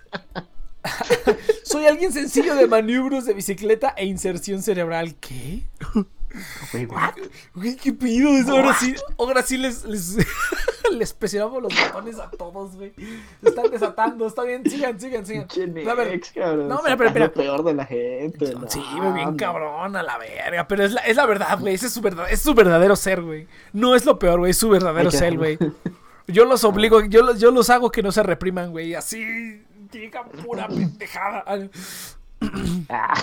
[1.64, 5.16] Soy alguien sencillo de maniobros de bicicleta e inserción cerebral.
[5.16, 5.70] ¿Qué?
[6.72, 7.14] Güey, what?
[7.56, 8.30] Güey, ¿qué pido?
[8.52, 10.18] Ahora sí, ahora sí les, les,
[10.92, 12.94] les presionamos los botones a todos, güey.
[13.42, 14.28] Se están desatando.
[14.28, 15.48] Está bien, sigan, sigan, sigan.
[15.48, 16.68] Pinche A ver, Nex, cabrón.
[16.68, 17.32] no, mira, pero, espera.
[17.34, 18.54] peor de la gente.
[18.56, 19.38] no, Sí, güey, bien no.
[19.38, 20.68] cabrón, a la verga.
[20.68, 21.76] Pero es la, es la verdad, güey.
[21.76, 23.48] Ese es su, verdad, es su verdadero ser, güey.
[23.74, 24.52] No es lo peor, güey.
[24.52, 25.58] Es su verdadero ser, güey.
[26.28, 28.94] Yo los obligo, yo, los- yo los hago que no se repriman, güey.
[28.96, 31.44] Así digan pura pendejada.
[32.90, 33.14] Ah,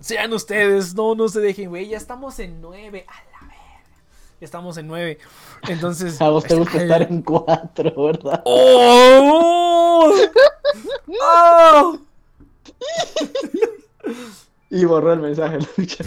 [0.00, 1.88] Sean ustedes, no, no se dejen, güey.
[1.88, 3.06] Ya estamos en nueve.
[3.08, 3.82] A la verga.
[4.40, 5.18] Ya estamos en nueve.
[5.68, 6.20] Entonces.
[6.20, 8.42] a vos te gusta estar en cuatro, ¿verdad?
[8.44, 10.12] ¡Oh!
[11.20, 11.98] ¡Oh!
[14.70, 15.66] Y borró el mensaje, el.
[15.88, 15.98] Sí.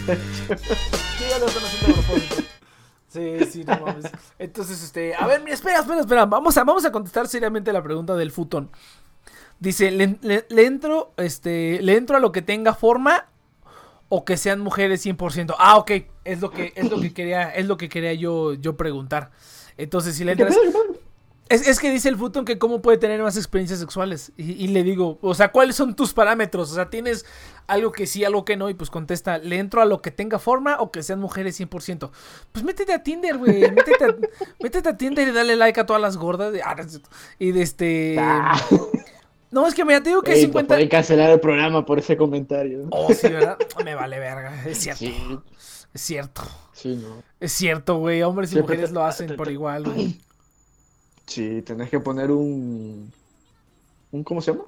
[3.15, 4.11] Sí, sí, no mames.
[4.38, 6.26] Entonces, este, a ver, mira, espera, espera, espera.
[6.26, 8.69] Vamos a, vamos a contestar seriamente la pregunta del futón.
[9.60, 13.27] Dice, ¿le, le- le entro, este, le entro a lo que tenga forma
[14.10, 15.56] o que sean mujeres 100%?
[15.57, 15.91] Ah, ok,
[16.26, 19.32] es lo que, es lo que quería, es lo que quería yo, yo preguntar.
[19.77, 20.60] Entonces, si le ¿Qué entras,
[21.48, 24.32] es, es que dice el Futon que cómo puede tener más experiencias sexuales.
[24.36, 26.72] Y, y le digo, o sea, ¿cuáles son tus parámetros?
[26.72, 27.23] O sea, ¿tienes
[27.68, 28.69] algo que sí, algo que no?
[28.69, 32.10] Y pues contesta, ¿le entro a lo que tenga forma o que sean mujeres 100%?
[32.52, 33.61] Pues métete a Tinder, güey.
[33.72, 34.15] Métete a,
[34.64, 36.52] métete a Tinder y dale like a todas las gordas.
[36.52, 36.76] de- ah,
[37.38, 38.15] y de este...
[38.19, 38.60] Ah,
[39.56, 40.68] No, es que mira, te digo que ey, te 50...
[40.68, 42.88] pueden cancelar el programa por ese comentario.
[42.91, 43.57] Oh, sí, ¿verdad?
[43.86, 44.53] Me vale verga.
[44.65, 44.99] Es cierto.
[44.99, 45.15] Sí,
[45.94, 46.41] Es cierto.
[46.73, 47.23] sí, no.
[47.40, 48.22] Es cierto, güey.
[48.22, 50.19] Hombres y mujeres lo hacen por igual, güey.
[51.27, 53.11] Sí, tenés que poner un.
[54.11, 54.65] un ¿Cómo se llama?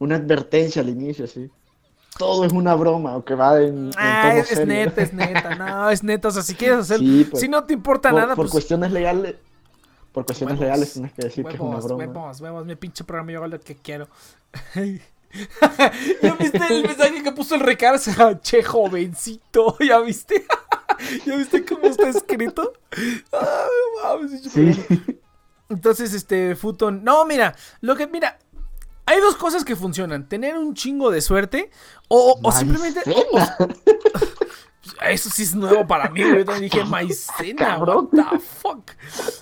[0.00, 1.48] Una advertencia al inicio, sí.
[2.18, 4.74] Todo es una broma, o que va en, en Ah, es, es serio.
[4.74, 5.54] neta, es neta.
[5.54, 6.28] No, es neta.
[6.28, 6.98] O sea, si quieres hacer...
[6.98, 8.52] Sí, pues, si no te importa por, nada, por pues...
[8.52, 9.36] cuestiones legales.
[10.14, 11.96] Por cuestiones Huevos, legales tienes que decir que es una broma.
[11.96, 14.06] huevos, huevos, mi pinche programa, yo hago lo que quiero.
[16.22, 18.40] ¿Ya viste el mensaje que puso el Recarza?
[18.42, 20.46] Che, jovencito, ¿ya viste?
[21.26, 22.74] ¿Ya viste cómo está escrito?
[23.32, 23.66] Ah,
[24.04, 24.70] mames, Sí.
[25.68, 27.02] Entonces, este, Futon.
[27.02, 28.38] No, mira, lo que, mira.
[29.06, 31.70] Hay dos cosas que funcionan: tener un chingo de suerte
[32.06, 33.00] o, o simplemente.
[33.10, 33.66] o-.
[35.08, 36.38] eso sí es nuevo para mí, güey.
[36.38, 38.90] Yo también dije maicena, what the fuck.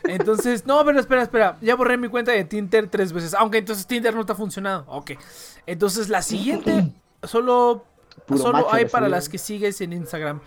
[0.04, 1.56] Entonces, no, pero espera, espera.
[1.60, 3.34] Ya borré mi cuenta de Tinder tres veces.
[3.34, 4.84] Aunque entonces Tinder no está funcionando.
[4.90, 5.12] Ok.
[5.66, 6.92] Entonces la siguiente
[7.22, 7.84] solo,
[8.26, 10.40] Puro solo hay para las que sigues en Instagram.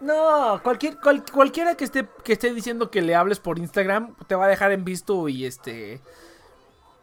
[0.00, 4.34] No, cualquier, cual- cualquiera que esté, que esté diciendo que le hables por Instagram te
[4.34, 6.00] va a dejar en visto y este.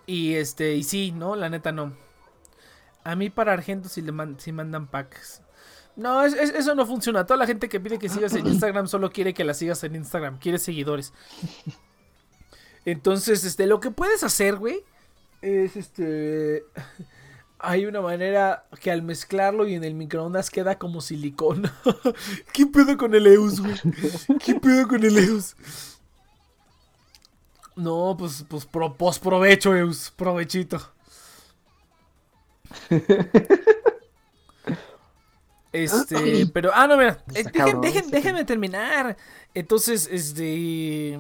[0.06, 1.36] Y este, y sí, ¿no?
[1.36, 1.94] La neta no.
[3.04, 5.41] A mí para Argento si le man- si mandan packs.
[5.98, 7.26] No, es- es- eso no funciona.
[7.26, 9.95] Toda la gente que pide que sigas en Instagram solo quiere que la sigas en
[9.95, 10.38] Instagram.
[10.40, 11.11] Quiere seguidores.
[12.86, 14.84] Entonces, este, lo que puedes hacer, güey,
[15.41, 16.64] es este.
[17.60, 21.69] Hay una manera que al mezclarlo y en el microondas queda como silicón.
[22.53, 23.74] ¿Qué pedo con el Eus, güey?
[24.45, 25.56] ¿Qué pedo con el Eus?
[27.76, 30.11] No, pues, pues, pro, pues provecho, Eus.
[30.15, 30.80] Provechito.
[35.72, 37.44] Este, pero, ah, no, mira, eh,
[37.81, 39.18] dejen- déjenme terminar.
[39.53, 41.19] Entonces, este,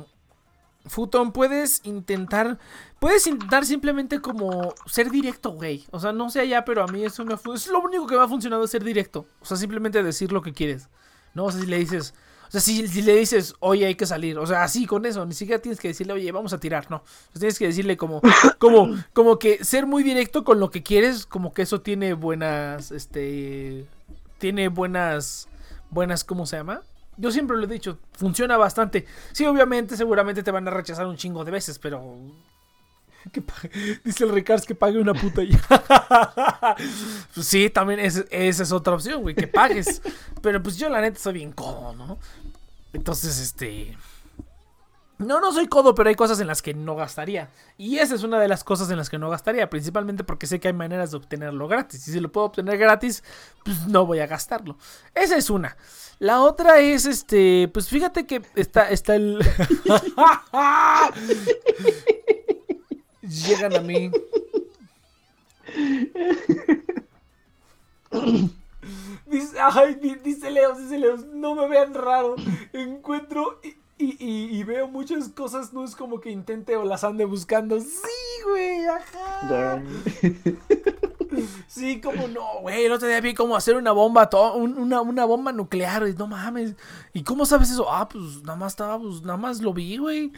[0.85, 2.57] Futon, puedes intentar,
[2.99, 5.85] puedes intentar simplemente como ser directo, güey.
[5.91, 8.23] O sea, no sé allá, pero a mí eso me, es lo único que me
[8.23, 9.25] ha funcionado es ser directo.
[9.41, 10.87] O sea, simplemente decir lo que quieres.
[11.33, 12.13] No, o sea, si le dices,
[12.47, 15.25] o sea, si, si le dices, oye, hay que salir, o sea, así con eso,
[15.25, 17.03] ni siquiera tienes que decirle, oye, vamos a tirar, no.
[17.37, 18.21] Tienes que decirle como,
[18.57, 22.91] como, como que ser muy directo con lo que quieres, como que eso tiene buenas,
[22.91, 23.85] este,
[24.37, 25.47] tiene buenas,
[25.89, 26.81] buenas, ¿cómo se llama?
[27.17, 29.05] Yo siempre lo he dicho, funciona bastante.
[29.31, 32.15] Sí, obviamente, seguramente te van a rechazar un chingo de veces, pero.
[33.31, 33.43] que
[34.05, 35.59] Dice el Ricards que pague una puta ya.
[37.41, 40.01] sí, también es- esa es otra opción, güey, que pagues.
[40.41, 42.19] Pero pues yo, la neta, soy bien codo, ¿no?
[42.93, 43.97] Entonces, este.
[45.19, 47.49] No, no soy codo, pero hay cosas en las que no gastaría.
[47.77, 50.59] Y esa es una de las cosas en las que no gastaría, principalmente porque sé
[50.59, 52.07] que hay maneras de obtenerlo gratis.
[52.07, 53.23] Y si lo puedo obtener gratis,
[53.65, 54.77] pues no voy a gastarlo.
[55.15, 55.75] Esa es una.
[56.19, 59.39] La otra es este, pues fíjate que está está el
[63.21, 64.11] Llegan a mí.
[69.59, 72.35] Ay, di- dice Leo, dice Leo, no me vean raro.
[72.73, 73.59] Encuentro
[73.97, 77.79] y, y- y- veo muchas cosas, no es como que intente o las ande buscando.
[77.79, 77.87] Sí,
[78.49, 79.81] güey, ajá.
[81.67, 82.85] Sí, como no, güey.
[82.85, 86.07] El otro día vi cómo hacer una bomba, to- un- una, una bomba nuclear.
[86.07, 86.75] Y no mames.
[87.13, 87.91] ¿Y cómo sabes eso?
[87.91, 90.31] Ah, pues nada más estaba, pues nada más lo vi, güey.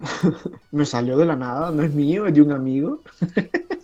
[0.72, 3.02] Me salió de la nada, no es mío, es de un amigo.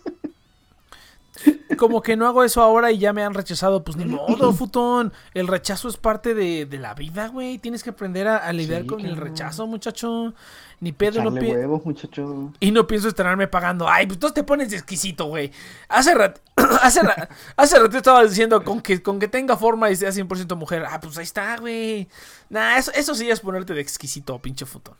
[1.77, 3.83] Como que no hago eso ahora y ya me han rechazado.
[3.83, 5.11] Pues ni modo, futón.
[5.33, 7.57] El rechazo es parte de, de la vida, güey.
[7.57, 10.33] Tienes que aprender a, a lidiar Sí, con el rechazo, muchacho.
[10.79, 12.51] Ni pedo, no huevos, muchacho.
[12.59, 13.87] Y no pienso estrenarme pagando.
[13.89, 15.51] Ay, pues tú te pones de exquisito, güey.
[15.89, 16.41] Hace rato,
[16.81, 20.55] hace, ra- hace rato estaba diciendo con que, con que tenga forma y sea 100%
[20.57, 20.85] mujer.
[20.89, 22.07] Ah, pues ahí está, güey.
[22.49, 24.95] Nah, eso, eso sí es ponerte de exquisito, pinche futón.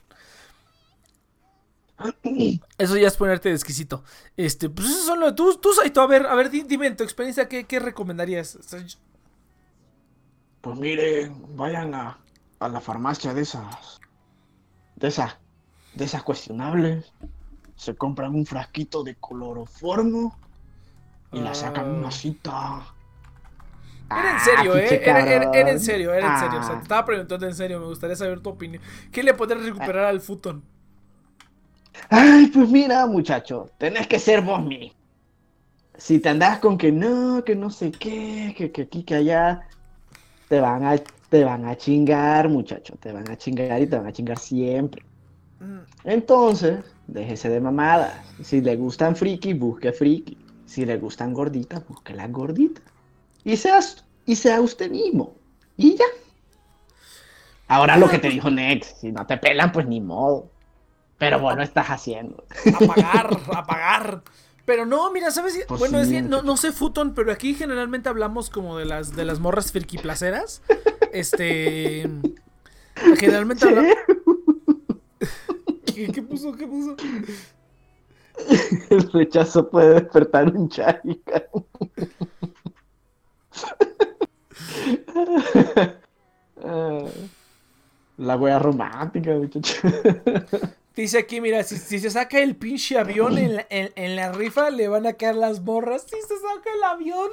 [2.77, 4.03] Eso ya es ponerte de exquisito.
[4.37, 6.87] Este, pues eso son lo de tú, tú, Saito, a ver, a ver, di- dime
[6.87, 8.57] en tu experiencia, ¿qué, qué recomendarías?
[10.61, 12.19] Pues miren, vayan a,
[12.59, 13.99] a la farmacia de esas.
[14.95, 15.37] De esas.
[15.95, 17.11] De esas cuestionables.
[17.75, 20.37] Se compran un frasquito de cloroformo.
[21.31, 21.97] Y la sacan Ah.
[21.97, 22.85] una cita.
[24.09, 24.81] Era en Ah, serio, ¿eh?
[24.81, 26.59] pinche Era, era- era en serio, era en serio.
[26.59, 26.77] O sea, Ah.
[26.77, 28.81] te estaba preguntando en serio, me gustaría saber tu opinión.
[29.11, 30.63] ¿Qué le podrías recuperar al futón?
[32.09, 34.93] Ay, pues mira, muchacho, tenés que ser vos mismo.
[35.97, 39.61] Si te andás con que no, que no sé qué, que, que aquí, que allá,
[40.49, 40.97] te van a,
[41.29, 45.03] te van a chingar, muchacho, te van a chingar y te van a chingar siempre.
[45.59, 48.13] Mm, Entonces, déjese de mamadas.
[48.43, 50.37] Si le gustan friki, busque friki.
[50.65, 52.83] Si le gustan gorditas, busque las gorditas.
[53.43, 55.35] Y seas, y sea usted mismo.
[55.77, 56.05] Y ya.
[57.67, 60.52] Ahora lo que te dijo Nex, si no te pelan, pues ni modo.
[61.23, 62.43] Pero vos lo estás haciendo.
[62.75, 64.23] apagar, apagar.
[64.65, 65.63] Pero no, mira, ¿sabes?
[65.67, 69.15] Pues bueno, es bien, no, no sé Futon, pero aquí generalmente hablamos como de las
[69.15, 70.61] de las morras firquiplaceras.
[71.13, 72.09] Este.
[73.17, 73.93] Generalmente hablamos.
[75.85, 76.51] ¿Qué, qué puso?
[76.53, 76.95] ¿Qué puso?
[78.89, 81.43] El rechazo puede despertar un charica.
[86.65, 87.05] Ah,
[88.17, 89.81] La wea romántica, muchacho.
[90.95, 94.31] Dice aquí, mira, si, si se saca el pinche avión en la, en- en la
[94.31, 96.03] rifa, le van a caer las morras.
[96.03, 97.29] Si se saca el avión.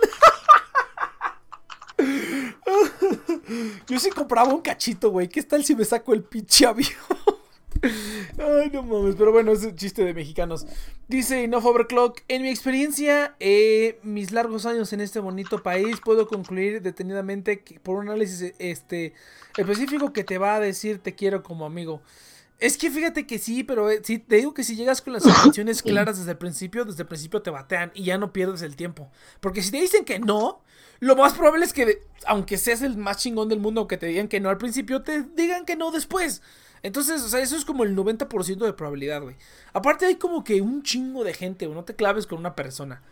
[3.89, 5.28] Yo sí compraba un cachito, güey.
[5.28, 6.89] ¿Qué tal si me saco el pinche avión?
[8.39, 10.66] Ay, no mames, pero bueno, es un chiste de mexicanos.
[11.09, 16.27] Dice Enough Overclock, en mi experiencia, eh, mis largos años en este bonito país, puedo
[16.28, 19.15] concluir detenidamente por un análisis este,
[19.57, 22.03] específico que te va a decir te quiero como amigo.
[22.61, 25.24] Es que fíjate que sí, pero eh, sí, te digo que si llegas con las
[25.27, 28.77] intenciones claras desde el principio, desde el principio te batean y ya no pierdes el
[28.77, 29.11] tiempo.
[29.41, 30.62] Porque si te dicen que no,
[31.01, 34.28] lo más probable es que, aunque seas el más chingón del mundo, aunque te digan
[34.28, 36.43] que no al principio, te digan que no después.
[36.82, 39.37] Entonces, o sea, eso es como el 90% de probabilidad, güey.
[39.73, 41.77] Aparte hay como que un chingo de gente, güey.
[41.77, 43.03] No te claves con una persona.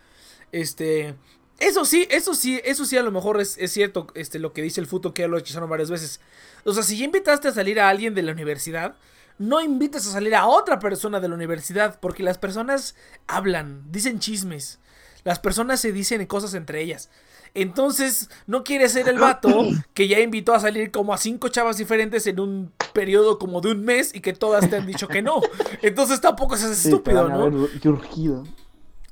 [0.52, 1.16] Este...
[1.58, 4.62] Eso sí, eso sí, eso sí a lo mejor es, es cierto, este, lo que
[4.62, 6.20] dice el futo que ya lo rechazaron varias veces.
[6.64, 8.94] O sea, si ya invitaste a salir a alguien de la universidad,
[9.38, 12.94] no invites a salir a otra persona de la universidad, porque las personas
[13.26, 14.80] hablan, dicen chismes.
[15.24, 17.10] Las personas se dicen cosas entre ellas.
[17.54, 19.48] Entonces, no quieres ser el vato
[19.94, 23.72] que ya invitó a salir como a cinco chavas diferentes en un periodo como de
[23.72, 25.40] un mes y que todas te han dicho que no.
[25.82, 27.46] Entonces tampoco seas estúpido, ¿no?
[27.84, 28.44] urgido.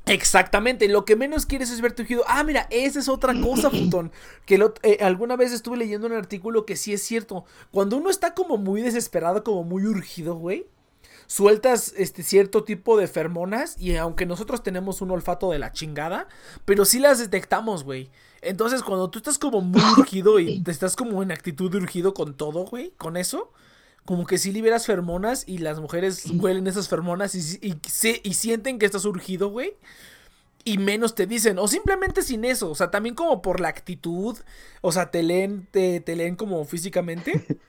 [0.09, 2.23] Exactamente, lo que menos quieres es verte urgido.
[2.29, 4.13] Ah, mira, esa es otra cosa, putón.
[4.45, 7.45] Que lo- eh, alguna vez estuve leyendo un artículo que sí es cierto.
[7.73, 10.67] Cuando uno está como muy desesperado, como muy urgido, güey,
[11.27, 16.29] sueltas este cierto tipo de fermonas y aunque nosotros tenemos un olfato de la chingada,
[16.65, 18.09] pero sí las detectamos, güey.
[18.43, 22.15] Entonces, cuando tú estás como muy urgido y te estás como en actitud de urgido
[22.15, 23.51] con todo, güey, con eso,
[24.07, 28.35] como que sí liberas fermonas y las mujeres huelen esas fermonas y, y, se- y
[28.35, 29.77] sienten que estás urgido, güey.
[30.65, 34.37] y menos te dicen, o simplemente sin eso, o sea, también como por la actitud,
[34.83, 37.47] o sea, te leen, te, te leen como físicamente.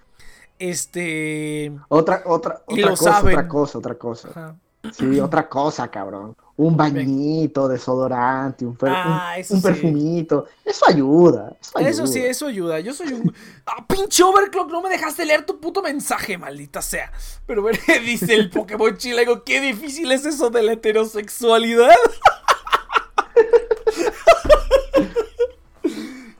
[0.59, 1.71] Este.
[1.89, 3.33] Otra, otra, Y otra cosa, saben.
[3.35, 4.29] otra cosa, otra cosa.
[4.29, 4.55] ajá.
[4.91, 6.35] Sí, otra cosa, cabrón.
[6.59, 9.67] Un bañito, desodorante, un, per- un- Ah, eso un sí.
[9.67, 10.45] perfumito.
[10.65, 11.55] Eso ayuda.
[11.61, 12.79] Eso, Eso sí, eso ayuda.
[12.79, 13.31] Yo soy un.
[13.67, 14.71] ¡Ah, pinche Overclock!
[14.71, 17.11] No me dejaste leer tu puto mensaje, maldita sea.
[17.45, 21.91] Pero ver, dice el Pokémon Chilango, qué difícil es eso de la heterosexualidad.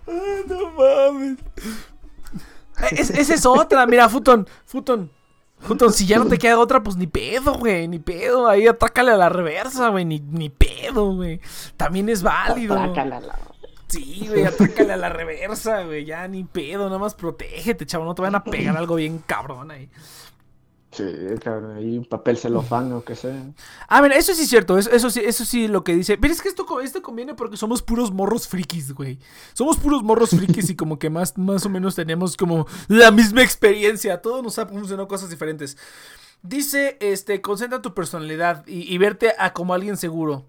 [0.07, 1.37] Ay, no mames.
[2.79, 5.11] Eh, Es, esa es otra, mira, Futon, Futon.
[5.59, 8.47] Futon, si ya no te queda otra, pues ni pedo, güey, ni pedo.
[8.47, 11.41] Ahí atácale a la reversa, güey, ni, ni pedo, güey.
[11.75, 12.75] También es válido.
[12.77, 13.39] Atrácala, la-
[13.87, 16.03] Sí, güey, atácale a la reversa, güey.
[16.05, 18.03] Ya ni pedo, nada más protégete, chavo.
[18.05, 19.89] No te van a pegar algo bien cabrón ahí.
[20.97, 23.53] Sí, un papel celofán o que sea.
[23.87, 24.79] Ah, mira, eso sí es cierto.
[24.79, 26.17] Eso, eso sí, eso sí lo que dice.
[26.17, 29.19] Pero es que esto, esto conviene porque somos puros morros frikis, güey.
[29.53, 33.43] Somos puros morros frikis y como que más, más o menos tenemos como la misma
[33.43, 34.23] experiencia.
[34.23, 35.77] Todos nos ha funcionado cosas diferentes.
[36.41, 40.47] Dice, este, concentra tu personalidad y, y verte a como alguien seguro.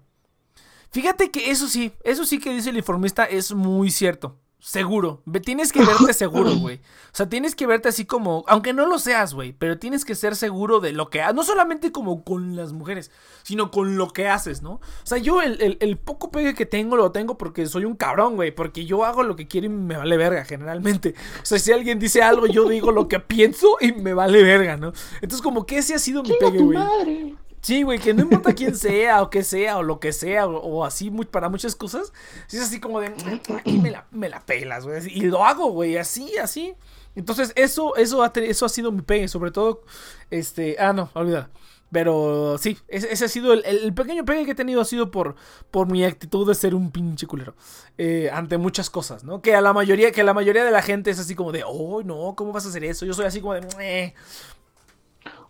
[0.89, 4.39] Fíjate que eso sí, eso sí que dice el informista es muy cierto.
[4.61, 5.23] Seguro.
[5.45, 6.77] Tienes que verte seguro, güey.
[6.77, 10.15] O sea, tienes que verte así como, aunque no lo seas, güey, pero tienes que
[10.15, 11.33] ser seguro de lo que haces.
[11.35, 13.09] No solamente como con las mujeres,
[13.43, 14.73] sino con lo que haces, ¿no?
[14.73, 17.95] O sea, yo el, el- el poco pegue que tengo lo tengo porque soy un
[17.95, 18.51] cabrón, güey.
[18.51, 21.15] Porque yo hago lo que quiero y me vale verga, generalmente.
[21.41, 24.75] O sea, si alguien dice algo, yo digo lo que pienso y me vale verga,
[24.75, 24.91] ¿no?
[25.21, 27.37] Entonces, como que ese ha sido mi pegue, güey.
[27.61, 30.85] Sí, güey, que no importa quién sea o qué sea o lo que sea o,
[30.85, 32.13] así para muchas cosas.
[32.47, 33.77] Sí es así como de, "Mm, aquí
[34.13, 35.01] me la, pelas, güey.
[35.07, 36.75] Y lo hago, güey, así, así.
[37.15, 39.83] Entonces, eso, eso, ha, eso ha sido mi pegue, sobre todo,
[40.29, 41.49] este, ah, no, olvídalo.
[41.91, 45.35] Pero sí, ese, ha sido el, el pequeño pegue que he tenido ha sido por,
[45.71, 47.55] por mi actitud de ser un pinche culero.
[47.97, 49.41] eh, ante muchas cosas, ¿no?
[49.41, 51.63] Que a la mayoría, que a la mayoría de la gente es así como de,
[51.65, 53.07] oh, no, ¿cómo vas a hacer eso?
[53.07, 54.13] Yo soy así como de,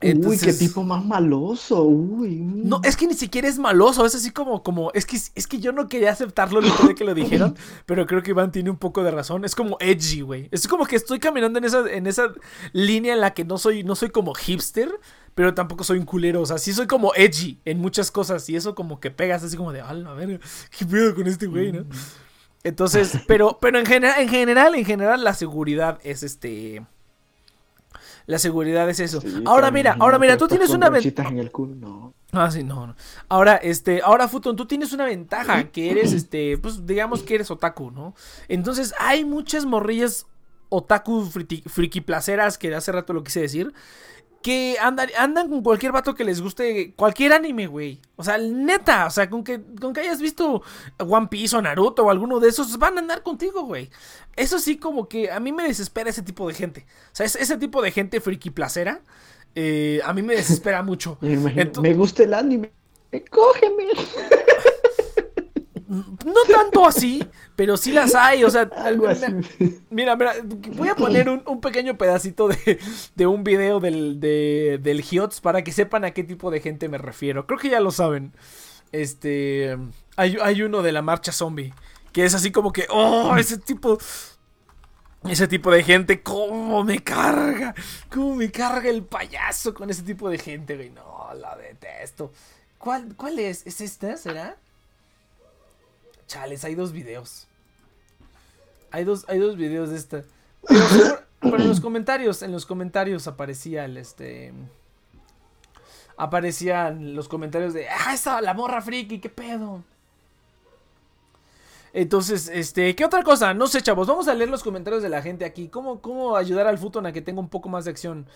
[0.02, 1.84] Uy, qué tipo más maloso.
[1.84, 2.38] Uy.
[2.38, 2.70] mm.
[2.70, 5.60] No, es que ni siquiera es maloso, es así como, como, es que, es que
[5.60, 7.56] yo no quería aceptarlo después de que lo dijeron,
[7.86, 10.86] pero creo que Iván tiene un poco de razón, es como edgy, güey, es como
[10.86, 12.34] que estoy caminando en esa, en esa
[12.72, 14.90] línea en la que no soy, no soy como hipster,
[15.36, 18.56] pero tampoco soy un culero, o sea, sí soy como edgy en muchas cosas, y
[18.56, 20.40] eso como que pegas así como de, a la verga,
[20.78, 21.86] qué pedo con este güey, ¿no?
[22.64, 26.86] Entonces, pero, pero en general, en general, en general, la seguridad es este...
[28.30, 29.22] La seguridad es eso.
[29.22, 31.30] Sí, ahora mira, ahora mira, tú tienes una ventaja.
[31.30, 32.14] en el culo, no.
[32.32, 32.96] Ah, sí, no, no.
[33.28, 37.50] Ahora, este, ahora, Futon, tú tienes una ventaja, que eres, este, pues, digamos que eres
[37.50, 38.14] otaku, ¿no?
[38.48, 40.28] Entonces, hay muchas morrillas
[40.70, 43.74] otaku friki, friki placeras, que hace rato lo quise decir,
[44.42, 48.00] que andan, andan con cualquier vato que les guste cualquier anime, güey.
[48.16, 50.62] O sea, neta, o sea, con que, con que hayas visto
[50.98, 53.90] One Piece o Naruto o alguno de esos, van a andar contigo, güey.
[54.36, 56.86] Eso sí, como que a mí me desespera ese tipo de gente.
[57.12, 59.02] O sea, es- ese tipo de gente friki placera,
[59.56, 61.18] eh, a mí me desespera mucho.
[61.22, 62.72] Me, me gusta el anime.
[63.32, 63.88] Cógeme.
[65.90, 69.82] No tanto así, pero sí las hay, o sea, Algo mira, así.
[69.90, 72.80] Mira, mira, voy a poner un, un pequeño pedacito de,
[73.16, 76.90] de un video del, de, del Hiots para que sepan a qué tipo de gente
[76.90, 77.48] me refiero.
[77.48, 78.34] Creo que ya lo saben.
[78.92, 79.78] Este,
[80.16, 81.74] hay, hay uno de la marcha zombie,
[82.12, 83.98] que es así como que, oh, ese tipo...
[85.28, 87.76] Ese tipo de gente, cómo me carga,
[88.10, 90.92] cómo me carga el payaso con ese tipo de gente, güey.
[90.92, 92.32] No, la detesto.
[92.78, 93.68] ¿Cuál, cuál es?
[93.68, 94.16] ¿Es esta?
[94.16, 94.56] ¿Será?
[96.30, 97.48] Chales, hay dos videos.
[98.92, 100.24] Hay dos, hay dos videos de esta.
[101.42, 104.54] Pero, en los comentarios, en los comentarios aparecía el este.
[106.18, 107.90] Aparecían los comentarios de.
[107.90, 109.20] ¡Ah, esa la morra friki!
[109.20, 109.84] ¿Qué pedo?
[111.94, 113.56] Entonces, este, ¿qué otra cosa?
[113.56, 115.68] No sé, chavos, vamos a leer los comentarios de la gente aquí.
[115.68, 118.28] ¿Cómo, cómo ayudar al Futon a que tenga un poco más de acción?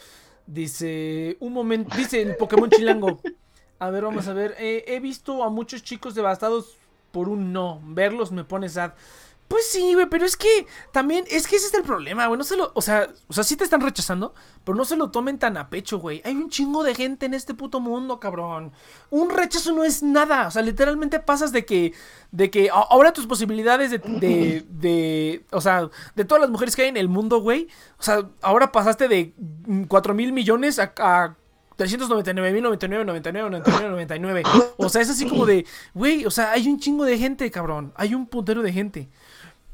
[0.47, 3.21] Dice, un momento, dice el Pokémon Chilango.
[3.77, 4.55] A ver, vamos a ver.
[4.57, 6.77] eh, he visto a muchos chicos devastados
[7.13, 7.79] por un no.
[7.85, 8.93] Verlos me pone sad.
[9.47, 12.39] Pues sí, güey, pero es que también, es que ese es el problema, güey.
[12.39, 14.33] No se lo, o sea, o sea, sí te están rechazando,
[14.63, 16.23] pero no se lo tomen tan a pecho, güey.
[16.25, 18.71] Hay un chingo de gente en este puto mundo, cabrón.
[19.11, 20.47] Un rechazo no es nada.
[20.47, 21.93] O sea, literalmente pasas de que,
[22.31, 26.81] de que ahora tus posibilidades de, de, de, o sea, de todas las mujeres que
[26.81, 27.67] hay en el mundo, güey.
[27.99, 29.35] O sea, ahora pasaste de
[29.87, 31.35] 4 mil millones a, a
[31.75, 34.43] 399 mil 99, 99, 99, 99.
[34.77, 37.93] O sea, es así como de, güey, o sea, hay un chingo de gente, cabrón.
[37.95, 39.09] Hay un puntero de gente.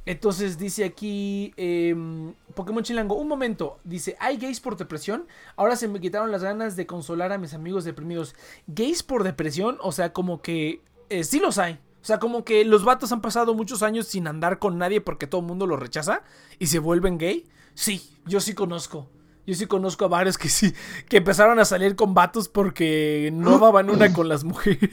[0.05, 5.27] Entonces dice aquí em, Pokémon Chilango, un momento, dice, ¿hay gays por depresión?
[5.55, 8.33] Ahora se me quitaron las ganas de consolar a mis amigos deprimidos.
[8.65, 9.77] ¿Gays por depresión?
[9.81, 11.79] O sea, como que eh, sí los hay.
[12.01, 15.27] O sea, como que los vatos han pasado muchos años sin andar con nadie porque
[15.27, 16.23] todo el mundo los rechaza
[16.57, 17.45] y se vuelven gay.
[17.75, 19.09] Sí, yo sí conozco.
[19.49, 20.75] Yo sí conozco a varios que sí,
[21.07, 24.91] que empezaron a salir con vatos porque no daban una con las mujeres.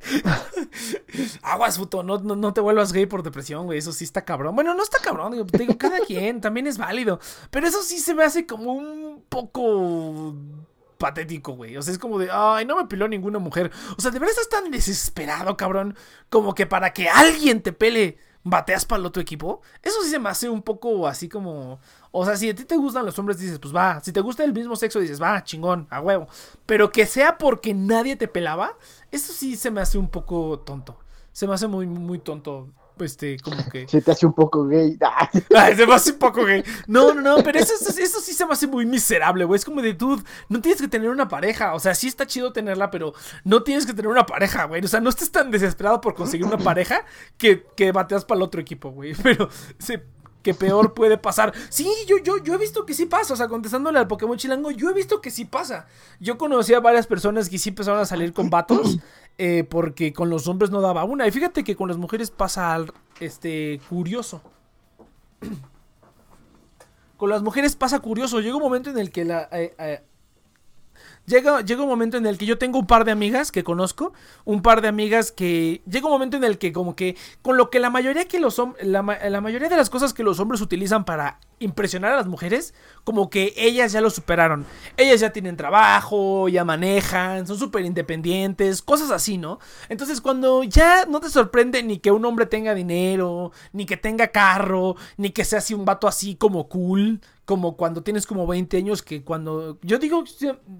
[1.42, 3.78] Aguas, puto, no, no, no te vuelvas gay por depresión, güey.
[3.78, 4.54] Eso sí está cabrón.
[4.54, 7.20] Bueno, no está cabrón, digo, digo, cada quien también es válido.
[7.50, 10.34] Pero eso sí se me hace como un poco
[10.96, 11.76] patético, güey.
[11.76, 13.70] O sea, es como de, ay, no me peló ninguna mujer.
[13.98, 15.98] O sea, de verdad estás tan desesperado, cabrón,
[16.30, 19.62] como que para que alguien te pele, bateas para el otro equipo.
[19.82, 21.80] Eso sí se me hace un poco así como,
[22.12, 24.00] o sea, si a ti te gustan los hombres, dices, pues va.
[24.00, 26.28] Si te gusta el mismo sexo, dices, va, chingón, a huevo.
[26.66, 28.76] Pero que sea porque nadie te pelaba,
[29.10, 30.98] eso sí se me hace un poco tonto.
[31.32, 32.68] Se me hace muy, muy tonto.
[33.00, 33.88] Este, como que.
[33.88, 34.98] Se te hace un poco gay.
[35.04, 36.62] Ah, Ay, se me hace un poco gay.
[36.86, 39.58] No, no, no, pero eso, eso, eso sí se me hace muy miserable, güey.
[39.58, 41.74] Es como de, dude, no tienes que tener una pareja.
[41.74, 43.12] O sea, sí está chido tenerla, pero
[43.44, 44.84] no tienes que tener una pareja, güey.
[44.84, 47.04] O sea, no estés tan desesperado por conseguir una pareja
[47.36, 49.14] que, que bateas para el otro equipo, güey.
[49.22, 49.48] Pero,
[49.78, 49.94] sí,
[50.44, 51.52] que peor puede pasar.
[51.70, 53.34] Sí, yo, yo, yo he visto que sí pasa.
[53.34, 55.86] O sea, contestándole al Pokémon Chilango, yo he visto que sí pasa.
[56.20, 58.98] Yo conocí a varias personas que sí empezaron a salir con vatos.
[59.38, 61.26] Eh, porque con los hombres no daba una.
[61.26, 64.42] Y fíjate que con las mujeres pasa al, este curioso.
[67.16, 68.40] Con las mujeres pasa curioso.
[68.40, 69.48] Llega un momento en el que la.
[69.52, 70.02] eh, eh,
[71.26, 74.12] Llega, llega un momento en el que yo tengo un par de amigas que conozco,
[74.44, 77.70] un par de amigas que llega un momento en el que como que con lo
[77.70, 81.04] que la mayoría que los la, la mayoría de las cosas que los hombres utilizan
[81.04, 82.74] para impresionar a las mujeres,
[83.04, 84.66] como que ellas ya lo superaron.
[84.96, 89.58] Ellas ya tienen trabajo, ya manejan, son súper independientes, cosas así, ¿no?
[89.88, 94.28] Entonces cuando ya no te sorprende ni que un hombre tenga dinero, ni que tenga
[94.28, 98.76] carro, ni que sea así un vato así como cool, como cuando tienes como 20
[98.76, 100.24] años que cuando yo digo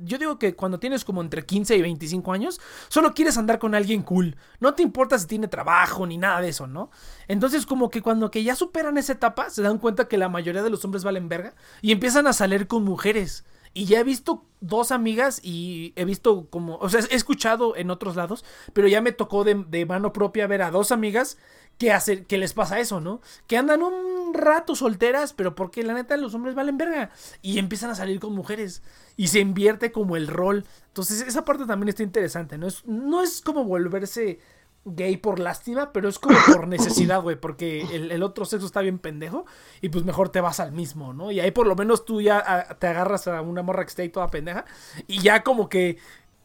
[0.03, 3.75] yo digo que cuando tienes como entre 15 y 25 años solo quieres andar con
[3.75, 4.37] alguien cool.
[4.61, 6.91] No te importa si tiene trabajo ni nada de eso no
[7.29, 10.63] entonces como que cuando que ya superan esa etapa se dan cuenta que la mayoría
[10.63, 14.45] de los hombres valen verga y empiezan a salir con mujeres y ya he visto
[14.61, 19.03] dos amigas y he visto como, o sea, he escuchado en otros lados, pero ya
[19.03, 21.37] me tocó de, mano propia ver a dos amigas
[21.77, 23.21] que, hace, que les pasa eso, ¿no?
[23.49, 27.11] Que andan un rato solteras, pero porque la neta los hombres valen verga.
[27.43, 28.83] Y empiezan a salir con mujeres.
[29.17, 30.65] Y se invierte como el rol.
[30.87, 32.69] Entonces esa parte también está interesante, ¿no?
[32.69, 34.39] Es, no es como volverse
[34.85, 38.81] gay por lástima, pero es como por necesidad, güey, porque el, el otro sexo está
[38.83, 39.47] bien pendejo
[39.81, 41.31] y pues mejor te vas al mismo, ¿no?
[41.31, 44.03] Y ahí por lo menos tú ya a- te agarras a una morra que esté
[44.03, 44.65] ahí toda pendeja
[45.07, 45.99] y ya como que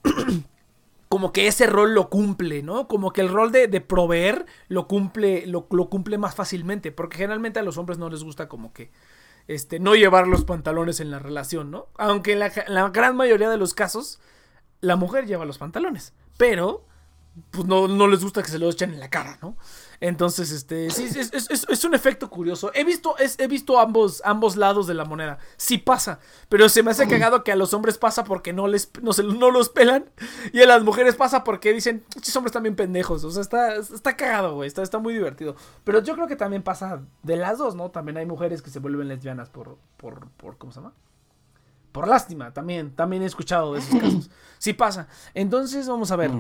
[1.09, 2.87] como que ese rol lo cumple, ¿no?
[2.87, 7.17] Como que el rol de, de proveer lo cumple, lo, lo cumple más fácilmente, porque
[7.17, 8.91] generalmente a los hombres no les gusta como que
[9.47, 11.87] este, no llevar los pantalones en la relación, ¿no?
[11.97, 14.19] Aunque la, en la gran mayoría de los casos
[14.81, 16.85] la mujer lleva los pantalones, pero
[17.51, 19.55] pues no, no les gusta que se los echen en la cara, ¿no?
[20.01, 22.71] Entonces, este, sí, es, es- es- es un efecto curioso.
[22.73, 25.39] He visto, he visto ambos, ambos lados de la moneda.
[25.57, 28.89] Sí pasa, pero se me hace cagado que a los hombres pasa porque no les,
[29.01, 30.05] no, se- no los pelan
[30.53, 33.23] y a las mujeres pasa porque dicen, estos hombres también pendejos.
[33.25, 35.55] O sea, está, está cagado, güey, está, está muy divertido.
[35.83, 37.91] Pero yo creo que también pasa de las dos, ¿no?
[37.91, 40.93] También hay mujeres que se vuelven lesbianas por, por, por ¿cómo se llama?
[41.91, 44.29] Por lástima, también, también he escuchado de esos casos.
[44.59, 45.07] Sí pasa.
[45.33, 46.31] Entonces, vamos a ver.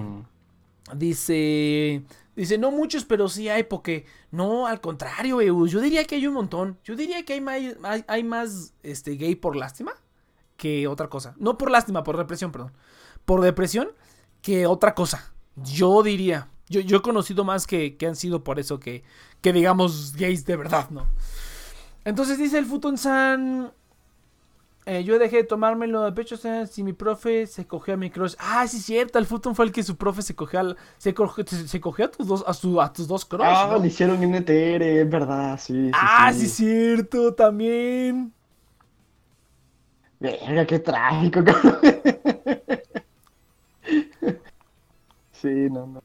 [0.95, 2.03] Dice.
[2.35, 4.05] Dice, no muchos, pero sí hay, porque.
[4.31, 5.41] No, al contrario.
[5.65, 6.77] Yo diría que hay un montón.
[6.83, 7.61] Yo diría que hay más,
[8.07, 9.93] hay más este, gay por lástima
[10.57, 11.33] que otra cosa.
[11.37, 12.73] No por lástima, por depresión, perdón.
[13.25, 13.89] Por depresión
[14.41, 15.33] que otra cosa.
[15.55, 16.49] Yo diría.
[16.67, 19.03] Yo, yo he conocido más que, que han sido por eso que,
[19.41, 21.07] que digamos gays de verdad, ¿no?
[22.05, 23.73] Entonces dice el Futon San.
[24.89, 26.35] Eh, yo dejé de tomármelo de pecho,
[26.67, 28.35] si mi profe se cogió a mi crush.
[28.39, 31.13] Ah, sí es cierto, el Futon fue el que su profe se cogió al, se
[31.13, 33.79] cogió, se, se cogió a tus dos, a, su- a tus dos crush, Ah, ¿no?
[33.79, 35.91] le hicieron NTR, es verdad, sí.
[35.91, 38.33] sí Ah, sí es cierto, también.
[40.19, 41.79] Verga, qué trágico, cabrón.
[45.31, 46.01] Sí, no, no.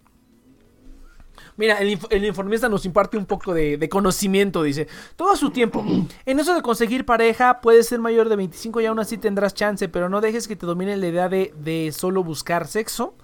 [1.56, 4.88] Mira, el, inf- el informista nos imparte un poco de, de conocimiento, dice.
[5.16, 5.84] Todo su tiempo.
[6.26, 9.88] En eso de conseguir pareja, puedes ser mayor de 25 y aún así tendrás chance,
[9.88, 13.16] pero no dejes que te domine la idea de, de solo buscar sexo.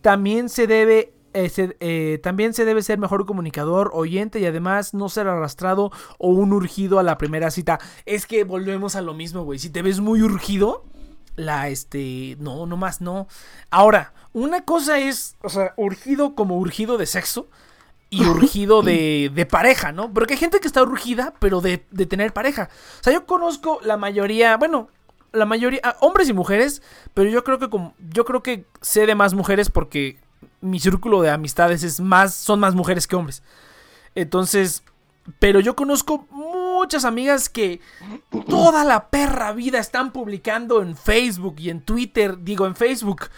[0.00, 1.12] También se debe...
[1.34, 5.90] eh, se- eh, también se debe ser mejor comunicador, oyente y además no ser arrastrado
[6.18, 7.78] o un urgido a la primera cita.
[8.06, 9.58] Es que volvemos a lo mismo, güey.
[9.58, 10.84] Si te ves muy urgido,
[11.36, 13.28] la este no no más no
[13.70, 17.48] ahora una cosa es o sea urgido como urgido de sexo
[18.10, 22.06] y urgido de, de pareja no porque hay gente que está urgida pero de, de
[22.06, 22.70] tener pareja
[23.00, 24.88] o sea yo conozco la mayoría bueno
[25.32, 26.82] la mayoría hombres y mujeres
[27.12, 30.18] pero yo creo que como yo creo que sé de más mujeres porque
[30.60, 33.42] mi círculo de amistades es más, son más mujeres que hombres.
[34.14, 34.82] Entonces,
[35.38, 37.80] pero yo conozco muchas amigas que
[38.48, 43.28] toda la perra vida están publicando en Facebook y en Twitter, digo en Facebook,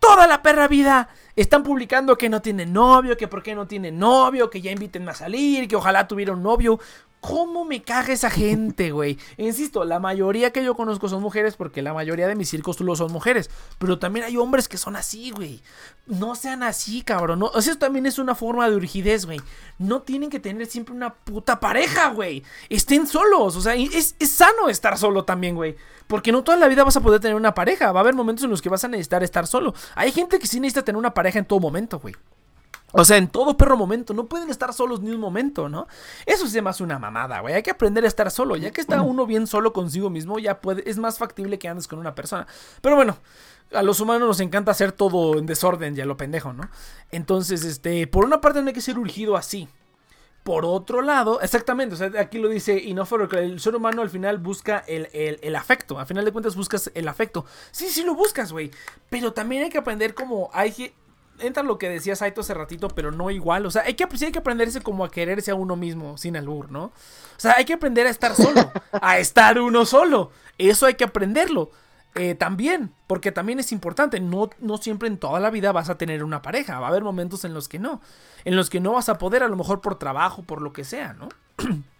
[0.00, 1.08] toda la perra vida
[1.42, 5.08] están publicando que no tienen novio, que por qué no tienen novio, que ya inviten
[5.08, 6.80] a salir, que ojalá tuviera un novio.
[7.20, 9.18] ¿Cómo me caga esa gente, güey?
[9.38, 13.12] Insisto, la mayoría que yo conozco son mujeres porque la mayoría de mis círculos son
[13.12, 13.50] mujeres.
[13.78, 15.60] Pero también hay hombres que son así, güey.
[16.06, 17.40] No sean así, cabrón.
[17.40, 19.40] No, eso también es una forma de urgidez, güey.
[19.78, 22.44] No tienen que tener siempre una puta pareja, güey.
[22.68, 23.56] Estén solos.
[23.56, 25.74] O sea, es, es sano estar solo también, güey.
[26.06, 27.90] Porque no toda la vida vas a poder tener una pareja.
[27.90, 29.74] Va a haber momentos en los que vas a necesitar estar solo.
[29.96, 32.14] Hay gente que sí necesita tener una pareja en todo momento, güey.
[32.92, 35.86] O sea, en todo perro momento, no pueden estar solos ni un momento, ¿no?
[36.24, 37.54] Eso se llama una mamada, güey.
[37.54, 38.56] Hay que aprender a estar solo.
[38.56, 41.86] Ya que está uno bien solo consigo mismo, ya puede, es más factible que andes
[41.86, 42.46] con una persona.
[42.80, 43.18] Pero bueno,
[43.72, 46.70] a los humanos nos encanta hacer todo en desorden y a lo pendejo, ¿no?
[47.10, 49.68] Entonces, este, por una parte no hay que ser urgido así.
[50.42, 54.08] Por otro lado, exactamente, o sea, aquí lo dice no que el ser humano al
[54.08, 57.44] final busca el, el, afecto, al final de cuentas buscas el afecto.
[57.70, 58.70] Sí, sí lo buscas, güey,
[59.10, 60.94] pero también hay que aprender como hay que
[61.40, 63.66] entra lo que decía Saito hace ratito, pero no igual.
[63.66, 66.70] O sea, hay que, hay que aprenderse como a quererse a uno mismo, sin albur,
[66.70, 66.84] ¿no?
[66.84, 66.92] O
[67.36, 70.30] sea, hay que aprender a estar solo, a estar uno solo.
[70.58, 71.70] Eso hay que aprenderlo.
[72.14, 75.98] Eh, también, porque también es importante, no, no siempre en toda la vida vas a
[75.98, 78.00] tener una pareja, va a haber momentos en los que no,
[78.44, 80.84] en los que no vas a poder, a lo mejor por trabajo, por lo que
[80.84, 81.28] sea, ¿no?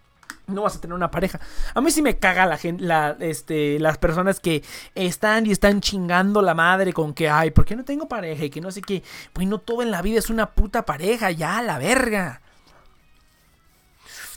[0.49, 1.39] no vas a tener una pareja.
[1.75, 4.65] A mí sí me caga la gente, la, este, las personas que
[4.95, 8.45] están y están chingando la madre con que, ay, ¿por qué no tengo pareja?
[8.45, 9.03] Y que no sé qué.
[9.33, 12.41] Pues no todo en la vida es una puta pareja, ya, la verga.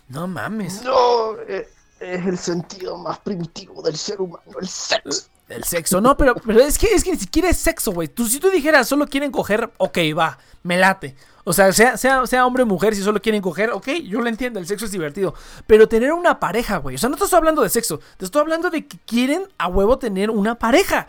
[0.09, 0.83] No mames.
[0.83, 1.69] No, eh,
[1.99, 5.27] es el sentido más primitivo del ser humano, el sexo.
[5.47, 8.07] El sexo, no, pero, pero es que es que ni siquiera es sexo, güey.
[8.07, 11.15] Tú, si tú dijeras solo quieren coger, ok, va, me late.
[11.43, 14.27] O sea, sea, sea, sea hombre o mujer, si solo quieren coger, ok, yo lo
[14.27, 15.33] entiendo, el sexo es divertido.
[15.67, 16.95] Pero tener una pareja, güey.
[16.95, 19.67] O sea, no te estoy hablando de sexo, te estoy hablando de que quieren a
[19.67, 21.07] huevo tener una pareja.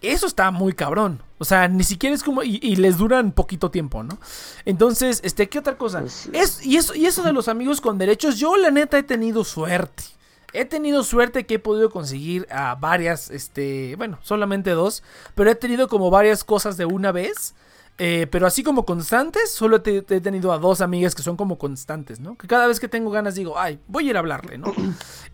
[0.00, 1.20] Eso está muy cabrón.
[1.38, 2.42] O sea, ni siquiera es como.
[2.42, 4.18] Y, les duran poquito tiempo, ¿no?
[4.64, 6.02] Entonces, este, ¿qué otra cosa?
[6.32, 9.44] Es, y, eso, y eso de los amigos con derechos, yo la neta he tenido
[9.44, 10.04] suerte.
[10.52, 15.02] He tenido suerte que he podido conseguir a varias, este, bueno, solamente dos,
[15.34, 17.54] pero he tenido como varias cosas de una vez.
[18.00, 21.58] Eh, pero así como constantes, solo he, he, tenido a dos amigas que son como
[21.58, 22.36] constantes, ¿no?
[22.36, 24.72] Que cada vez que tengo ganas digo, ay, voy a ir a hablarle, ¿no?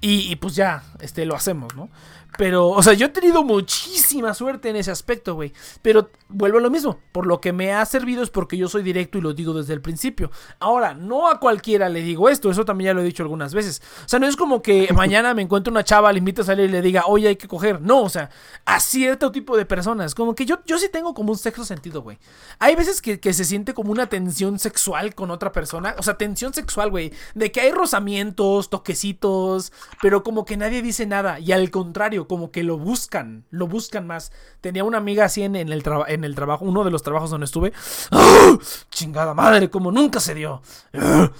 [0.00, 1.90] Y, y pues ya, este, lo hacemos, ¿no?
[2.36, 5.52] Pero, o sea, yo he tenido muchísima suerte en ese aspecto, güey.
[5.82, 6.98] Pero vuelvo a lo mismo.
[7.12, 9.72] Por lo que me ha servido es porque yo soy directo y lo digo desde
[9.72, 10.30] el principio.
[10.58, 12.50] Ahora, no a cualquiera le digo esto.
[12.50, 13.82] Eso también ya lo he dicho algunas veces.
[14.04, 16.68] O sea, no es como que mañana me encuentro una chava, le invito a salir
[16.68, 17.80] y le diga, oye, hay que coger.
[17.80, 18.30] No, o sea,
[18.64, 20.14] a cierto tipo de personas.
[20.14, 22.18] Como que yo, yo sí tengo como un sexo sentido, güey.
[22.58, 25.94] Hay veces que, se siente como una tensión sexual con otra persona.
[25.98, 27.12] O sea, tensión sexual, güey.
[27.34, 31.38] De que hay rozamientos, toquecitos, pero como que nadie dice nada.
[31.40, 34.32] Y al contrario, como que lo buscan, lo buscan más.
[34.60, 37.72] Tenía una amiga así en, el, en el trabajo, uno de los trabajos donde estuve.
[38.10, 38.58] ¡Ah!
[38.90, 40.62] Chingada madre, como nunca se dio.
[40.94, 41.30] ¡Ah!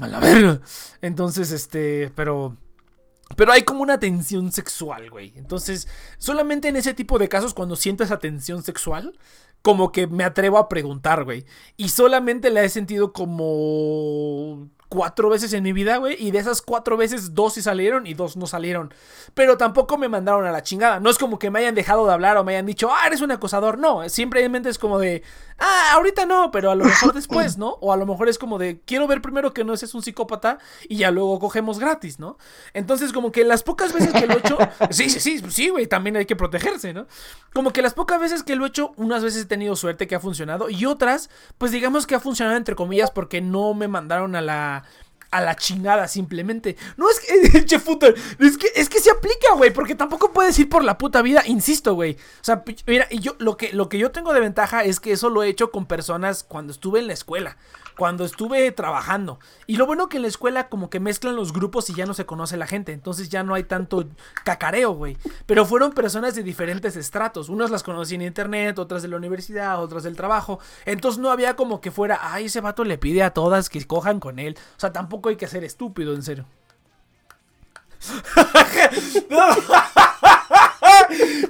[0.00, 0.60] A la verga.
[1.00, 2.56] Entonces, este, pero...
[3.36, 5.32] Pero hay como una tensión sexual, güey.
[5.36, 9.18] Entonces, solamente en ese tipo de casos, cuando siento esa tensión sexual,
[9.64, 11.46] como que me atrevo a preguntar, güey.
[11.78, 16.16] Y solamente la he sentido como cuatro veces en mi vida, güey.
[16.24, 18.94] Y de esas cuatro veces, dos sí salieron y dos no salieron.
[19.34, 21.00] Pero tampoco me mandaron a la chingada.
[21.00, 23.20] No es como que me hayan dejado de hablar o me hayan dicho, ah, eres
[23.20, 23.76] un acosador.
[23.76, 25.24] No, simplemente es como de,
[25.58, 27.70] ah, ahorita no, pero a lo mejor después, ¿no?
[27.80, 30.58] O a lo mejor es como de, quiero ver primero que no seas un psicópata
[30.88, 32.38] y ya luego cogemos gratis, ¿no?
[32.72, 34.58] Entonces, como que las pocas veces que lo he hecho,
[34.90, 37.08] sí, sí, sí, sí, güey, también hay que protegerse, ¿no?
[37.52, 40.14] Como que las pocas veces que lo he hecho, unas veces he tenido suerte que
[40.14, 44.36] ha funcionado y otras, pues digamos que ha funcionado entre comillas porque no me mandaron
[44.36, 44.83] a la
[45.34, 46.76] a la chingada simplemente.
[46.96, 50.84] No es que, es que, es que se aplica, güey, porque tampoco puedes ir por
[50.84, 52.12] la puta vida, insisto, güey.
[52.12, 55.12] O sea, mira, y yo, lo que, lo que yo tengo de ventaja es que
[55.12, 57.56] eso lo he hecho con personas cuando estuve en la escuela
[57.96, 59.38] cuando estuve trabajando.
[59.66, 62.14] Y lo bueno que en la escuela como que mezclan los grupos y ya no
[62.14, 62.92] se conoce la gente.
[62.92, 64.06] Entonces ya no hay tanto
[64.44, 65.16] cacareo, güey.
[65.46, 67.48] Pero fueron personas de diferentes estratos.
[67.48, 70.58] Unas las conocí en internet, otras de la universidad, otras del trabajo.
[70.84, 74.20] Entonces no había como que fuera, ay, ese vato le pide a todas que cojan
[74.20, 74.56] con él.
[74.76, 76.46] O sea, tampoco hay que ser estúpido, en serio.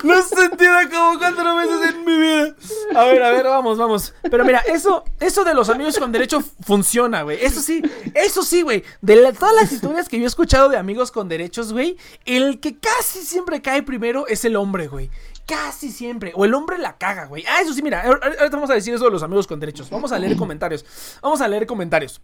[0.03, 2.55] Lo he sentido como cuatro veces en mi vida.
[2.95, 4.15] A ver, a ver, vamos, vamos.
[4.31, 7.39] Pero mira, eso, eso de los amigos con derecho funciona, güey.
[7.45, 7.83] Eso sí,
[8.15, 8.85] eso sí, güey.
[9.01, 12.79] De todas las historias que yo he escuchado de amigos con derechos, güey, el que
[12.79, 15.11] casi siempre cae primero es el hombre, güey.
[15.47, 16.33] Casi siempre.
[16.35, 17.45] O el hombre la caga, güey.
[17.47, 18.03] Ah, eso sí, mira.
[18.05, 19.91] ahor- Ahorita vamos a decir eso de los amigos con derechos.
[19.91, 20.85] Vamos a leer comentarios.
[21.23, 22.21] Vamos a leer comentarios.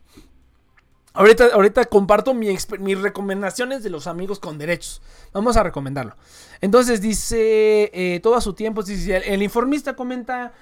[1.12, 2.68] Ahorita, ahorita comparto mis
[3.02, 5.02] recomendaciones de los amigos con derechos.
[5.32, 6.14] Vamos a recomendarlo.
[6.60, 10.52] Entonces dice, eh, todo a su tiempo, sí, el, el informista comenta,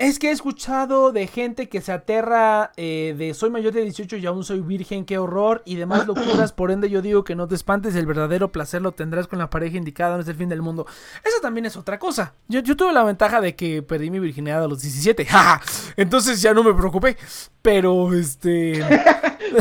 [0.00, 4.16] es que he escuchado de gente que se aterra eh, de soy mayor de 18
[4.16, 7.46] y aún soy virgen, qué horror, y demás locuras, por ende yo digo que no
[7.46, 10.48] te espantes, el verdadero placer lo tendrás con la pareja indicada, no es el fin
[10.48, 10.86] del mundo.
[11.22, 12.32] Eso también es otra cosa.
[12.48, 15.60] Yo, yo tuve la ventaja de que perdí mi virginidad a los 17, jaja,
[15.98, 17.18] entonces ya no me preocupé,
[17.60, 18.82] pero este...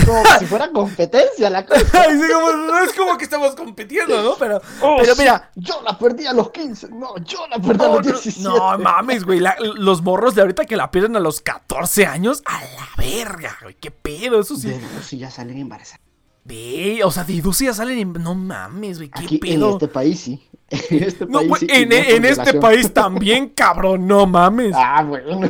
[0.05, 1.81] Como si fuera competencia la cosa.
[1.93, 4.35] Ay, sí, como- no es como que estamos compitiendo, ¿no?
[4.39, 4.61] Pero,
[4.97, 6.89] pero sí, mira, Yo la perdí a los 15.
[6.89, 8.41] No, yo la perdí a los no, 17.
[8.43, 9.39] no mames, güey.
[9.39, 13.57] la- los morros de ahorita que la pierden a los 14 años, a la verga,
[13.61, 13.75] güey.
[13.75, 14.39] ¿Qué pedo?
[14.39, 14.69] Eso sí.
[14.69, 16.01] De nuevo, si ya salen embarazadas.
[16.45, 19.09] Ve, o sea, de 12 ya salen en- No mames, güey.
[19.09, 19.71] ¿Qué Aquí en pedo?
[19.73, 20.45] este país sí.
[20.89, 21.67] En este No, país sí.
[21.69, 24.07] en, no en este país también, cabrón.
[24.07, 24.73] No mames.
[24.75, 25.49] Ah, bueno.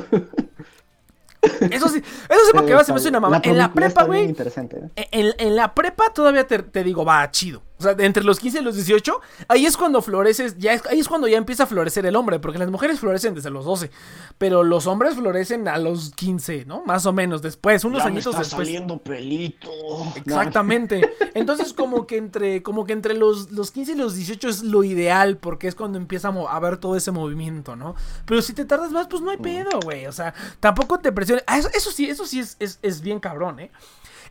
[1.42, 3.40] Eso sí, eso sí porque va, se me hace una mamá.
[3.44, 4.26] En la prepa, güey.
[4.26, 5.08] interesante, ¿eh?
[5.12, 7.62] En, en la prepa todavía te, te digo, va chido.
[7.80, 11.00] O sea, entre los 15 y los 18, ahí es cuando floreces, ya es- ahí
[11.00, 13.90] es cuando ya empieza a florecer el hombre, porque las mujeres florecen desde los 12,
[14.38, 16.84] pero los hombres florecen a los 15, ¿no?
[16.86, 18.68] Más o menos después, unos Ya me añitos está después.
[18.68, 19.70] saliendo pelito.
[20.16, 21.10] Exactamente.
[21.34, 24.84] Entonces, como que entre, como que entre los, los 15 y los 18 es lo
[24.84, 27.96] ideal, porque es cuando empieza a, a ver todo ese movimiento, ¿no?
[28.26, 30.06] Pero si te tardas más, pues no hay pedo, güey.
[30.06, 31.44] O sea, tampoco te presiones.
[31.48, 33.72] Ah, eso, eso sí, eso sí es, es, es bien cabrón, ¿eh?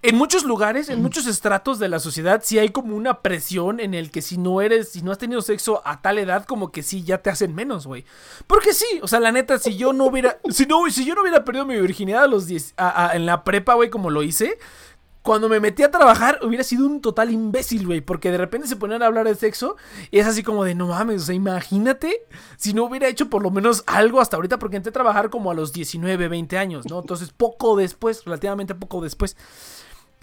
[0.02, 3.94] En muchos lugares, en muchos estratos de la sociedad, sí hay como una presión en
[3.94, 6.82] el que si no eres, si no has tenido sexo a tal edad, como que
[6.84, 8.04] sí ya te hacen menos, güey.
[8.46, 11.22] Porque sí, o sea, la neta, si yo no hubiera, si no, si yo no
[11.22, 14.22] hubiera perdido mi virginidad a los 10, a- a- en la prepa, güey, como lo
[14.22, 14.56] hice,
[15.22, 18.76] cuando me metí a trabajar hubiera sido un total imbécil, güey, porque de repente se
[18.76, 19.76] ponían a hablar de sexo
[20.10, 22.22] y es así como de, no mames, o sea, imagínate
[22.56, 25.50] si no hubiera hecho por lo menos algo hasta ahorita, porque entré a trabajar como
[25.50, 27.00] a los 19, 20 años, ¿no?
[27.00, 29.36] Entonces, poco después, relativamente poco después.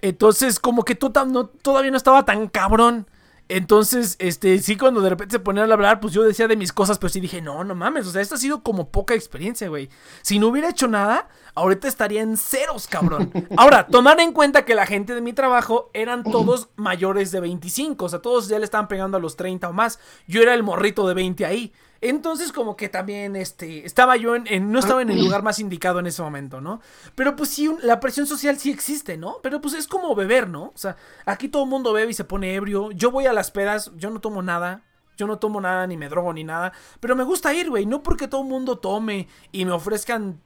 [0.10, 3.08] Entonces, como que tam- no- todavía no estaba tan cabrón.
[3.48, 6.74] Entonces, este, sí, cuando de repente se ponían a hablar, pues yo decía de mis
[6.74, 9.70] cosas, pero sí dije, no, no mames, o sea, esta ha sido como poca experiencia,
[9.70, 9.88] güey.
[10.24, 13.32] Si no hubiera hecho nada, ahorita estaría en ceros, cabrón.
[13.58, 18.06] Ahora, tomar en cuenta que la gente de mi trabajo eran todos mayores de 25,
[18.06, 20.00] o sea, todos ya le estaban pegando a los 30 o más.
[20.28, 21.72] Yo era el morrito de 20 ahí.
[22.10, 25.60] Entonces, como que también, este, estaba yo en, en- no estaba en el lugar más
[25.60, 26.82] indicado en ese momento, ¿no?
[27.16, 29.38] Pero pues sí, la presión social sí existe, ¿no?
[29.42, 30.66] Pero pues es como beber, ¿no?
[30.66, 30.96] O sea,
[31.26, 32.92] aquí todo el mundo bebe y se pone ebrio.
[32.92, 34.84] Yo voy a las pedas, yo no tomo nada.
[35.18, 36.74] Yo no tomo nada, ni me drogo, ni nada.
[37.00, 37.86] Pero me gusta ir, güey.
[37.86, 40.42] No porque todo el mundo tome y me ofrezcan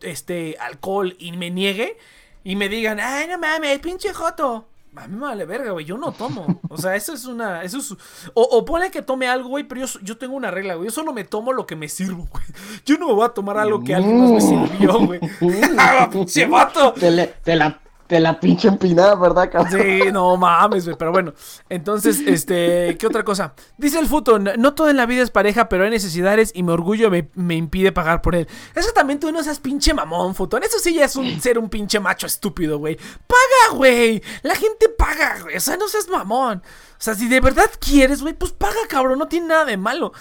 [0.00, 1.98] este alcohol y me niegue
[2.44, 4.66] y me digan, ay, no mames, pinche joto.
[4.96, 5.84] A mí me vale verga, güey.
[5.84, 6.60] Yo no tomo.
[6.68, 7.62] O sea, eso es una.
[7.62, 7.92] Eso es.
[8.34, 10.88] O, o pone que tome algo, güey, pero yo, yo tengo una regla, güey.
[10.88, 12.44] Yo solo me tomo lo que me sirvo, güey.
[12.84, 15.20] Yo no me voy a tomar algo que alguien más me sirvió, güey.
[15.78, 16.92] ¡Ah, pinche vato!
[16.94, 19.80] Te, le- te la, te la pinche empinada, ¿verdad, cabrón?
[19.80, 21.34] Sí, no mames, güey, pero bueno.
[21.68, 23.52] Entonces, este, ¿qué otra cosa?
[23.76, 26.72] Dice el Futo, no todo en la vida es pareja, pero hay necesidades y mi
[26.72, 28.48] orgullo me, me impide pagar por él.
[28.74, 30.62] Eso también tú no seas pinche mamón, Futón.
[30.62, 32.96] Eso sí ya es un ser un pinche macho estúpido, güey.
[32.96, 34.22] Paga, güey.
[34.42, 35.56] La gente paga, güey.
[35.56, 36.62] O sea, no seas mamón.
[36.98, 39.18] O sea, si de verdad quieres, güey, pues paga, cabrón.
[39.18, 40.12] No tiene nada de malo.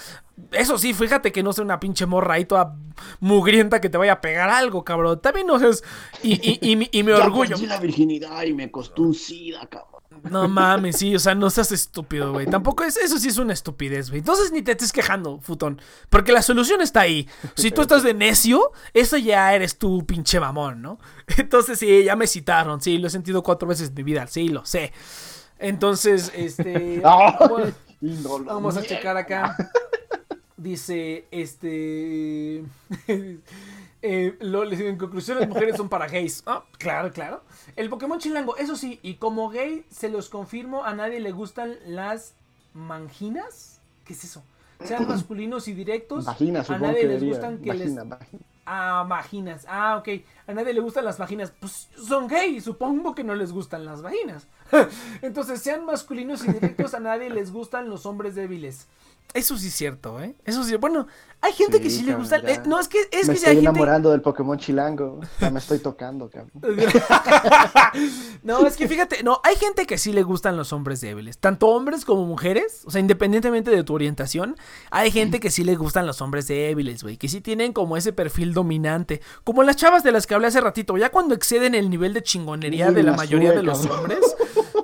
[0.51, 2.75] Eso sí, fíjate que no sea una pinche morra ahí toda
[3.19, 5.19] mugrienta que te vaya a pegar algo, cabrón.
[5.21, 5.83] También no seas...
[6.21, 7.55] Y, y, y, mi- y Ya orgullo...
[7.55, 9.97] perdí la virginidad y me costó un sida, cabrón.
[10.31, 12.47] No mames, sí, o sea, no seas estúpido, güey.
[12.47, 14.19] Tampoco es, eso sí es una estupidez, güey.
[14.19, 15.79] Entonces ni te estés quejando, futón.
[16.09, 17.27] Porque la solución está ahí.
[17.55, 20.99] Si tú estás de necio, eso ya eres tú, pinche mamón, ¿no?
[21.37, 24.49] Entonces sí, ya me citaron, sí, lo he sentido cuatro veces en mi vida, sí,
[24.49, 24.91] lo sé.
[25.59, 27.01] Entonces, este.
[28.45, 29.55] Vamos a checar acá.
[30.55, 32.63] Dice, este...
[34.01, 36.41] eh, lo- en conclusión, las mujeres son para gays.
[36.47, 37.43] Ah, claro, claro.
[37.75, 41.75] El Pokémon chilango, eso sí, y como gay, se los confirmo, a nadie le gustan
[41.85, 42.33] las
[42.73, 43.81] manginas.
[44.03, 44.43] ¿Qué es eso?
[44.83, 46.25] Sean masculinos y directos.
[46.25, 47.35] Vagina, a nadie que les diría.
[47.35, 48.09] gustan que Vagina, les...
[48.09, 48.43] vagina.
[48.65, 49.65] Ah, vaginas.
[49.69, 50.09] Ah, ok.
[50.47, 51.53] A nadie le gustan las vaginas.
[51.57, 52.59] Pues son gay.
[52.59, 54.47] Supongo que no les gustan las vaginas.
[55.21, 58.87] Entonces, sean masculinos y directos, a nadie les gustan los hombres débiles.
[59.33, 60.35] Eso sí es cierto, ¿eh?
[60.45, 60.75] Eso sí.
[60.77, 61.05] Bueno,
[61.41, 62.41] hay gente que Sí, le gusta.
[62.41, 62.49] ya.
[62.55, 63.59] eh, no, es que, es me que estoy hay gente.
[63.69, 65.19] enamorando del Pokémon chilango.
[65.39, 66.51] Ya me estoy tocando, cabrón.
[68.43, 71.67] no, es que fíjate, no, hay gente que sí le gustan los hombres débiles, tanto
[71.67, 74.55] hombres como mujeres, o sea, independientemente de tu orientación,
[74.91, 78.13] hay gente que sí le gustan los hombres débiles, güey, que sí tienen como ese
[78.13, 81.89] perfil dominante, como las chavas de las que hablé hace ratito, ya cuando exceden el
[81.89, 83.99] nivel de chingonería Uy, de la mayoría sube, de los cabrón.
[83.99, 84.35] hombres.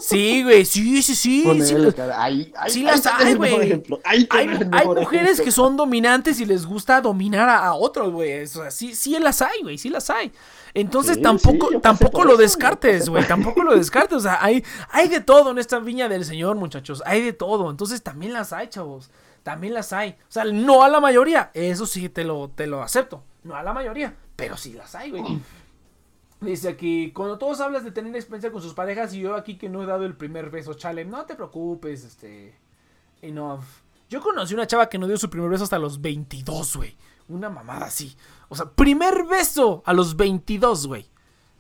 [0.04, 1.64] Sí, güey, sí, sí, sí.
[1.66, 2.22] Sí, lo- cara.
[2.22, 3.82] Ahí, ahí, sí las hay, güey.
[4.04, 4.48] Hay, hay
[4.86, 5.46] mujeres ejemplo.
[5.46, 8.44] que son dominantes y les gusta dominar a, a otros, güey.
[8.44, 10.32] O sea, sí, sí las hay, güey, sí las hay.
[10.74, 13.26] Entonces Sí, tampoco, sí, tampoco lo eso, descartes, güey.
[13.28, 14.18] Tampoco lo descartes.
[14.18, 17.02] O sea, hay, hay de todo en esta viña del Señor, muchachos.
[17.06, 17.70] Hay de todo.
[17.70, 19.10] Entonces también las hay, chavos.
[19.44, 20.12] También las hay.
[20.28, 21.52] O sea, no a la mayoría.
[21.54, 23.24] Eso sí te lo, te lo acepto.
[23.44, 24.16] No a la mayoría.
[24.36, 25.24] Pero sí las hay, güey.
[26.44, 29.70] Dice aquí, cuando todos hablas de tener experiencia con sus parejas y yo aquí que
[29.70, 32.56] no he dado el primer beso, chale, no te preocupes, este...
[33.22, 33.64] Enough.
[34.10, 36.98] Yo conocí una chava que no dio su primer beso hasta los 22, güey.
[37.30, 38.16] Una mamada así.
[38.50, 41.10] O sea, primer beso a los 22, güey.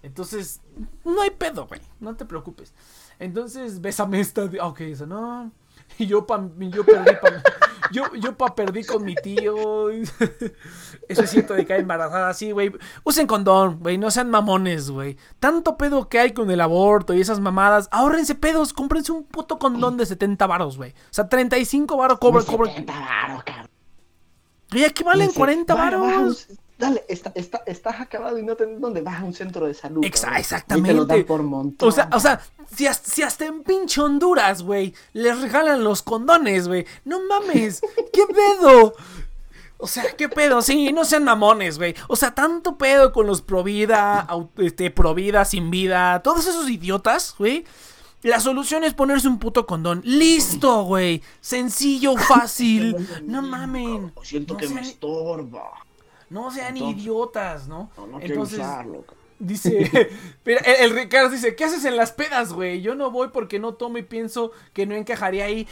[0.01, 0.61] Entonces,
[1.05, 1.79] no hay pedo, güey.
[2.01, 2.73] No te preocupes.
[3.17, 4.49] Entonces, bésame esta.
[4.59, 5.51] Ah, Ok, eso no.
[5.97, 7.43] Y yo, pa, yo perdí pa,
[7.91, 9.89] yo, yo pa perdí con mi tío.
[11.09, 12.71] Eso es cierto de que hay embarazada así, güey.
[13.03, 13.97] Usen condón, güey.
[13.97, 15.17] No sean mamones, güey.
[15.39, 17.89] Tanto pedo que hay con el aborto y esas mamadas.
[17.91, 18.73] Ahórrense pedos.
[18.73, 20.91] Cómprense un puto condón de 70 varos, güey.
[20.91, 22.69] O sea, 35 varos cobra, cobra.
[22.71, 23.69] 70 varos, cabrón.
[24.71, 26.47] Y aquí valen Dice, 40 "Vaya, baja un- varos.
[26.75, 30.03] Dale, está, está, estás acabado y no tenés dónde vas a un centro de salud.
[30.03, 30.89] Exactamente.
[30.89, 31.87] Y te lo dan por montón.
[31.87, 32.41] O sea, o sea,
[32.75, 36.85] si hasta, si hasta en pinche Honduras, güey, les regalan los condones, güey.
[37.05, 37.79] No mames,
[38.11, 38.95] ¿qué pedo?
[39.83, 40.61] O sea, ¿qué pedo?
[40.61, 41.93] Sí, no sean mamones, güey.
[42.07, 44.25] O sea, tanto pedo con los pro vida,
[44.57, 47.65] este, pro vida, sin vida, todos esos idiotas, güey.
[48.21, 50.01] La solución es ponerse un puto condón.
[50.05, 51.21] Listo, güey.
[51.41, 52.95] Sencillo, fácil.
[53.25, 54.13] No mamen.
[54.23, 55.71] Siento No que me estorba.
[56.29, 57.91] No sean Entonces- idiotas, ¿no?
[57.97, 59.01] No, no quiero Entonces, usarlo.
[59.01, 59.23] cabrón.
[59.39, 60.09] Dice,
[60.45, 62.81] mira, el, el Ricardo dice, ¿qué haces en las pedas, güey?
[62.81, 65.67] Yo no voy porque no tomo y pienso que no encajaría ahí.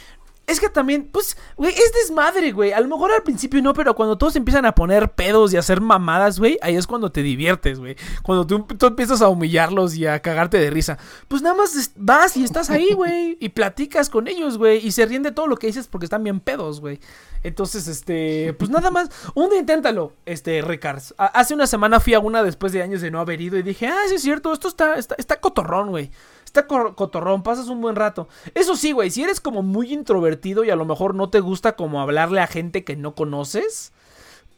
[0.46, 2.72] Es que también, pues, güey, es desmadre, güey.
[2.72, 5.60] A lo mejor al principio no, pero cuando todos empiezan a poner pedos y a
[5.60, 7.96] hacer mamadas, güey, ahí es cuando te diviertes, güey.
[8.22, 10.98] Cuando tú, empiezas a humillarlos y a cagarte de risa.
[11.28, 13.38] Pues nada más vas y estás ahí, güey.
[13.40, 14.84] Y platicas con ellos, güey.
[14.84, 16.98] Y se ríen de todo lo que dices porque están bien pedos, güey.
[17.44, 21.14] Entonces, este, pues nada más, un día inténtalo, este, Ricards.
[21.18, 23.86] Hace una semana fui a una después de años de no haber ido y dije,
[23.86, 26.10] ah, sí es cierto, esto está, está, está cotorrón, güey.
[26.52, 28.28] Está cotorrón, pasas un buen rato.
[28.54, 31.76] Eso sí, güey, si eres como muy introvertido y a lo mejor no te gusta
[31.76, 33.94] como hablarle a gente que no conoces,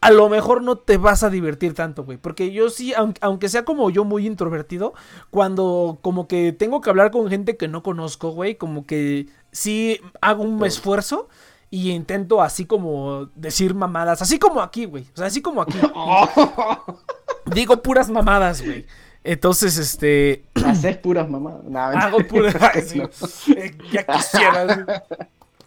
[0.01, 2.19] a lo mejor no te vas a divertir tanto, güey.
[2.19, 4.93] Porque yo sí, aunque, aunque sea como yo muy introvertido,
[5.31, 10.01] cuando como que tengo que hablar con gente que no conozco, güey, como que sí
[10.21, 11.29] hago un esfuerzo
[11.71, 15.05] y intento así como decir mamadas, así como aquí, güey.
[15.15, 15.79] O sea, así como aquí.
[17.55, 18.85] Digo puras mamadas, güey.
[19.25, 22.05] Entonces, este, Haces puras mamadas.
[22.05, 22.55] Hago puras...
[22.87, 23.53] Sí.
[23.53, 24.85] Eh, ya quisieras.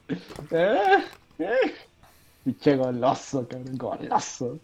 [2.44, 3.78] Pinche goloso, cabrón.
[3.78, 4.60] Goloso.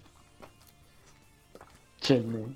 [1.99, 2.55] Che, man.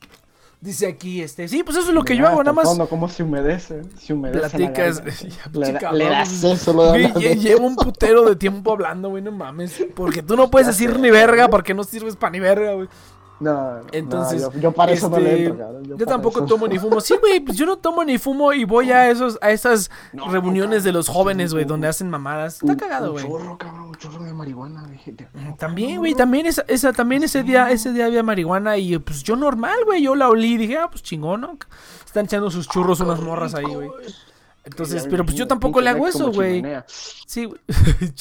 [0.60, 2.66] Dice aquí, este, sí, pues eso es lo que yo hago, nada más.
[2.66, 3.84] fondo, ¿Cómo se humedece?
[4.00, 4.42] Se humedece.
[4.42, 5.04] la Platicas.
[5.82, 9.86] Ya, Le, das eso, lo Güey, llevo un putero de tiempo hablando, güey, no mames.
[9.96, 12.88] Porque tú no puedes decir ni verga porque no sirves para ni verga, güey.
[13.40, 15.84] No, Entonces, no, yo, yo para eso no le este, entro, cabrón.
[15.98, 17.00] Yo, tampoco eso- tomo ni fumo.
[17.02, 20.28] Sí, güey, pues yo no tomo ni fumo y voy a esos a esas No,
[20.32, 22.64] reuniones de los jóvenes, güey, donde hacen mamadas.
[22.64, 23.26] Un- Está cagado, güey.
[23.28, 24.88] Chorro, cabrón, un chorro de marihuana.
[24.88, 25.28] dije, te-
[25.60, 29.36] También, güey, también esa, esa también ese día, ese día había marihuana y pues yo
[29.36, 31.58] normal, güey, yo la olí y dije, ah, pues chingón, ¿no?
[32.06, 33.90] Están echando sus churros unas morras ahí, güey.
[34.68, 36.64] Entonces, pero pues yo tampoco le hago eso, güey.
[36.86, 37.60] Sí, güey.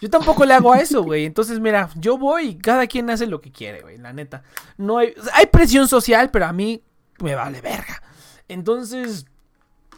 [0.00, 1.24] Yo tampoco le hago a eso, güey.
[1.24, 3.96] Entonces, mira, yo voy y cada quien hace lo que quiere, güey.
[3.98, 4.42] La neta.
[4.76, 5.14] No hay.
[5.34, 6.82] hay presión social, pero a mí
[7.20, 8.02] me vale verga.
[8.48, 9.26] Entonces.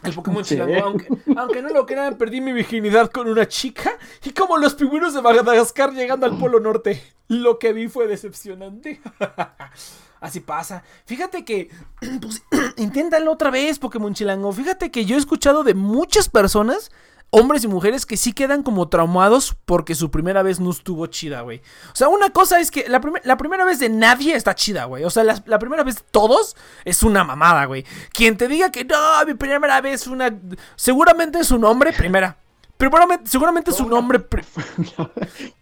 [0.03, 0.55] El Pokémon Sí.
[0.55, 3.93] chilango, aunque, aunque no lo crean, perdí mi virginidad con una chica.
[4.25, 9.01] Y como los pingüinos de Madagascar llegando al Polo Norte, lo que vi fue decepcionante.
[10.21, 10.83] Así pasa.
[11.07, 11.71] Fíjate que.
[12.21, 12.43] Pues,
[12.77, 14.53] inténtalo otra vez, Pokémon Chilango.
[14.53, 16.91] Fíjate que yo he escuchado de muchas personas,
[17.31, 21.43] hombres y mujeres, que sí quedan como traumados porque su primera vez no estuvo chida,
[21.43, 21.63] güey.
[21.93, 25.05] O sea, una cosa es que la, la primera vez de nadie está chida, güey.
[25.05, 27.85] O sea, la, primera vez de todos es una mamada, güey.
[28.13, 30.37] Quien te diga que no, mi primera vez una.
[30.77, 32.39] Seguramente es un hombre, primera.
[32.81, 32.91] Pero
[33.25, 34.19] seguramente su nombre.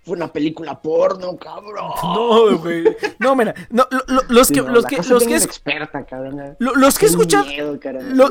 [0.05, 1.91] Fue una película porno, cabrón.
[2.03, 2.85] No, güey.
[3.19, 3.55] No, mira.
[3.69, 6.57] No, lo- lo- los que, no, los que, los que, es- experta, cabrón.
[6.59, 7.45] lo- los que he escuchado.
[7.45, 7.79] miedo,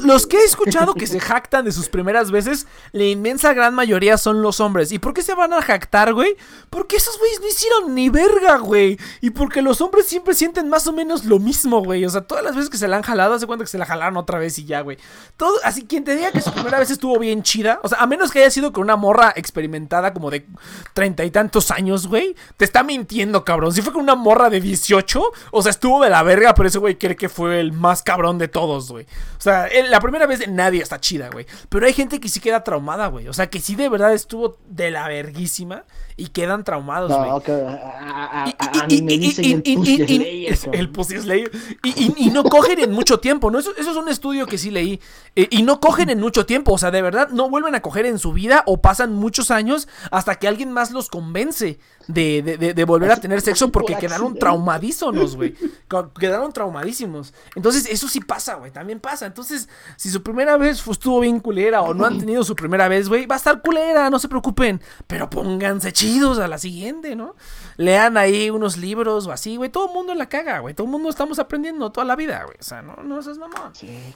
[0.04, 4.18] los que he escuchado que se jactan de sus primeras veces, la inmensa gran mayoría
[4.18, 4.92] son los hombres.
[4.92, 6.36] ¿Y por qué se van a jactar, güey?
[6.72, 8.98] Porque esos güeyes no hicieron ni verga, güey.
[9.22, 12.06] Y porque los hombres siempre sienten más o menos lo mismo, güey.
[12.06, 13.86] O sea, todas las veces que se la han jalado, hace cuenta que se la
[13.86, 14.98] jalaron otra vez y ya, güey.
[15.36, 18.08] Todo, así quien te diga que su primera vez estuvo bien chida, o sea, a
[18.08, 20.46] menos que haya sido con una morra experimentada como de
[20.94, 23.74] treinta y tantos años, güey, te está mintiendo, cabrón.
[23.74, 26.78] Si fue con una morra de 18, o sea, estuvo de la verga, pero ese
[26.78, 29.06] güey cree que fue el más cabrón de todos, güey.
[29.06, 31.48] O sea, la primera vez de nadie está chida, güey.
[31.70, 33.28] Pero hay gente que sí queda traumada, güey.
[33.28, 35.84] O sea, que sí de verdad estuvo de la verguísima
[36.18, 37.30] y quedan traumados, güey.
[37.30, 39.76] No, que a, a- a- Y- a y- mí me y- dicen y- el y-
[39.78, 40.80] Pussy y- y- Slayer, es- cabrón.
[40.82, 41.52] El Pussy Slayer.
[41.84, 43.60] Y, y- y no cogen en mucho tiempo, ¿no?
[43.60, 45.00] Eso, eso es un estudio que sí leí.
[45.36, 48.06] Eh, y no cogen en mucho tiempo, o sea, de verdad no vuelven a coger
[48.08, 52.58] en su vida o pasan muchos años hasta que alguien más los convence de, de-
[52.58, 55.56] de- de volver a tener sexo porque Por quedaron traumadísimos, güey.
[56.20, 57.34] Quedaron traumadísimos.
[57.56, 59.26] Entonces, eso sí pasa, güey, también pasa.
[59.26, 63.08] Entonces, si su primera vez estuvo bien culera o no han tenido su primera vez,
[63.10, 64.82] güey, va a estar culera, no se preocupen.
[65.08, 67.36] Pero pónganse chidos a la siguiente, ¿no?
[67.78, 69.70] Lean ahí unos libros o así, güey.
[69.70, 70.74] Todo el mundo la caga, güey.
[70.74, 72.58] Todo el mundo estamos aprendiendo toda la vida, güey.
[72.60, 73.74] O sea, no, no seas mamón.
[73.74, 74.16] Sí.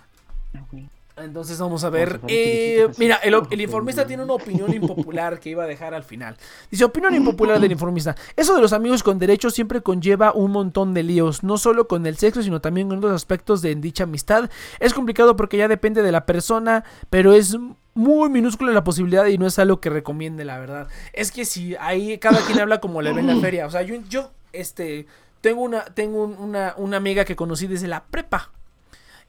[0.71, 0.89] güey.
[1.17, 2.09] Entonces vamos a ver.
[2.19, 3.47] Vamos a ver eh, mira, el, así.
[3.51, 6.37] el informista tiene una opinión impopular que iba a dejar al final.
[6.69, 8.15] Dice, opinión impopular del informista.
[8.35, 12.05] Eso de los amigos con derechos siempre conlleva un montón de líos, no solo con
[12.05, 14.49] el sexo, sino también con otros aspectos de dicha amistad.
[14.79, 17.57] Es complicado porque ya depende de la persona, pero es
[17.93, 20.87] muy minúscula la posibilidad y no es algo que recomiende, la verdad.
[21.11, 23.65] Es que si ahí cada quien habla como le ve en la feria.
[23.67, 25.07] O sea, yo, yo este,
[25.41, 28.51] tengo una, tengo un- una, una amiga que conocí desde la prepa.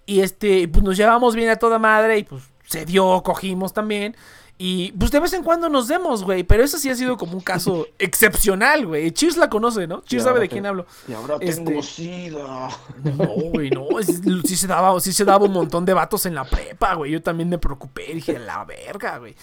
[0.07, 4.17] Y este, pues nos llevamos bien a toda madre y pues se dio, cogimos también.
[4.59, 6.45] Y pues de vez en cuando nos vemos, güey.
[6.45, 9.11] Pero eso sí ha sido como un caso excepcional, güey.
[9.11, 10.03] Cheers la conoce, ¿no?
[10.03, 10.87] Cheers sabe de te- quién hablo.
[11.09, 12.69] Y ahora Este- tengo sida.
[13.03, 13.99] No, güey, no.
[13.99, 17.11] es- sí, se daba, sí se daba un montón de vatos en la prepa, güey.
[17.11, 18.13] Yo también me preocupé.
[18.15, 19.35] Dije, la verga, güey.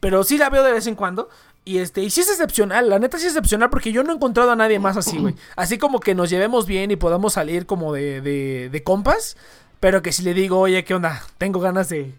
[0.00, 1.28] Pero sí la veo de vez en cuando.
[1.64, 4.14] Y este, y sí es excepcional, la neta sí es excepcional porque yo no he
[4.14, 5.34] encontrado a nadie más así, güey.
[5.54, 9.36] Así como que nos llevemos bien y podamos salir como de, de, de compas.
[9.80, 11.22] Pero que si le digo, oye, ¿qué onda?
[11.38, 12.12] Tengo ganas de,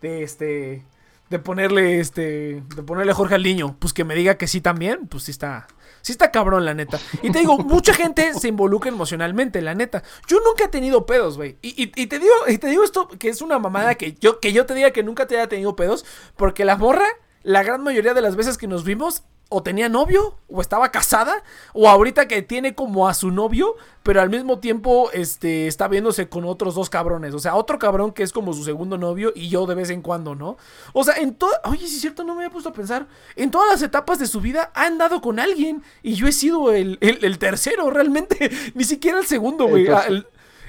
[0.00, 0.84] de este,
[1.30, 3.76] de ponerle, este, de ponerle Jorge al niño.
[3.78, 5.66] Pues que me diga que sí también, pues sí está,
[6.00, 7.00] sí está cabrón, la neta.
[7.22, 10.02] Y te digo, mucha gente se involucra emocionalmente, la neta.
[10.28, 11.56] Yo nunca he tenido pedos, güey.
[11.60, 14.52] Y, y- te digo, y te digo esto, que es una mamada que yo, que
[14.52, 16.04] yo te diga que nunca te haya tenido pedos,
[16.36, 17.06] porque la morra,
[17.42, 21.42] la gran mayoría de las veces que nos vimos, o tenía novio, o estaba casada,
[21.72, 26.28] o ahorita que tiene como a su novio, pero al mismo tiempo este, está viéndose
[26.28, 27.34] con otros dos cabrones.
[27.34, 30.02] O sea, otro cabrón que es como su segundo novio y yo de vez en
[30.02, 30.56] cuando, ¿no?
[30.92, 31.60] O sea, en todas...
[31.64, 33.06] Oye, sí es cierto, no me había puesto a pensar.
[33.36, 36.72] En todas las etapas de su vida ha andado con alguien y yo he sido
[36.72, 38.50] el, el- el tercero, realmente.
[38.74, 39.86] Ni siquiera el segundo, güey.
[40.08, 40.26] El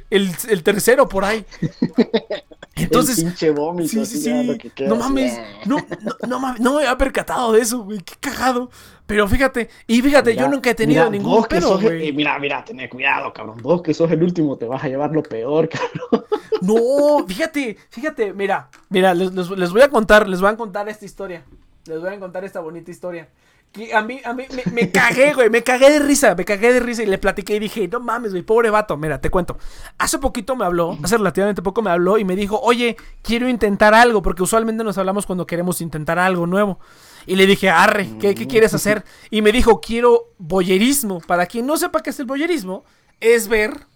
[0.09, 1.45] El, el- tercero por ahí.
[2.75, 3.19] Entonces...
[3.19, 3.89] el pinche vómito.
[3.89, 4.43] Sí, sí, sí.
[4.43, 5.37] lo que queda, No mames.
[5.37, 5.45] ah.
[5.65, 6.59] No, no, no mames.
[6.61, 7.99] No me había percatado de eso, güey.
[7.99, 8.69] Qué cagado.
[9.05, 12.07] Pero fíjate, y fíjate, yo nunca he tenido mira, ningún vos que sos güey.
[12.07, 13.57] eh, mira, mira, tené cuidado, cabrón.
[13.61, 15.67] Vos que sos el último te vas a llevar lo peor,
[16.09, 16.25] cabrón.
[16.61, 20.87] No, fíjate, fíjate, mira, mira, les, les- les voy a contar, les voy a contar
[20.87, 21.43] esta historia.
[21.85, 23.27] Les voy a contar esta bonita historia.
[23.73, 26.71] Que a mí, a mí me, me cagué, güey, me cagué de risa, me cagué
[26.73, 29.57] de risa y le platiqué y dije, no mames, güey, pobre vato, mira, te cuento.
[29.97, 33.95] Hace poquito me habló, hace relativamente poco me habló y me dijo, oye, quiero intentar
[33.95, 36.79] algo, porque usualmente nos hablamos cuando queremos intentar algo nuevo.
[37.25, 39.03] Y le dije, arre, ¿qué, qué quieres hacer?
[39.31, 41.19] Y me dijo, quiero boyerismo.
[41.21, 42.83] Para quien no sepa qué es el boyerismo,
[43.21, 43.87] es ver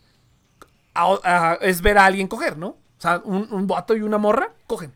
[0.96, 2.68] a- a- es ver a alguien coger, ¿no?
[2.70, 4.92] O sea, un, un vato y una morra cogen.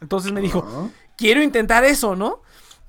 [0.00, 2.40] Entonces me dijo, quiero intentar eso, ¿no?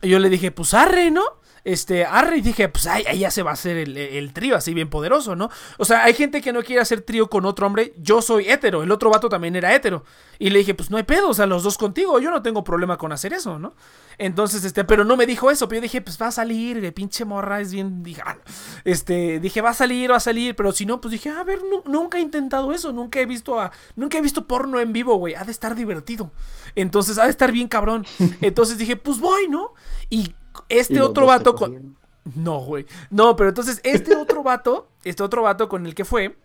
[0.01, 1.23] Yo le dije, pues arre, ¿no?
[1.69, 4.55] Este, arre, y dije, pues ahí, ahí ya se va a hacer el, el trío
[4.55, 5.49] así bien poderoso, ¿no?
[5.77, 7.93] O sea, hay gente que no quiere hacer trío con otro hombre.
[7.97, 10.05] Yo soy hétero, el otro vato también era hétero.
[10.39, 12.63] Y le dije, pues no hay pedo, o sea, los dos contigo, yo no tengo
[12.63, 13.73] problema con hacer eso, ¿no?
[14.17, 16.91] Entonces, este, pero no me dijo eso, pero yo dije, pues va a salir, de
[16.93, 18.37] pinche morra, es bien, dije, ah,
[18.85, 21.59] este, dije, va a salir, va a salir, pero si no, pues dije, a ver,
[21.63, 25.15] nu- nunca he intentado eso, nunca he visto a, nunca he visto porno en vivo,
[25.17, 26.31] güey, ha de estar divertido.
[26.75, 28.05] Entonces, ha de estar bien cabrón.
[28.41, 29.73] Entonces dije, pues voy, ¿no?
[30.09, 30.33] Y
[30.69, 31.97] este otro vato con...
[32.35, 32.85] No, güey.
[33.09, 36.37] No, pero entonces este otro vato, este otro vato con el que fue,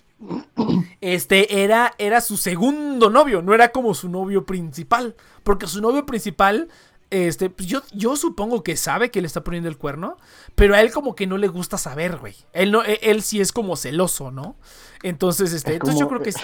[1.01, 5.17] este era, era su segundo novio, no era como su novio principal.
[5.43, 6.69] Porque su novio principal
[7.13, 10.17] este, pues yo, yo supongo que sabe que le está poniendo el cuerno,
[10.55, 12.35] pero a él como que no le gusta saber, güey.
[12.55, 14.57] Él no, él, él sí es como celoso, ¿no?
[15.03, 16.41] Entonces, este, Es entonces yo creo que sí-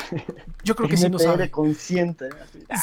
[0.64, 1.50] yo creo que sí no NTR sabe.
[1.50, 2.28] consciente.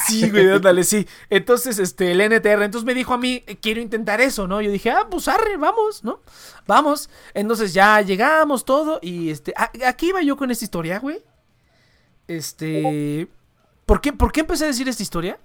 [0.06, 1.06] Sí, güey, ándale, sí.
[1.28, 4.60] Entonces, este, el NTR, entonces me dijo a mí, eh, quiero intentar eso, ¿no?
[4.62, 6.20] Yo dije, ah, pues arre, vamos, ¿no?
[6.66, 7.10] Vamos.
[7.34, 11.22] Entonces ya llegamos todo y este, a- aquí iba yo con esta historia, güey.
[12.28, 13.28] Este,
[13.84, 15.38] ¿por qué, ¿por qué empecé a decir esta historia?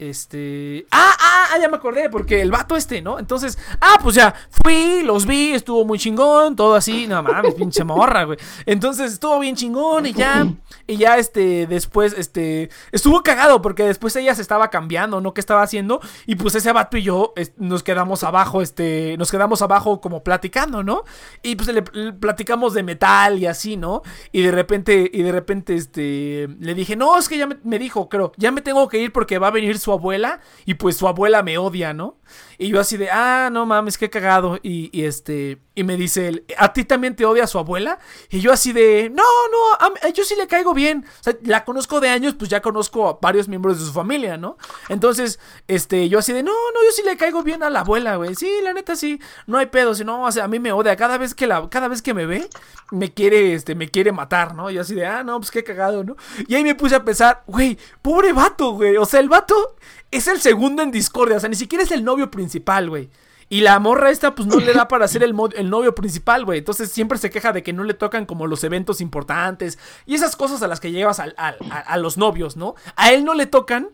[0.00, 0.86] Este.
[0.90, 3.18] Ah, ah, ah, ya me acordé, porque el vato este, ¿no?
[3.18, 7.84] Entonces, ah, pues ya, fui, los vi, estuvo muy chingón, todo así, no mames, pinche
[7.84, 8.38] morra, güey.
[8.64, 10.46] Entonces, estuvo bien chingón y ya,
[10.86, 15.34] y ya, este, después, este, estuvo cagado, porque después ella se estaba cambiando, ¿no?
[15.34, 16.00] ¿Qué estaba haciendo?
[16.24, 20.82] Y pues ese vato y yo nos quedamos abajo, este, nos quedamos abajo como platicando,
[20.82, 21.04] ¿no?
[21.42, 24.00] Y pues le, le platicamos de metal y así, ¿no?
[24.32, 27.78] Y de repente, y de repente, este, le dije, no, es que ya me, me
[27.78, 30.96] dijo, creo, ya me tengo que ir porque va a venir su abuela y pues
[30.96, 32.18] su abuela me odia, ¿no?
[32.60, 34.58] Y yo así de, ah, no mames, qué cagado.
[34.62, 37.98] Y, este, y me dice él, ¿a ti también te odia su abuela?
[38.28, 41.06] Y yo así de, no, no, yo sí le caigo bien.
[41.20, 44.36] O sea, la conozco de años, pues ya conozco a varios miembros de su familia,
[44.36, 44.58] ¿no?
[44.90, 48.16] Entonces, este, yo así de, no, no, yo sí le caigo bien a la abuela,
[48.16, 48.34] güey.
[48.34, 50.96] Sí, la neta sí, no hay pedo, si no, o sea, a mí me odia.
[50.96, 52.46] Cada vez que la, cada vez que me ve,
[52.90, 54.70] me quiere, este, me quiere matar, ¿no?
[54.70, 56.14] Y así de, ah, no, pues qué cagado, ¿no?
[56.46, 58.98] Y ahí me puse a pensar, güey, pobre vato, güey.
[58.98, 59.76] O sea, el vato
[60.10, 63.10] es el segundo en discordia, o sea, ni siquiera es el novio principal, güey.
[63.48, 66.60] Y la morra esta, pues no le da para ser el, el novio principal, güey.
[66.60, 69.76] Entonces siempre se queja de que no le tocan como los eventos importantes
[70.06, 72.76] y esas cosas a las que llevas al- al- a los novios, ¿no?
[72.94, 73.88] A él no le tocan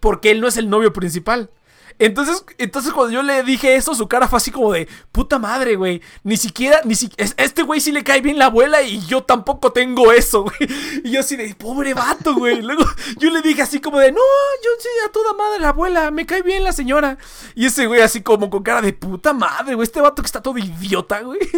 [0.00, 1.50] porque él no es el novio principal.
[2.00, 5.76] Entonces, entonces cuando yo le dije eso, su cara fue así como de puta madre,
[5.76, 6.00] güey.
[6.24, 9.22] Ni siquiera, ni si es- este güey sí le cae bien la abuela y yo
[9.22, 10.56] tampoco tengo eso, güey.
[11.04, 12.62] Y yo así de pobre vato, güey.
[12.62, 12.84] Luego
[13.18, 14.18] yo le dije así como de no,
[14.64, 17.18] yo sí a toda madre la abuela, me cae bien la señora.
[17.54, 19.84] Y ese güey así como con cara de puta madre, güey.
[19.84, 21.38] Este vato que está todo idiota, güey.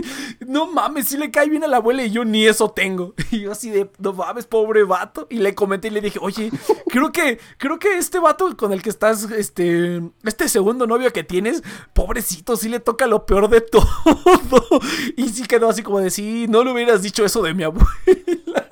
[0.46, 3.14] No mames, sí le cae bien a la abuela y yo ni eso tengo.
[3.30, 5.26] Y yo así de no mames, pobre vato.
[5.30, 6.50] Y le comenté y le dije, oye,
[6.88, 10.02] creo que, creo que este vato con el que estás, este,
[10.32, 13.86] este segundo novio que tienes, pobrecito, sí le toca lo peor de todo.
[15.16, 17.86] Y sí quedó así como de, sí, no le hubieras dicho eso de mi abuela.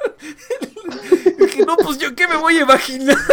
[1.39, 3.17] Dije, no, pues yo qué me voy a imaginar.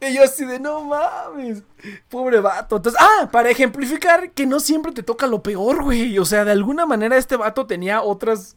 [0.00, 1.64] Y yo así de, no mames,
[2.08, 2.76] pobre vato.
[2.76, 6.16] Entonces, ah, para ejemplificar que no siempre te toca lo peor, güey.
[6.20, 8.56] O sea, de alguna manera este vato tenía otras,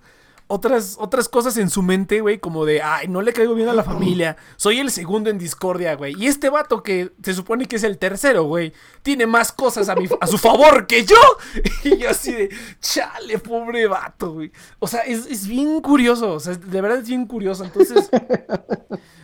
[0.51, 3.73] otras, otras cosas en su mente, güey, como de, ay, no le caigo bien a
[3.73, 4.35] la familia.
[4.57, 6.13] Soy el segundo en discordia, güey.
[6.21, 9.95] Y este vato que se supone que es el tercero, güey, tiene más cosas a,
[9.95, 11.15] mi, a su favor que yo.
[11.83, 12.49] Y yo así de,
[12.79, 14.51] chale, pobre vato, güey.
[14.79, 17.63] O sea, es, es bien curioso, o sea, de verdad es bien curioso.
[17.63, 18.09] Entonces,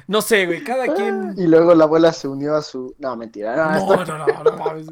[0.08, 1.36] no sé, güey, cada quien...
[1.38, 2.96] Y luego la abuela se unió a su.
[2.98, 3.56] No, mentira.
[3.78, 4.88] No, No, no, no, no mames.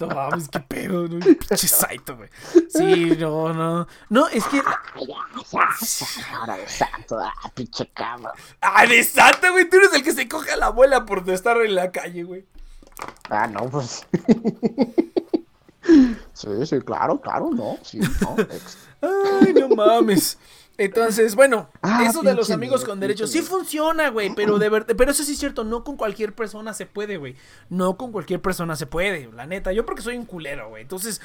[0.00, 2.30] No mames, qué pedo, no, pinche saito, güey.
[2.70, 3.86] Sí, no, no.
[4.08, 4.62] No, es que.
[6.32, 8.32] Ahora de santo, ah, pinche cabrón.
[8.62, 9.68] ¡Ah, de santa, güey!
[9.68, 12.46] Tú eres el que se coge a la abuela por estar en la calle, güey.
[13.28, 14.06] Ah, no, pues.
[16.32, 17.76] sí, sí, claro, claro, no.
[17.82, 18.36] Sí, no.
[19.02, 20.38] Ay, no mames.
[20.76, 24.94] Entonces, bueno, Ah, eso de los amigos con derechos sí funciona, güey, pero de verdad,
[24.96, 27.36] pero eso sí es cierto, no con cualquier persona se puede, güey.
[27.68, 29.72] No con cualquier persona se puede, la neta.
[29.72, 30.82] Yo porque soy un culero, güey.
[30.82, 31.20] Entonces,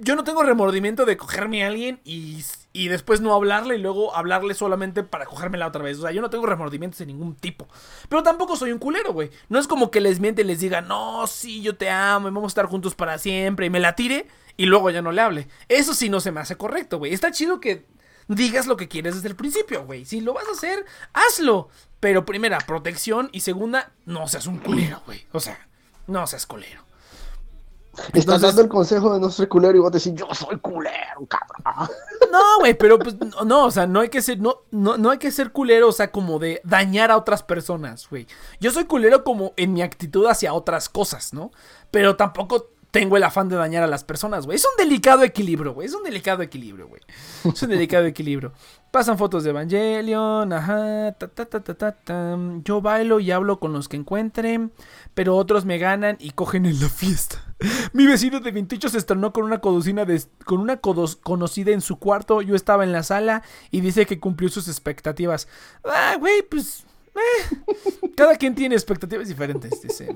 [0.00, 4.14] yo no tengo remordimiento de cogerme a alguien y, y después no hablarle y luego
[4.16, 5.98] hablarle solamente para cogérmela otra vez.
[5.98, 7.68] O sea, yo no tengo remordimientos de ningún tipo.
[8.08, 9.30] Pero tampoco soy un culero, güey.
[9.48, 12.32] No es como que les miente y les diga, no, sí, yo te amo y
[12.32, 14.26] vamos a estar juntos para siempre y me la tire
[14.56, 15.48] y luego ya no le hable.
[15.68, 17.12] Eso sí no se me hace correcto, güey.
[17.12, 17.84] Está chido que
[18.34, 20.04] digas lo que quieres desde el principio, güey.
[20.04, 21.68] Si lo vas a hacer, hazlo.
[21.98, 25.26] Pero primera, protección y segunda, no seas un culero, güey.
[25.32, 25.68] O sea,
[26.06, 26.82] no seas culero.
[28.14, 31.90] Estás dando el consejo de no ser culero y vos decís, yo soy culero, cabrón.
[32.30, 35.10] No, güey, pero pues no, no, o sea, no hay que ser, no, no, no
[35.10, 38.28] hay que ser culero, o sea, como de dañar a otras personas, güey.
[38.60, 41.50] Yo soy culero como en mi actitud hacia otras cosas, ¿no?
[41.90, 44.56] Pero tampoco tengo el afán de dañar a las personas, güey.
[44.56, 45.86] Es un delicado equilibrio, güey.
[45.86, 47.00] Es un delicado equilibrio, güey.
[47.44, 48.52] Es un delicado equilibrio.
[48.90, 52.64] Pasan fotos de Evangelion, ajá, ta, ta, ta, ta, ta, tam.
[52.64, 54.72] Yo bailo y hablo con los que encuentren,
[55.14, 57.44] pero otros me ganan y cogen en la fiesta.
[57.92, 61.82] Mi vecino de 28 se estrenó con una codocina de, con una codos- conocida en
[61.82, 62.42] su cuarto.
[62.42, 65.46] Yo estaba en la sala y dice que cumplió sus expectativas.
[65.84, 66.84] Ah, güey, pues.
[67.14, 67.56] eh,
[68.16, 69.80] Cada quien tiene expectativas diferentes.
[69.82, 70.08] Dice.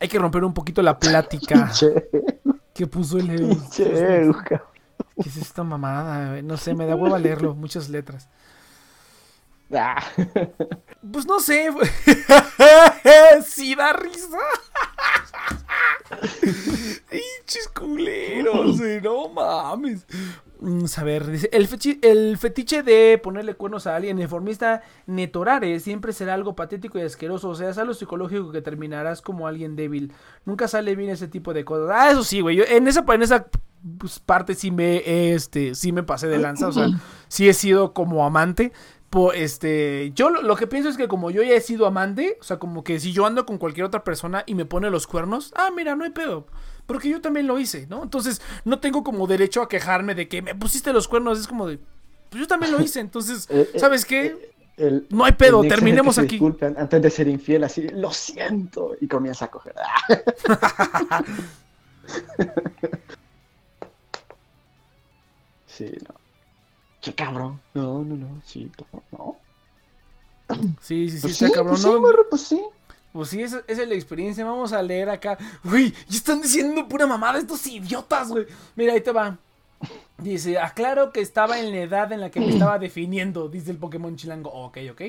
[0.00, 1.70] Hay que romper un poquito la plática
[2.74, 3.30] que puso el.
[3.30, 3.70] Eus.
[3.70, 4.72] che, cabrón.
[5.22, 6.40] ¿Qué es esta mamada?
[6.42, 7.54] No sé, me da hueva leerlo.
[7.54, 8.28] Muchas letras.
[9.74, 10.02] Ah,
[11.12, 11.68] Pues no sé.
[13.44, 14.38] sí da risa.
[17.10, 20.06] Hinches culeros, no mames.
[20.60, 25.80] Mm, A ver, dice, el, fechi- el fetiche de ponerle cuernos a alguien informista netorare
[25.80, 27.48] siempre será algo patético y asqueroso.
[27.48, 30.12] O sea, es algo psicológico que terminarás como alguien débil.
[30.44, 31.90] Nunca sale bien ese tipo de cosas.
[31.92, 32.56] Ah, eso sí, güey.
[32.56, 33.46] yo en esa, en esa
[33.98, 35.02] pues, parte sí me,
[35.34, 36.68] este, sí me pasé de lanza.
[36.68, 36.88] O sea,
[37.26, 38.72] sí he sido como amante.
[39.12, 42.38] Po- este, yo lo, lo que pienso es que como yo ya he sido amante,
[42.40, 45.06] o sea, como que si yo ando con cualquier otra persona y me pone los
[45.06, 46.46] cuernos, ah, mira, no hay pedo.
[46.86, 48.02] Porque yo también lo hice, ¿no?
[48.02, 51.38] Entonces, no tengo como derecho a quejarme de que me pusiste los cuernos.
[51.38, 51.78] Es como de,
[52.30, 53.00] pues yo también lo hice.
[53.00, 54.50] Entonces, Eh, eh, ¿sabes qué?
[54.78, 56.40] el- No hay pedo, terminemos aquí.
[56.78, 59.74] antes de ser infiel, así, lo siento, y comienza a coger.
[65.66, 66.21] Sí, no.
[67.02, 67.60] Qué cabrón.
[67.74, 69.36] No, no, no, sí, no, no.
[70.80, 71.70] Sí, sí, sí, Pues está sí, cabrón.
[71.70, 72.00] pues sí, ¿no?
[72.00, 72.62] morro, pues sí.
[73.12, 74.44] Pues sí, esa, esa es la experiencia.
[74.44, 75.36] Vamos a leer acá.
[75.64, 78.46] Güey, ya están diciendo pura mamada estos idiotas, güey.
[78.76, 79.38] Mira, ahí te va.
[80.18, 83.78] Dice, aclaro que estaba en la edad en la que me estaba definiendo, dice el
[83.78, 84.50] Pokémon Chilango.
[84.50, 85.02] Ok, ok.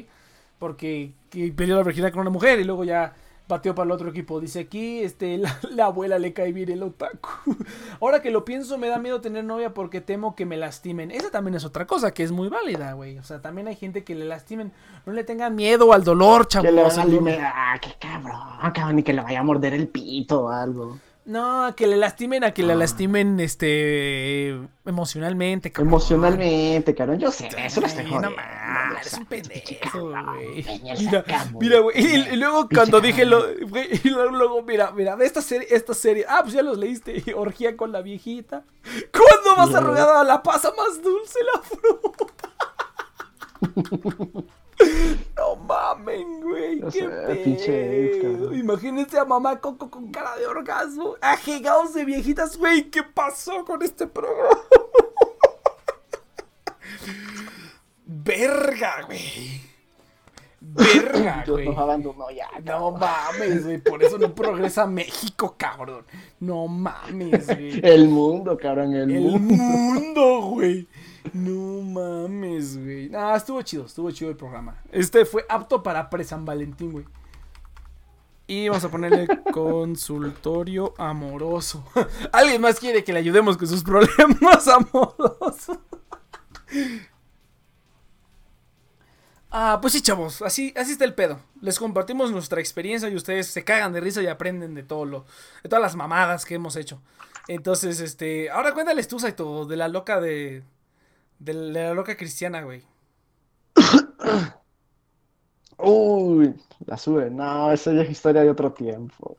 [0.60, 3.14] Porque que perdió la virginidad con una mujer y luego ya
[3.48, 4.40] pateó para el otro equipo.
[4.40, 7.30] Dice aquí, este, la, la abuela le cae bien el otaku.
[8.02, 11.12] Ahora que lo pienso, me da miedo tener novia porque temo que me lastimen.
[11.12, 13.18] Esa también es otra cosa que es muy válida, güey.
[13.18, 14.72] O sea, también hay gente que le lastimen.
[15.06, 16.68] No le tengan miedo al dolor, chavos.
[16.68, 17.00] Que le van
[17.30, 17.74] a.
[17.74, 20.98] Ah, qué cabrón, cabrón, ni que le vaya a morder el pito o algo.
[21.26, 22.76] No, a que le lastimen, a que le Ah.
[22.76, 25.88] lastimen, este, emocionalmente, cabrón.
[25.94, 28.36] Emocionalmente, cabrón, yo sé, eso lo estoy no jodiendo.
[28.98, 30.66] eres sé, un pendejo, güey.
[31.00, 31.24] Mira,
[31.60, 31.96] mira, güey.
[31.98, 36.26] Y, y luego cuando dije lo, y luego, mira, mira, esta serie, esta serie.
[36.28, 37.24] Ah, pues ya los leíste.
[37.38, 38.66] Orgía con la viejita.
[39.14, 39.88] ¿Cuándo vas a No.
[39.88, 42.34] rogar a la pasa más dulce la fruta?
[45.36, 46.84] No mamen, güey.
[46.84, 48.56] O Qué pinche ex, cabrón.
[48.56, 51.16] Imagínense a mamá Coco con cara de orgasmo.
[51.22, 52.90] Ajegados de viejitas, güey.
[52.90, 54.50] ¿Qué pasó con este programa?
[58.06, 59.62] Verga, güey.
[60.62, 61.66] Verga, güey.
[61.68, 62.50] nos abandonó ya.
[62.64, 63.78] No mames, güey.
[63.80, 66.06] Por eso no progresa México, cabrón.
[66.40, 67.80] No mames, güey.
[67.84, 69.54] El mundo, cabrón, el, El mundo.
[69.56, 70.88] mundo, güey.
[71.32, 73.14] No mames, güey.
[73.16, 74.82] Ah, estuvo chido, estuvo chido el programa.
[74.92, 77.06] Este fue apto para pre-San Valentín, güey.
[78.46, 81.86] Y vamos a ponerle consultorio amoroso.
[82.32, 85.80] ¿Alguien más quiere que le ayudemos con sus problemas amorosos?
[89.50, 91.40] Ah, pues sí, chavos, así, así está el pedo.
[91.62, 95.26] Les compartimos nuestra experiencia y ustedes se cagan de risa y aprenden de todo lo,
[95.62, 97.02] de todas las mamadas que hemos hecho.
[97.48, 100.64] Entonces, este, ahora cuéntales tú, Saito, de la loca de,
[101.44, 102.84] de la loca cristiana, güey.
[105.78, 106.54] Uy,
[106.86, 107.30] la sube.
[107.30, 109.38] No, esa ya es historia de otro tiempo.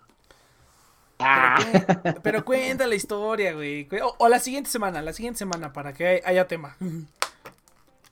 [1.19, 1.59] Ah,
[2.03, 3.89] Pero, pero cuenta la historia, güey.
[4.03, 6.77] O, o la siguiente semana, la siguiente semana, para que hay- haya tema.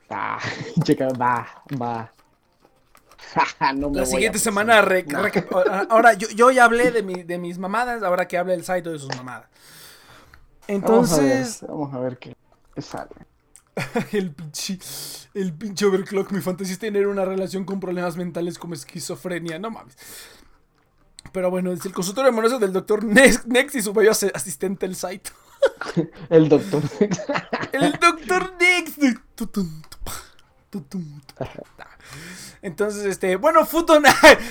[0.08, 0.38] ah,
[0.84, 1.46] chica, va,
[1.80, 2.10] va.
[3.74, 5.22] no me La siguiente semana, re- No.
[5.22, 5.46] re-
[5.90, 8.92] ahora yo, yo ya hablé de, mi- de mis mamadas, ahora que hable el Saito
[8.92, 9.48] de sus mamadas.
[10.80, 12.36] Vamos a ver, Entonces, vamos a ver qué
[12.80, 13.10] sale.
[14.12, 14.78] el pinche,
[15.34, 19.70] el pinche overclock, mi fantasía es tener una relación con problemas mentales como esquizofrenia, no
[19.70, 19.96] mames.
[21.32, 24.84] Pero bueno, es el consultorio amoroso del doctor Nex, Nex y su bello as- asistente
[24.86, 25.30] el Saito.
[26.28, 26.82] El doctor.
[27.72, 28.94] El doctor Nex.
[29.36, 30.12] Tutum, tupa,
[30.68, 31.48] tutum, tupa.
[32.62, 34.02] Entonces, este, bueno, Futon,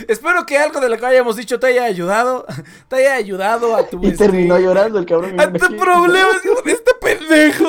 [0.07, 2.45] espero que algo de lo que hayamos dicho te haya ayudado,
[2.87, 5.39] te haya ayudado a tu, y este, terminó llorando el cabrón.
[5.39, 7.65] a tu problema, hijo de este pendejo.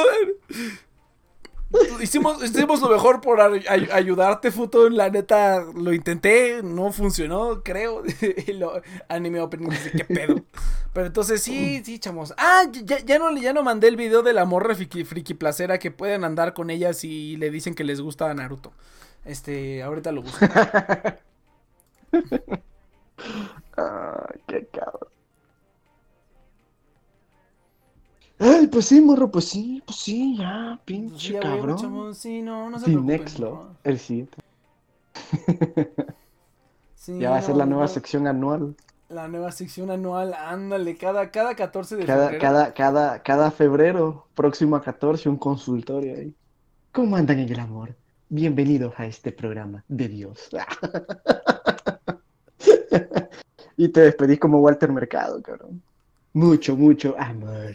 [2.01, 4.97] Hicimos, hicimos lo mejor por ay- ay- ayudarte, Futon.
[4.97, 8.03] La neta, lo intenté, no funcionó, creo.
[8.47, 10.37] Y lo, anime opening, dice, qué pedo.
[10.93, 12.35] Pero entonces sí, sí, chamos.
[12.37, 15.79] Ah, ya, ya no, ya no mandé el video de la morra friki, friki placera
[15.79, 18.73] que pueden andar con ellas y le dicen que les gusta a Naruto.
[19.25, 20.45] Este, ahorita lo busco.
[23.77, 25.12] Ay, qué cabrón.
[28.45, 31.77] Ay, pues sí, morro, pues sí, pues sí, ya, pinche Sí, a huevo, cabrón.
[31.77, 33.77] chamos, sí, no, no se Sí, Nexlo, no.
[33.85, 34.39] el siguiente.
[36.97, 37.89] Sí, Ya va a ser la nueva no.
[37.89, 38.75] sección anual.
[39.09, 42.41] La nueva sección anual, ándale, cada, cada 14 de Cada, febrero.
[42.43, 46.35] cada, cada, cada febrero, próximo a 14, un consultorio ahí.
[46.93, 47.95] ¿Cómo andan en el amor?
[48.29, 50.49] Bienvenidos a este programa de Dios.
[53.77, 55.83] y te despedís como Walter Mercado, cabrón.
[56.33, 57.73] Mucho, mucho amor.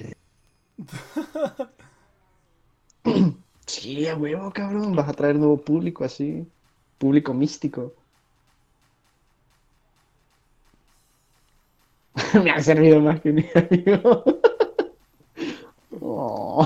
[3.66, 4.95] Sí, a huevo, cabrón.
[4.95, 6.48] Vas a traer nuevo público así.
[6.98, 7.94] público místico.
[12.44, 14.24] Me ha servido más que mi amigo.
[16.02, 16.66] Oh.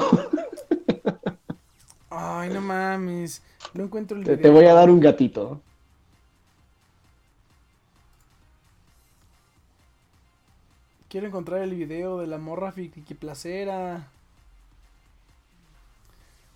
[2.09, 3.41] Ay, no mames.
[3.73, 4.41] No encuentro el Te, video.
[4.41, 5.61] te voy a dar un gatito.
[11.11, 12.73] Quiero encontrar el video de la morra
[13.19, 14.07] Placera.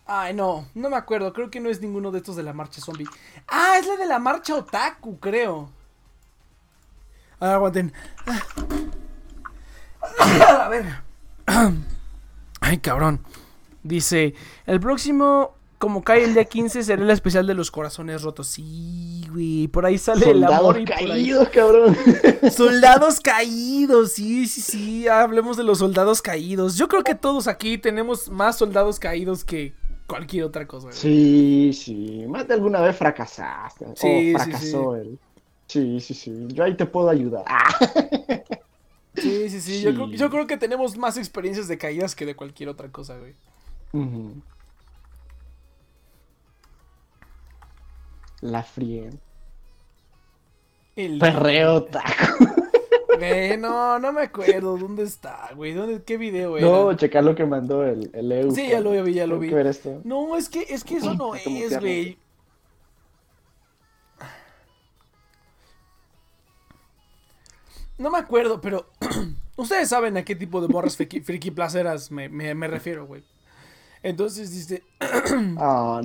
[0.06, 1.34] Ay, no, no me acuerdo.
[1.34, 3.06] Creo que no es ninguno de estos de la marcha zombie.
[3.50, 5.70] Ah, es la de la marcha otaku, creo.
[7.42, 7.92] A aguanten.
[10.22, 11.02] A ver.
[12.62, 13.20] Ay, cabrón.
[13.84, 14.36] Dice,
[14.68, 18.48] el próximo, como cae el día 15, será el especial de los corazones rotos.
[18.48, 19.68] Sí, güey.
[19.68, 21.96] Por ahí sale el Soldados amor ahí- caídos, cabrón.
[22.52, 25.08] Soldados caídos, sí, sí, sí.
[25.08, 26.78] Hablemos de los soldados caídos.
[26.78, 29.74] Yo creo que todos aquí tenemos más soldados caídos que
[30.08, 30.88] cualquier otra cosa.
[30.88, 30.98] güey.
[30.98, 32.26] Sí, sí.
[32.28, 33.86] Más de alguna vez fracasaste.
[33.96, 35.20] Sí, sí, él.
[35.68, 36.32] Sí, sí, sí.
[36.50, 37.44] Yo ahí te puedo ayudar.
[37.48, 37.76] Ah.
[39.16, 39.82] Sí, sí, sí.
[39.82, 39.96] Yo, Sí.
[39.96, 43.34] creo, yo creo que tenemos más experiencias de caídas que de cualquier otra cosa, güey.
[43.94, 44.34] Ujú.
[48.46, 49.20] La frien.
[50.96, 52.46] El- Perreo taco.
[53.18, 54.78] Güey, no, no me acuerdo.
[54.78, 55.74] ¿Dónde está, güey?
[55.74, 56.68] ¿Dónde, ¿Qué video era?
[56.68, 58.52] No, checar lo que mandó el, el EU.
[58.52, 59.50] Sí, ya lo vi, ya lo vi.
[59.50, 60.02] que ver esto.
[60.04, 62.18] No, es que, es que eso no es, güey.
[67.98, 68.90] No me acuerdo, pero
[69.56, 73.24] ustedes saben a qué tipo de morras friki, friki placeras me, me- me refiero, güey.
[74.04, 74.84] Entonces dice,
[75.58, 76.02] Ah,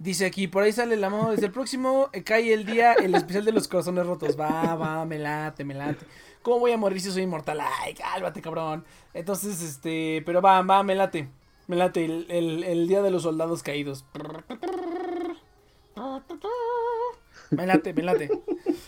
[0.00, 3.14] dice aquí, por ahí sale la mano, desde el próximo eh, cae el día, el
[3.14, 4.36] especial de los corazones rotos.
[4.38, 6.04] Va, va, me late, me late.
[6.42, 7.60] ¿Cómo voy a morir si soy inmortal?
[7.60, 8.84] Ay, cálmate, cabrón.
[9.14, 11.28] Entonces, este, pero va, va, me late.
[11.68, 14.04] Me late el, el- el día de los soldados caídos.
[17.50, 18.30] Me late, me late.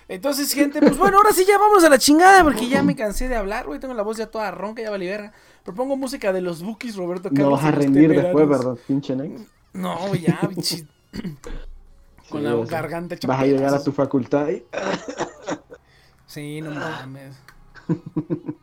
[0.09, 3.29] Entonces, gente, pues bueno, ahora sí ya vamos a la chingada porque ya me cansé
[3.29, 3.81] de hablar, güey.
[3.81, 5.33] Tengo la voz ya toda ronca, ya vale verga.
[5.65, 7.47] Propongo música de los Bookies, Roberto Carlos.
[7.47, 8.77] no vas a rendir después, ¿verdad?
[8.87, 9.17] Pinche.
[9.73, 10.87] No, ya, bichi.
[12.29, 14.65] Con Sí, la o sea, garganta hecha Vas a llegar a tu facultad y...
[16.27, 17.37] Sí, no mames.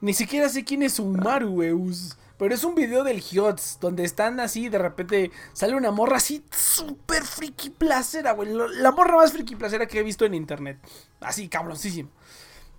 [0.00, 2.16] Ni siquiera sé quién es Umaru, Eus.
[2.38, 6.44] Pero es un video del Hiots, donde están así, de repente sale una morra así,
[6.50, 8.48] súper friki placera, güey.
[8.80, 10.80] La morra más friki placera que he visto en internet.
[11.20, 12.10] Así, cabroncísimo.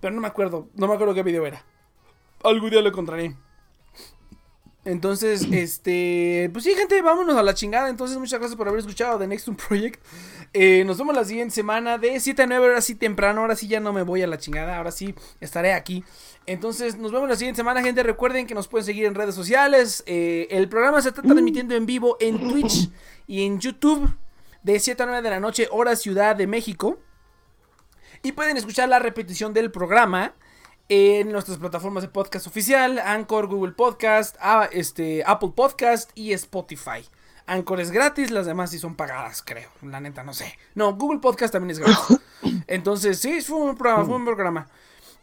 [0.02, 1.64] Pero no me acuerdo, no me acuerdo qué video era.
[2.42, 3.34] Algún día lo encontraré.
[4.84, 7.88] Entonces, este, pues sí, gente, vámonos a la chingada.
[7.88, 10.04] Entonces, muchas gracias por haber escuchado The Next One Project.
[10.52, 13.66] Eh, nos vemos la siguiente semana de 7 a 9, ahora sí temprano, ahora sí
[13.66, 16.04] ya no me voy a la chingada, ahora sí estaré aquí.
[16.46, 18.02] Entonces, nos vemos la siguiente semana, gente.
[18.02, 20.04] Recuerden que nos pueden seguir en redes sociales.
[20.06, 22.90] Eh, el programa se está transmitiendo en vivo en Twitch
[23.26, 24.14] y en YouTube
[24.62, 26.98] de 7 a 9 de la noche, hora Ciudad de México.
[28.22, 30.34] Y pueden escuchar la repetición del programa
[30.88, 37.04] en nuestras plataformas de podcast oficial, Anchor, Google Podcast, ah, este, Apple Podcast y Spotify.
[37.46, 39.68] Anchor es gratis, las demás sí son pagadas, creo.
[39.82, 40.58] La neta, no sé.
[40.74, 42.20] No, Google Podcast también es gratis.
[42.66, 44.68] Entonces, sí, fue un programa, fue un programa.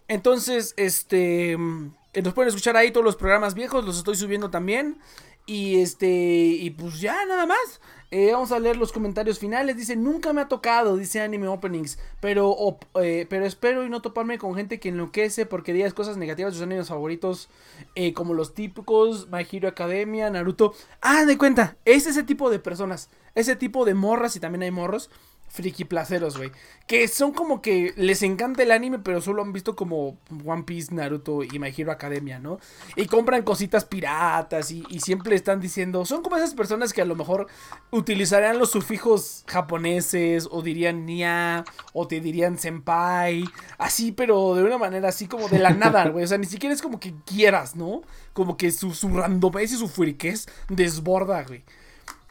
[0.07, 1.93] Entonces, este, mm,
[2.23, 4.99] nos pueden escuchar ahí todos los programas viejos, los estoy subiendo también.
[5.45, 7.81] Y este, y pues ya, nada más.
[8.13, 9.77] Eh, vamos a leer los comentarios finales.
[9.77, 11.97] Dice, nunca me ha tocado, dice Anime Openings.
[12.19, 12.55] Pero,
[13.01, 16.57] eh, pero espero y no toparme con gente que enloquece porque digas cosas negativas de
[16.57, 17.49] sus animes favoritos.
[17.95, 20.73] eh, como los típicos, My Academia, Naruto.
[21.01, 23.09] Ah, de cuenta, es ese tipo de personas.
[23.33, 25.09] Ese tipo de morras, y también hay morros.
[25.51, 26.49] Friki placeros, güey.
[26.87, 30.95] Que son como que les encanta el anime, pero solo han visto como One Piece,
[30.95, 32.59] Naruto y My Hero Academia, ¿no?
[32.95, 36.05] Y compran cositas piratas y, y siempre están diciendo.
[36.05, 37.47] Son como esas personas que a lo mejor
[37.91, 43.43] utilizarían los sufijos japoneses, o dirían nia, o te dirían senpai.
[43.77, 46.23] Así, pero de una manera así como de la nada, güey.
[46.23, 48.03] O sea, ni siquiera es como que quieras, ¿no?
[48.31, 51.65] Como que su, su randomez y su friquez desborda, güey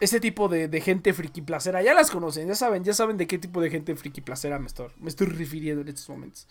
[0.01, 3.27] ese tipo de, de gente friki placera, ya las conocen, ya saben, ya saben de
[3.27, 6.49] qué tipo de gente friki placera me estoy, me estoy refiriendo en estos momentos.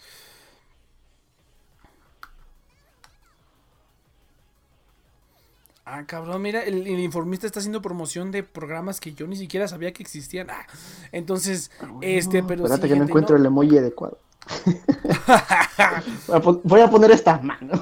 [5.91, 9.67] Ah, cabrón, mira, el, el informista está haciendo promoción de programas que yo ni siquiera
[9.67, 10.51] sabía que existían.
[10.51, 10.67] Ah,
[11.11, 11.71] entonces,
[12.01, 14.19] este, pero Espérate sí, que no encuentro el emoji adecuado.
[16.27, 17.79] voy, a voy a poner estas manos.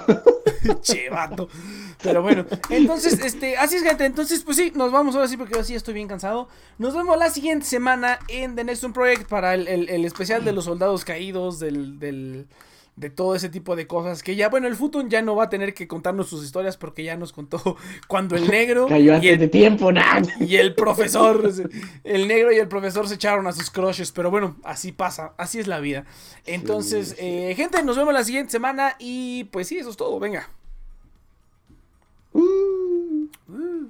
[0.81, 1.49] Che, vato.
[2.03, 4.05] Pero bueno, entonces, este, así es, gente.
[4.05, 6.47] Entonces, pues sí, nos vamos ahora sí, porque ahora sí estoy bien cansado.
[6.77, 10.43] Nos vemos la siguiente semana en The Next One Project para el, el- el especial
[10.45, 12.47] de los soldados caídos, del, del,
[12.95, 14.23] de todo ese tipo de cosas.
[14.23, 17.03] Que ya, bueno, el Futun ya no va a tener que contarnos sus historias porque
[17.03, 20.21] ya nos contó cuando el negro Cayó y antes el, de tiempo, nada.
[20.39, 21.51] y el profesor,
[22.03, 24.11] el negro y el profesor se echaron a sus crushes.
[24.11, 26.05] Pero bueno, así pasa, así es la vida.
[26.45, 27.21] Entonces, Sí, sí.
[27.25, 30.19] eh, gente, nos vemos la siguiente semana y pues sí, eso es todo.
[30.19, 30.49] Venga.
[32.37, 32.43] Uh.
[33.51, 33.87] Uh.